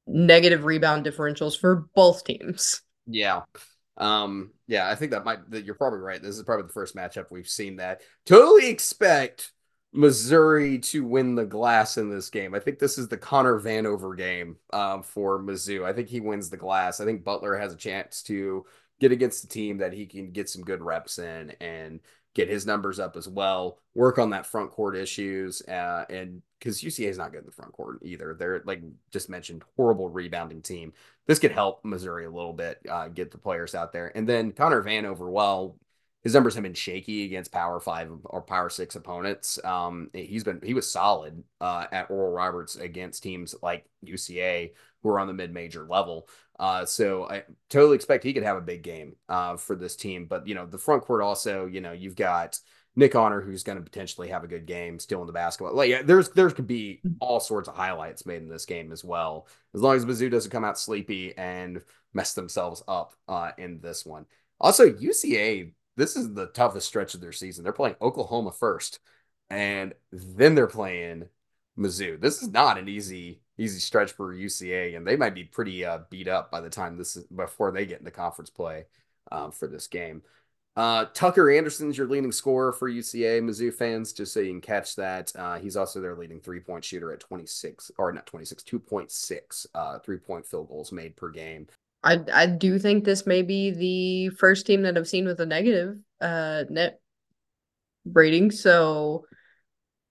negative 0.07 0.65
rebound 0.65 1.05
differentials 1.05 1.59
for 1.59 1.89
both 1.95 2.25
teams. 2.25 2.83
Yeah. 3.07 3.43
Um, 3.97 4.53
yeah, 4.67 4.89
I 4.89 4.95
think 4.95 5.13
that 5.13 5.25
might 5.25 5.51
that 5.51 5.65
you're 5.65 5.75
probably 5.75 6.01
right. 6.01 6.23
This 6.23 6.37
is 6.37 6.43
probably 6.43 6.67
the 6.67 6.73
first 6.73 6.95
matchup 6.95 7.31
we've 7.31 7.49
seen 7.49 7.77
that. 7.77 8.03
Totally 8.27 8.69
expect 8.69 9.53
Missouri 9.93 10.79
to 10.79 11.05
win 11.05 11.35
the 11.35 11.47
glass 11.47 11.97
in 11.97 12.11
this 12.11 12.29
game. 12.29 12.55
I 12.55 12.61
think 12.61 12.79
this 12.79 12.99
is 12.99 13.09
the 13.09 13.17
Connor 13.17 13.59
Vanover 13.61 14.17
game 14.17 14.57
um, 14.73 15.03
for 15.03 15.43
Mizzou. 15.43 15.85
I 15.85 15.93
think 15.93 16.09
he 16.09 16.21
wins 16.21 16.51
the 16.51 16.57
glass. 16.57 17.01
I 17.01 17.05
think 17.05 17.25
Butler 17.25 17.57
has 17.57 17.73
a 17.73 17.77
chance 17.77 18.23
to 18.25 18.67
get 19.01 19.13
against 19.13 19.43
the 19.43 19.49
team 19.49 19.79
that 19.79 19.93
he 19.93 20.07
can 20.07 20.31
get 20.31 20.49
some 20.49 20.63
good 20.63 20.83
reps 20.83 21.19
in 21.19 21.51
and 21.61 22.01
get 22.37 22.51
his 22.51 22.67
numbers 22.67 22.99
up 22.99 23.17
as 23.17 23.27
well, 23.27 23.79
work 23.95 24.19
on 24.19 24.29
that 24.31 24.45
front 24.45 24.71
court 24.71 24.95
issues, 24.95 25.63
uh, 25.63 26.05
and 26.11 26.43
because 26.59 26.83
UCA 26.83 27.09
is 27.09 27.17
not 27.17 27.33
good 27.33 27.41
in 27.41 27.47
the 27.47 27.53
front 27.53 27.73
court 27.73 27.99
either. 28.03 28.37
They're 28.39 28.63
like 28.67 28.83
just 29.11 29.31
mentioned, 29.31 29.65
horrible 29.75 30.11
rebounding 30.11 30.61
team. 30.61 30.93
This 31.27 31.39
could 31.39 31.51
help 31.51 31.83
Missouri 31.83 32.27
a 32.27 32.31
little 32.31 32.53
bit, 32.53 32.79
uh, 32.91 33.09
get 33.09 33.31
the 33.31 33.39
players 33.39 33.75
out 33.75 33.91
there, 33.91 34.13
and 34.15 34.29
then 34.29 34.53
Connor 34.53 34.83
Vanover. 34.83 35.31
Well, 35.31 35.79
his 36.23 36.35
numbers 36.35 36.55
have 36.55 36.63
been 36.63 36.75
shaky 36.75 37.25
against 37.25 37.53
Power 37.53 37.81
Five 37.81 38.11
or 38.25 38.43
Power 38.43 38.69
Six 38.69 38.97
opponents. 38.97 39.59
Um, 39.65 40.11
he's 40.13 40.45
been 40.45 40.61
he 40.63 40.75
was 40.75 40.91
solid 40.91 41.43
uh, 41.63 41.87
at 41.91 42.11
Oral 42.11 42.33
Roberts 42.33 42.77
against 42.77 43.23
teams 43.23 43.55
like 43.63 43.87
UCA 44.05 44.73
who 45.07 45.13
are 45.13 45.21
on 45.21 45.29
the 45.29 45.33
mid 45.33 45.53
major 45.53 45.87
level. 45.89 46.29
Uh, 46.59 46.85
so 46.85 47.29
I 47.29 47.45
totally 47.71 47.95
expect 47.95 48.25
he 48.25 48.33
could 48.33 48.43
have 48.43 48.57
a 48.57 48.63
big 48.63 48.83
game 48.83 49.15
uh, 49.29 49.57
for 49.57 49.77
this 49.77 49.95
team. 49.95 50.27
But 50.27 50.47
you 50.49 50.55
know, 50.55 50.67
the 50.67 50.79
front 50.79 51.05
court 51.05 51.23
also, 51.23 51.67
you 51.67 51.81
know, 51.81 51.93
you've 51.93 52.17
got 52.17 52.59
Nick 52.97 53.15
Honor 53.15 53.41
who's 53.41 53.63
going 53.63 53.79
to 53.79 53.85
potentially 53.85 54.29
have 54.29 54.43
a 54.43 54.49
good 54.49 54.67
game 54.67 54.99
still 54.99 55.21
in 55.21 55.27
the 55.27 55.33
basketball. 55.33 55.75
Like 55.75 55.91
yeah, 55.91 56.03
there's 56.03 56.31
there 56.31 56.51
could 56.51 56.67
be 56.67 57.03
all 57.21 57.39
sorts 57.39 57.69
of 57.69 57.77
highlights 57.77 58.27
made 58.27 58.43
in 58.43 58.49
this 58.49 58.67
game 58.67 58.91
as 58.91 59.05
well, 59.05 59.47
as 59.75 59.81
long 59.81 59.95
as 59.95 60.05
Mizzou 60.05 60.31
doesn't 60.31 60.51
come 60.51 60.65
out 60.65 60.79
sleepy 60.79 61.37
and 61.37 61.83
mess 62.15 62.35
themselves 62.35 62.83
up 62.89 63.13
uh, 63.29 63.53
in 63.59 63.81
this 63.81 64.05
one. 64.05 64.27
Also, 64.59 64.91
UCA, 64.91 65.73
this 65.97 66.17
is 66.17 66.33
the 66.33 66.47
toughest 66.47 66.89
stretch 66.89 67.15
of 67.15 67.21
their 67.21 67.33
season. 67.33 67.63
They're 67.63 67.73
playing 67.73 67.97
Oklahoma 68.01 68.51
first, 68.51 68.99
and 69.51 69.93
then 70.11 70.55
they're 70.55 70.67
playing 70.67 71.29
Mizzou. 71.79 72.19
This 72.21 72.43
is 72.43 72.49
not 72.49 72.79
an 72.79 72.89
easy 72.89 73.41
easy 73.59 73.81
stretch 73.81 74.13
for 74.13 74.35
UCA, 74.35 74.97
and 74.97 75.07
they 75.07 75.17
might 75.17 75.35
be 75.35 75.45
pretty 75.45 75.85
uh, 75.85 76.01
beat 76.11 76.29
up 76.29 76.51
by 76.51 76.61
the 76.61 76.71
time 76.71 76.97
this 76.97 77.17
is 77.17 77.25
before 77.25 77.71
they 77.73 77.87
get 77.87 77.99
into 77.99 78.11
conference 78.11 78.51
play 78.51 78.87
um, 79.33 79.51
for 79.51 79.67
this 79.67 79.87
game. 79.87 80.23
Uh, 80.77 81.07
Tucker 81.15 81.51
Anderson's 81.51 81.97
your 81.97 82.07
leading 82.07 82.31
scorer 82.31 82.71
for 82.71 82.91
UCA 82.91 83.41
Mizzou 83.41 83.73
fans, 83.73 84.13
just 84.13 84.35
so 84.35 84.41
you 84.41 84.53
can 84.53 84.61
catch 84.61 84.95
that. 84.97 85.33
Uh, 85.35 85.59
he's 85.59 85.77
also 85.77 86.03
their 86.03 86.15
leading 86.15 86.39
three 86.39 86.61
point 86.61 86.85
shooter 86.85 87.13
at 87.13 87.21
26, 87.21 87.91
or 87.97 88.13
not 88.13 88.27
26, 88.27 88.63
2.6 88.63 89.67
uh, 89.75 89.99
three 90.01 90.19
point 90.19 90.45
field 90.45 90.69
goals 90.69 90.93
made 90.93 91.17
per 91.17 91.31
game. 91.31 91.67
I, 92.03 92.21
I 92.33 92.47
do 92.47 92.79
think 92.79 93.05
this 93.05 93.27
may 93.27 93.41
be 93.41 93.71
the 93.71 94.37
first 94.37 94.67
team 94.67 94.83
that 94.83 94.99
I've 94.99 95.09
seen 95.09 95.25
with 95.25 95.41
a 95.41 95.47
negative 95.47 95.97
uh, 96.21 96.65
net 96.69 97.01
rating. 98.05 98.51
So, 98.51 99.25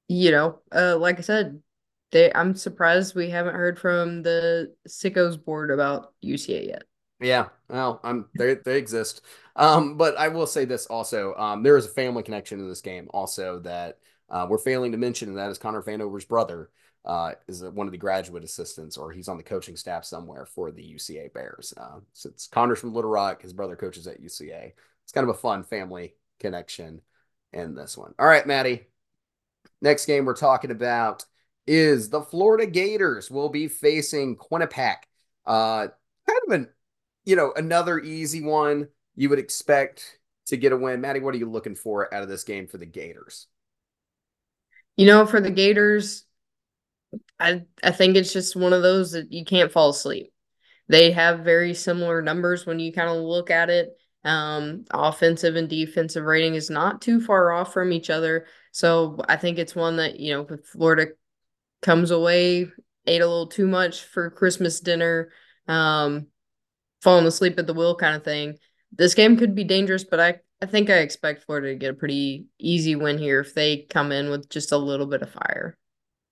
you 0.07 0.31
know, 0.31 0.61
uh, 0.73 0.97
like 0.97 1.19
I 1.19 1.21
said, 1.21 1.61
they 2.11 2.31
I'm 2.33 2.55
surprised 2.55 3.15
we 3.15 3.29
haven't 3.29 3.55
heard 3.55 3.79
from 3.79 4.23
the 4.23 4.73
sickos 4.87 5.43
board 5.43 5.71
about 5.71 6.13
UCA 6.23 6.67
yet. 6.67 6.83
Yeah, 7.19 7.47
well, 7.69 7.99
I'm 8.03 8.29
they 8.37 8.55
they 8.55 8.77
exist. 8.77 9.21
Um, 9.55 9.97
but 9.97 10.17
I 10.17 10.27
will 10.27 10.47
say 10.47 10.65
this 10.65 10.85
also. 10.87 11.33
Um, 11.35 11.63
there 11.63 11.77
is 11.77 11.85
a 11.85 11.89
family 11.89 12.23
connection 12.23 12.59
in 12.59 12.67
this 12.67 12.81
game 12.81 13.07
also 13.11 13.59
that 13.59 13.99
uh, 14.29 14.47
we're 14.49 14.57
failing 14.57 14.91
to 14.91 14.97
mention, 14.97 15.29
and 15.29 15.37
that 15.37 15.49
is 15.49 15.57
Connor 15.57 15.81
Vanover's 15.81 16.25
brother. 16.25 16.69
Uh, 17.05 17.33
is 17.47 17.61
one 17.61 17.87
of 17.87 17.91
the 17.91 17.99
graduate 17.99 18.43
assistants, 18.43 18.97
or 18.97 19.11
he's 19.11 19.27
on 19.27 19.37
the 19.37 19.43
coaching 19.43 19.75
staff 19.75 20.03
somewhere 20.03 20.43
for 20.43 20.71
the 20.71 20.81
UCA 20.81 21.31
Bears. 21.31 21.71
Uh, 21.77 21.99
it's 22.25 22.47
Connor's 22.47 22.79
from 22.79 22.95
Little 22.95 23.11
Rock. 23.11 23.43
His 23.43 23.53
brother 23.53 23.75
coaches 23.75 24.07
at 24.07 24.19
UCA. 24.19 24.73
It's 25.03 25.11
kind 25.11 25.29
of 25.29 25.35
a 25.35 25.39
fun 25.39 25.63
family 25.63 26.15
connection 26.39 27.01
in 27.53 27.75
this 27.75 27.95
one. 27.95 28.15
All 28.17 28.25
right, 28.25 28.45
Maddie. 28.47 28.87
Next 29.81 30.07
game 30.07 30.25
we're 30.25 30.35
talking 30.35 30.71
about 30.71 31.25
is 31.67 32.09
the 32.09 32.21
Florida 32.21 32.65
Gators 32.65 33.29
will 33.31 33.49
be 33.49 33.67
facing 33.67 34.37
Quinnipiac. 34.37 34.97
Uh, 35.45 35.87
kind 36.27 36.41
of 36.47 36.53
an, 36.53 36.69
you 37.23 37.35
know, 37.35 37.53
another 37.55 37.99
easy 37.99 38.41
one 38.41 38.87
you 39.15 39.29
would 39.29 39.39
expect 39.39 40.19
to 40.47 40.57
get 40.57 40.71
a 40.71 40.77
win. 40.77 41.01
Maddie, 41.01 41.19
what 41.19 41.33
are 41.33 41.39
you 41.39 41.49
looking 41.49 41.75
for 41.75 42.13
out 42.13 42.23
of 42.23 42.29
this 42.29 42.43
game 42.43 42.67
for 42.67 42.77
the 42.77 42.85
Gators? 42.85 43.47
You 44.95 45.05
know, 45.07 45.25
for 45.25 45.41
the 45.41 45.51
Gators, 45.51 46.25
I 47.39 47.63
I 47.83 47.91
think 47.91 48.15
it's 48.15 48.33
just 48.33 48.55
one 48.55 48.73
of 48.73 48.81
those 48.81 49.11
that 49.11 49.31
you 49.31 49.43
can't 49.43 49.71
fall 49.71 49.89
asleep. 49.89 50.31
They 50.87 51.11
have 51.11 51.39
very 51.39 51.73
similar 51.73 52.21
numbers 52.21 52.65
when 52.65 52.79
you 52.79 52.93
kind 52.93 53.09
of 53.09 53.17
look 53.17 53.49
at 53.49 53.69
it. 53.69 53.89
Um, 54.23 54.85
offensive 54.91 55.55
and 55.55 55.69
defensive 55.69 56.23
rating 56.23 56.55
is 56.55 56.69
not 56.69 57.01
too 57.01 57.21
far 57.21 57.51
off 57.51 57.73
from 57.73 57.91
each 57.91 58.09
other. 58.09 58.47
So 58.71 59.17
I 59.27 59.35
think 59.35 59.57
it's 59.57 59.75
one 59.75 59.97
that, 59.97 60.19
you 60.19 60.33
know, 60.33 60.47
Florida 60.63 61.11
comes 61.85 62.09
away, 62.11 62.67
ate 63.05 63.21
a 63.21 63.27
little 63.27 63.47
too 63.47 63.67
much 63.67 64.03
for 64.03 64.31
Christmas 64.31 64.79
dinner. 64.79 65.29
Um, 65.67 66.27
falling 67.01 67.27
asleep 67.27 67.59
at 67.59 67.67
the 67.67 67.73
wheel 67.73 67.95
kind 67.95 68.15
of 68.15 68.23
thing. 68.23 68.57
This 68.91 69.13
game 69.13 69.37
could 69.37 69.53
be 69.53 69.63
dangerous, 69.63 70.03
but 70.03 70.19
I, 70.19 70.39
I 70.61 70.65
think 70.65 70.89
I 70.89 70.95
expect 70.95 71.43
Florida 71.43 71.67
to 71.69 71.75
get 71.75 71.91
a 71.91 71.93
pretty 71.93 72.47
easy 72.59 72.95
win 72.95 73.19
here 73.19 73.39
if 73.41 73.53
they 73.53 73.85
come 73.89 74.11
in 74.11 74.31
with 74.31 74.49
just 74.49 74.71
a 74.71 74.77
little 74.77 75.05
bit 75.05 75.21
of 75.21 75.29
fire. 75.29 75.77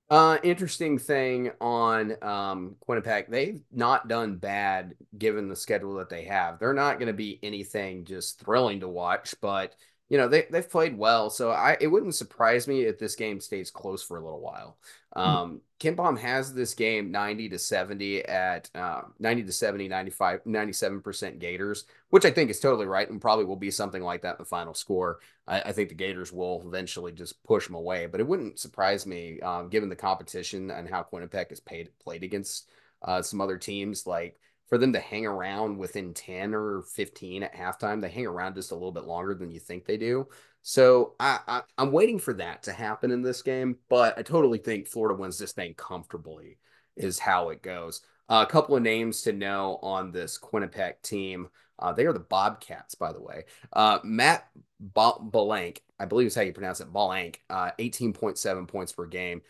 Uh, 0.09 0.37
interesting 0.43 0.97
thing 0.97 1.51
on 1.61 2.15
um, 2.23 2.75
Quinnipiac, 2.87 3.29
they've 3.29 3.61
not 3.71 4.07
done 4.07 4.37
bad 4.37 4.95
given 5.15 5.47
the 5.47 5.55
schedule 5.55 5.95
that 5.95 6.09
they 6.09 6.23
have. 6.23 6.57
They're 6.57 6.73
not 6.73 6.97
going 6.97 7.07
to 7.07 7.13
be 7.13 7.39
anything 7.43 8.03
just 8.03 8.39
thrilling 8.39 8.79
to 8.79 8.87
watch, 8.87 9.35
but 9.41 9.75
you 10.13 10.19
know 10.19 10.27
they 10.27 10.45
they've 10.51 10.69
played 10.69 10.95
well, 10.95 11.31
so 11.31 11.49
I 11.49 11.75
it 11.81 11.87
wouldn't 11.87 12.13
surprise 12.13 12.67
me 12.67 12.83
if 12.83 12.99
this 12.99 13.15
game 13.15 13.41
stays 13.41 13.71
close 13.71 14.03
for 14.03 14.17
a 14.17 14.23
little 14.23 14.41
while. 14.41 14.77
Hmm. 15.15 15.19
Um, 15.19 15.61
KenPom 15.79 16.19
has 16.19 16.53
this 16.53 16.75
game 16.75 17.09
90 17.09 17.49
to 17.49 17.57
70 17.57 18.23
at 18.25 18.69
uh, 18.75 19.01
90 19.17 19.43
to 19.45 19.51
70, 19.51 19.87
95, 19.87 20.43
97% 20.43 21.39
Gators, 21.39 21.85
which 22.11 22.25
I 22.25 22.29
think 22.29 22.51
is 22.51 22.59
totally 22.59 22.85
right 22.85 23.09
and 23.09 23.19
probably 23.19 23.45
will 23.45 23.55
be 23.55 23.71
something 23.71 24.03
like 24.03 24.21
that 24.21 24.35
in 24.35 24.37
the 24.37 24.45
final 24.45 24.75
score. 24.75 25.19
I, 25.47 25.61
I 25.61 25.71
think 25.71 25.89
the 25.89 25.95
Gators 25.95 26.31
will 26.31 26.61
eventually 26.63 27.11
just 27.11 27.43
push 27.43 27.65
them 27.65 27.75
away, 27.75 28.05
but 28.05 28.19
it 28.19 28.27
wouldn't 28.27 28.59
surprise 28.59 29.07
me 29.07 29.39
um, 29.39 29.67
given 29.67 29.89
the 29.89 29.95
competition 29.95 30.69
and 30.69 30.87
how 30.87 31.01
Quinnipiac 31.11 31.49
has 31.49 31.59
paid, 31.59 31.89
played 31.99 32.21
against 32.21 32.69
uh, 33.01 33.23
some 33.23 33.41
other 33.41 33.57
teams 33.57 34.05
like 34.05 34.39
for 34.67 34.77
them 34.77 34.93
to 34.93 34.99
hang 34.99 35.25
around 35.25 35.77
within 35.77 36.13
10 36.13 36.53
or 36.53 36.83
15 36.95 37.43
at 37.43 37.55
halftime, 37.55 38.01
they 38.01 38.09
hang 38.09 38.25
around 38.25 38.55
just 38.55 38.71
a 38.71 38.75
little 38.75 38.91
bit 38.91 39.05
longer 39.05 39.33
than 39.33 39.51
you 39.51 39.59
think 39.59 39.85
they 39.85 39.97
do. 39.97 40.27
So 40.61 41.15
I, 41.19 41.39
I 41.47 41.61
am 41.77 41.91
waiting 41.91 42.19
for 42.19 42.33
that 42.35 42.63
to 42.63 42.71
happen 42.71 43.11
in 43.11 43.21
this 43.21 43.41
game, 43.41 43.77
but 43.89 44.17
I 44.17 44.21
totally 44.21 44.57
think 44.57 44.87
Florida 44.87 45.19
wins 45.19 45.37
this 45.37 45.51
thing 45.51 45.73
comfortably 45.75 46.57
is 46.95 47.19
how 47.19 47.49
it 47.49 47.61
goes. 47.61 48.01
Uh, 48.29 48.45
a 48.47 48.51
couple 48.51 48.75
of 48.75 48.81
names 48.81 49.21
to 49.23 49.33
know 49.33 49.77
on 49.81 50.11
this 50.11 50.39
Quinnipiac 50.39 51.01
team. 51.01 51.49
Uh, 51.77 51.91
they 51.91 52.05
are 52.05 52.13
the 52.13 52.19
Bobcats, 52.19 52.95
by 52.95 53.11
the 53.11 53.21
way. 53.21 53.43
Uh, 53.73 53.99
Matt 54.03 54.47
Balanc, 54.79 55.81
I 55.99 56.05
believe 56.05 56.27
is 56.27 56.35
how 56.35 56.41
you 56.41 56.53
pronounce 56.53 56.79
it, 56.79 56.93
Balanc, 56.93 57.41
uh, 57.49 57.71
18.7 57.79 58.67
points 58.67 58.93
per 58.93 59.05
game. 59.05 59.41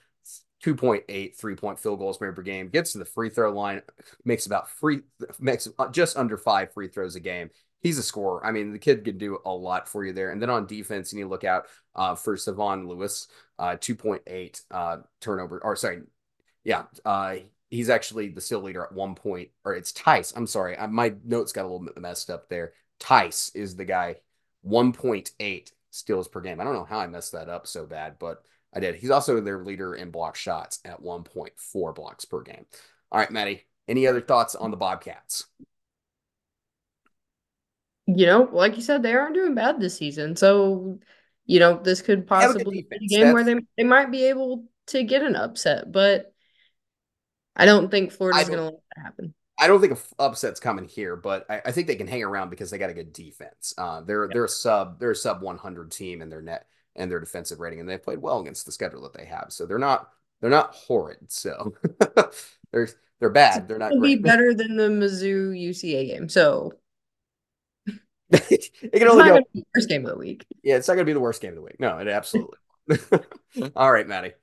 2.8 0.64 1.36
three 1.36 1.56
point 1.56 1.80
field 1.80 2.00
goals 2.00 2.22
made 2.22 2.36
per 2.36 2.42
game, 2.42 2.70
gets 2.70 2.94
to 2.94 2.98
the 2.98 3.06
free 3.06 3.30
throw 3.30 3.52
line, 3.52 3.82
makes 4.24 4.46
about 4.46 4.70
free 4.70 5.02
makes 5.40 5.68
just 5.92 6.18
under 6.18 6.38
five 6.38 6.74
free 6.74 6.88
throws 6.88 7.16
a 7.16 7.20
game. 7.20 7.50
He's 7.82 7.98
a 7.98 8.04
scorer. 8.04 8.46
I 8.46 8.52
mean, 8.52 8.72
the 8.72 8.80
kid 8.80 9.04
can 9.04 9.18
do 9.18 9.40
a 9.46 9.52
lot 9.52 9.90
for 9.90 10.06
you 10.06 10.14
there. 10.14 10.32
And 10.32 10.42
then 10.42 10.50
on 10.50 10.68
defense, 10.68 11.12
you 11.12 11.18
need 11.18 11.24
to 11.24 11.30
look 11.30 11.44
out 11.44 11.66
uh, 11.96 12.16
for 12.16 12.38
Savion 12.38 12.88
Lewis, 12.88 13.28
uh, 13.60 13.76
2.8 13.76 14.62
uh, 14.72 14.98
turnover, 15.20 15.62
or 15.62 15.76
sorry, 15.76 16.04
yeah, 16.64 16.84
uh, 17.04 17.36
he's 17.70 17.90
actually 17.90 18.30
the 18.30 18.40
still 18.40 18.62
leader 18.62 18.84
at 18.84 18.94
one 18.94 19.16
point, 19.16 19.50
or 19.66 19.74
it's 19.74 19.92
Tice. 19.92 20.32
I'm 20.34 20.48
sorry, 20.48 20.78
I, 20.78 20.88
my 20.88 21.14
notes 21.26 21.52
got 21.52 21.64
a 21.64 21.68
little 21.68 21.86
bit 21.86 21.98
messed 21.98 22.30
up 22.30 22.48
there. 22.48 22.72
Tice 23.00 23.52
is 23.54 23.76
the 23.76 23.84
guy, 23.84 24.16
1.8 24.66 25.72
steals 25.90 26.28
per 26.30 26.40
game. 26.40 26.62
I 26.62 26.64
don't 26.64 26.76
know 26.76 26.86
how 26.86 27.00
I 27.00 27.08
messed 27.08 27.34
that 27.34 27.50
up 27.50 27.68
so 27.68 27.86
bad, 27.86 28.16
but 28.18 28.44
I 28.76 28.80
did. 28.80 28.96
He's 28.96 29.12
also 29.12 29.40
their 29.40 29.64
leader 29.64 29.96
in 29.96 30.12
block 30.12 30.36
shots 30.36 30.80
at 30.86 31.02
1.4 31.02 31.96
blocks 31.96 32.26
per 32.26 32.42
game. 32.42 32.66
All 33.12 33.20
right, 33.20 33.32
Maddie, 33.32 33.66
any 33.88 34.08
other 34.08 34.22
thoughts 34.22 34.56
on 34.56 34.72
the 34.72 34.78
Bobcats? 34.78 35.46
You 38.08 38.26
know, 38.26 38.50
like 38.52 38.76
you 38.76 38.82
said, 38.82 39.04
they 39.04 39.14
aren't 39.14 39.36
doing 39.36 39.56
bad 39.56 39.80
this 39.80 39.98
season. 39.98 40.36
So, 40.36 41.00
you 41.46 41.60
know, 41.60 41.80
this 41.82 42.02
could 42.02 42.28
possibly 42.28 42.88
be 42.90 42.96
a 42.96 43.08
game 43.08 43.22
That's... 43.26 43.34
where 43.34 43.44
they, 43.44 43.56
they 43.78 43.84
might 43.84 44.12
be 44.12 44.26
able 44.26 44.66
to 44.88 45.04
get 45.04 45.24
an 45.24 45.36
upset, 45.36 45.92
but 45.92 46.34
I 47.56 47.66
don't 47.66 47.90
think 47.90 48.12
Florida's 48.12 48.50
going 48.50 48.60
to 48.60 48.66
let 48.66 48.74
that 48.96 49.04
happen. 49.04 49.34
I 49.60 49.68
don't 49.68 49.80
think 49.80 49.94
a 49.94 50.24
upset's 50.24 50.60
coming 50.60 50.86
here, 50.86 51.16
but 51.16 51.46
I, 51.50 51.62
I, 51.66 51.72
think 51.72 51.88
they 51.88 51.96
can 51.96 52.08
hang 52.08 52.24
around 52.24 52.50
because 52.50 52.72
they 52.72 52.80
got 52.80 52.90
a 52.90 52.94
good 52.94 53.14
defense. 53.14 53.74
Uh, 53.78 54.02
they're 54.02 54.26
yeah. 54.26 54.30
they're 54.34 54.46
a 54.46 54.50
sub 54.50 55.00
they're 55.00 55.12
a 55.12 55.16
sub 55.16 55.42
100 55.42 55.92
team 55.92 56.22
in 56.22 56.30
their 56.30 56.42
net 56.42 56.66
and 56.96 57.12
their 57.12 57.20
defensive 57.20 57.60
rating, 57.60 57.80
and 57.80 57.90
they've 57.90 58.04
played 58.04 58.22
well 58.22 58.40
against 58.40 58.66
the 58.66 58.72
schedule 58.72 59.02
that 59.04 59.14
they 59.14 59.26
have. 59.26 59.48
So 59.50 59.66
they're 59.66 59.80
not 59.80 60.10
they're 60.42 60.50
not 60.50 60.74
horrid. 60.74 61.32
So 61.32 61.74
they're 62.72 62.90
they're 63.20 63.30
bad. 63.30 63.68
They're 63.68 63.80
not. 63.80 63.92
Gonna 63.92 64.02
be 64.02 64.16
better 64.16 64.54
than 64.54 64.76
the 64.76 64.90
Mizzou 64.90 65.58
UCA 65.58 66.08
game. 66.08 66.30
So 66.30 66.74
it 68.30 68.92
can 68.92 69.08
only 69.08 69.26
go 69.26 69.40
the 69.54 69.64
worst 69.76 69.90
game 69.90 70.06
of 70.06 70.12
the 70.12 70.18
week. 70.18 70.46
Yeah, 70.64 70.76
it's 70.76 70.88
not 70.88 70.96
going 70.96 71.06
to 71.06 71.10
be 71.10 71.14
the 71.14 71.20
worst 71.20 71.42
game 71.42 71.52
of 71.52 71.56
the 71.56 71.62
week. 71.62 71.80
No, 71.80 71.98
it 72.00 72.08
absolutely. 72.08 72.58
all 73.76 73.92
right, 73.92 74.08
Maddie. 74.08 74.34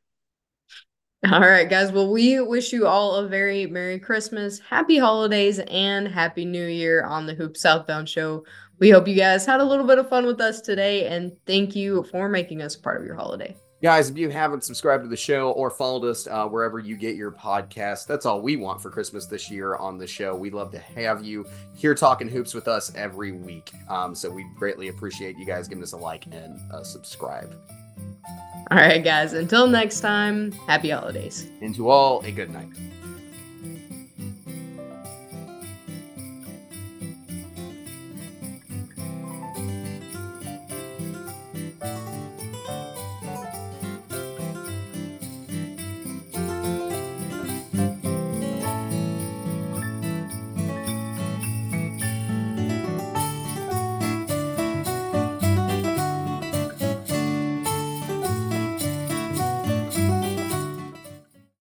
All 1.30 1.40
right, 1.40 1.68
guys. 1.68 1.92
Well, 1.92 2.10
we 2.10 2.40
wish 2.40 2.72
you 2.72 2.86
all 2.86 3.16
a 3.16 3.28
very 3.28 3.66
Merry 3.66 3.98
Christmas, 3.98 4.58
Happy 4.60 4.96
Holidays, 4.96 5.58
and 5.58 6.08
Happy 6.08 6.44
New 6.44 6.66
Year 6.66 7.04
on 7.04 7.26
the 7.26 7.34
Hoop 7.34 7.56
Southbound 7.56 8.08
Show. 8.08 8.44
We 8.80 8.88
hope 8.88 9.06
you 9.06 9.14
guys 9.14 9.44
had 9.44 9.60
a 9.60 9.64
little 9.64 9.86
bit 9.86 9.98
of 9.98 10.08
fun 10.08 10.24
with 10.24 10.40
us 10.40 10.62
today, 10.62 11.06
and 11.06 11.32
thank 11.46 11.76
you 11.76 12.02
for 12.10 12.30
making 12.30 12.62
us 12.62 12.74
part 12.74 12.98
of 12.98 13.06
your 13.06 13.14
holiday. 13.14 13.54
Guys, 13.82 14.08
if 14.08 14.16
you 14.16 14.30
haven't 14.30 14.64
subscribed 14.64 15.04
to 15.04 15.08
the 15.08 15.16
show 15.16 15.50
or 15.52 15.70
followed 15.70 16.06
us 16.06 16.26
uh, 16.26 16.46
wherever 16.46 16.78
you 16.78 16.96
get 16.96 17.14
your 17.14 17.30
podcast, 17.30 18.06
that's 18.06 18.24
all 18.24 18.40
we 18.40 18.56
want 18.56 18.80
for 18.80 18.90
Christmas 18.90 19.26
this 19.26 19.50
year 19.50 19.76
on 19.76 19.98
the 19.98 20.06
show. 20.06 20.34
We'd 20.34 20.54
love 20.54 20.70
to 20.72 20.78
have 20.78 21.22
you 21.22 21.46
here 21.74 21.94
talking 21.94 22.28
hoops 22.28 22.54
with 22.54 22.68
us 22.68 22.90
every 22.94 23.32
week. 23.32 23.70
Um, 23.88 24.14
so 24.14 24.30
we 24.30 24.46
greatly 24.58 24.88
appreciate 24.88 25.38
you 25.38 25.44
guys 25.44 25.68
giving 25.68 25.82
us 25.84 25.92
a 25.92 25.98
like 25.98 26.24
and 26.26 26.58
a 26.72 26.82
subscribe. 26.82 27.54
All 28.70 28.78
right, 28.78 29.04
guys. 29.04 29.34
Until 29.34 29.66
next 29.66 30.00
time, 30.00 30.52
happy 30.52 30.90
holidays. 30.90 31.50
And 31.60 31.74
to 31.74 31.90
all, 31.90 32.22
a 32.24 32.32
good 32.32 32.50
night. 32.50 32.68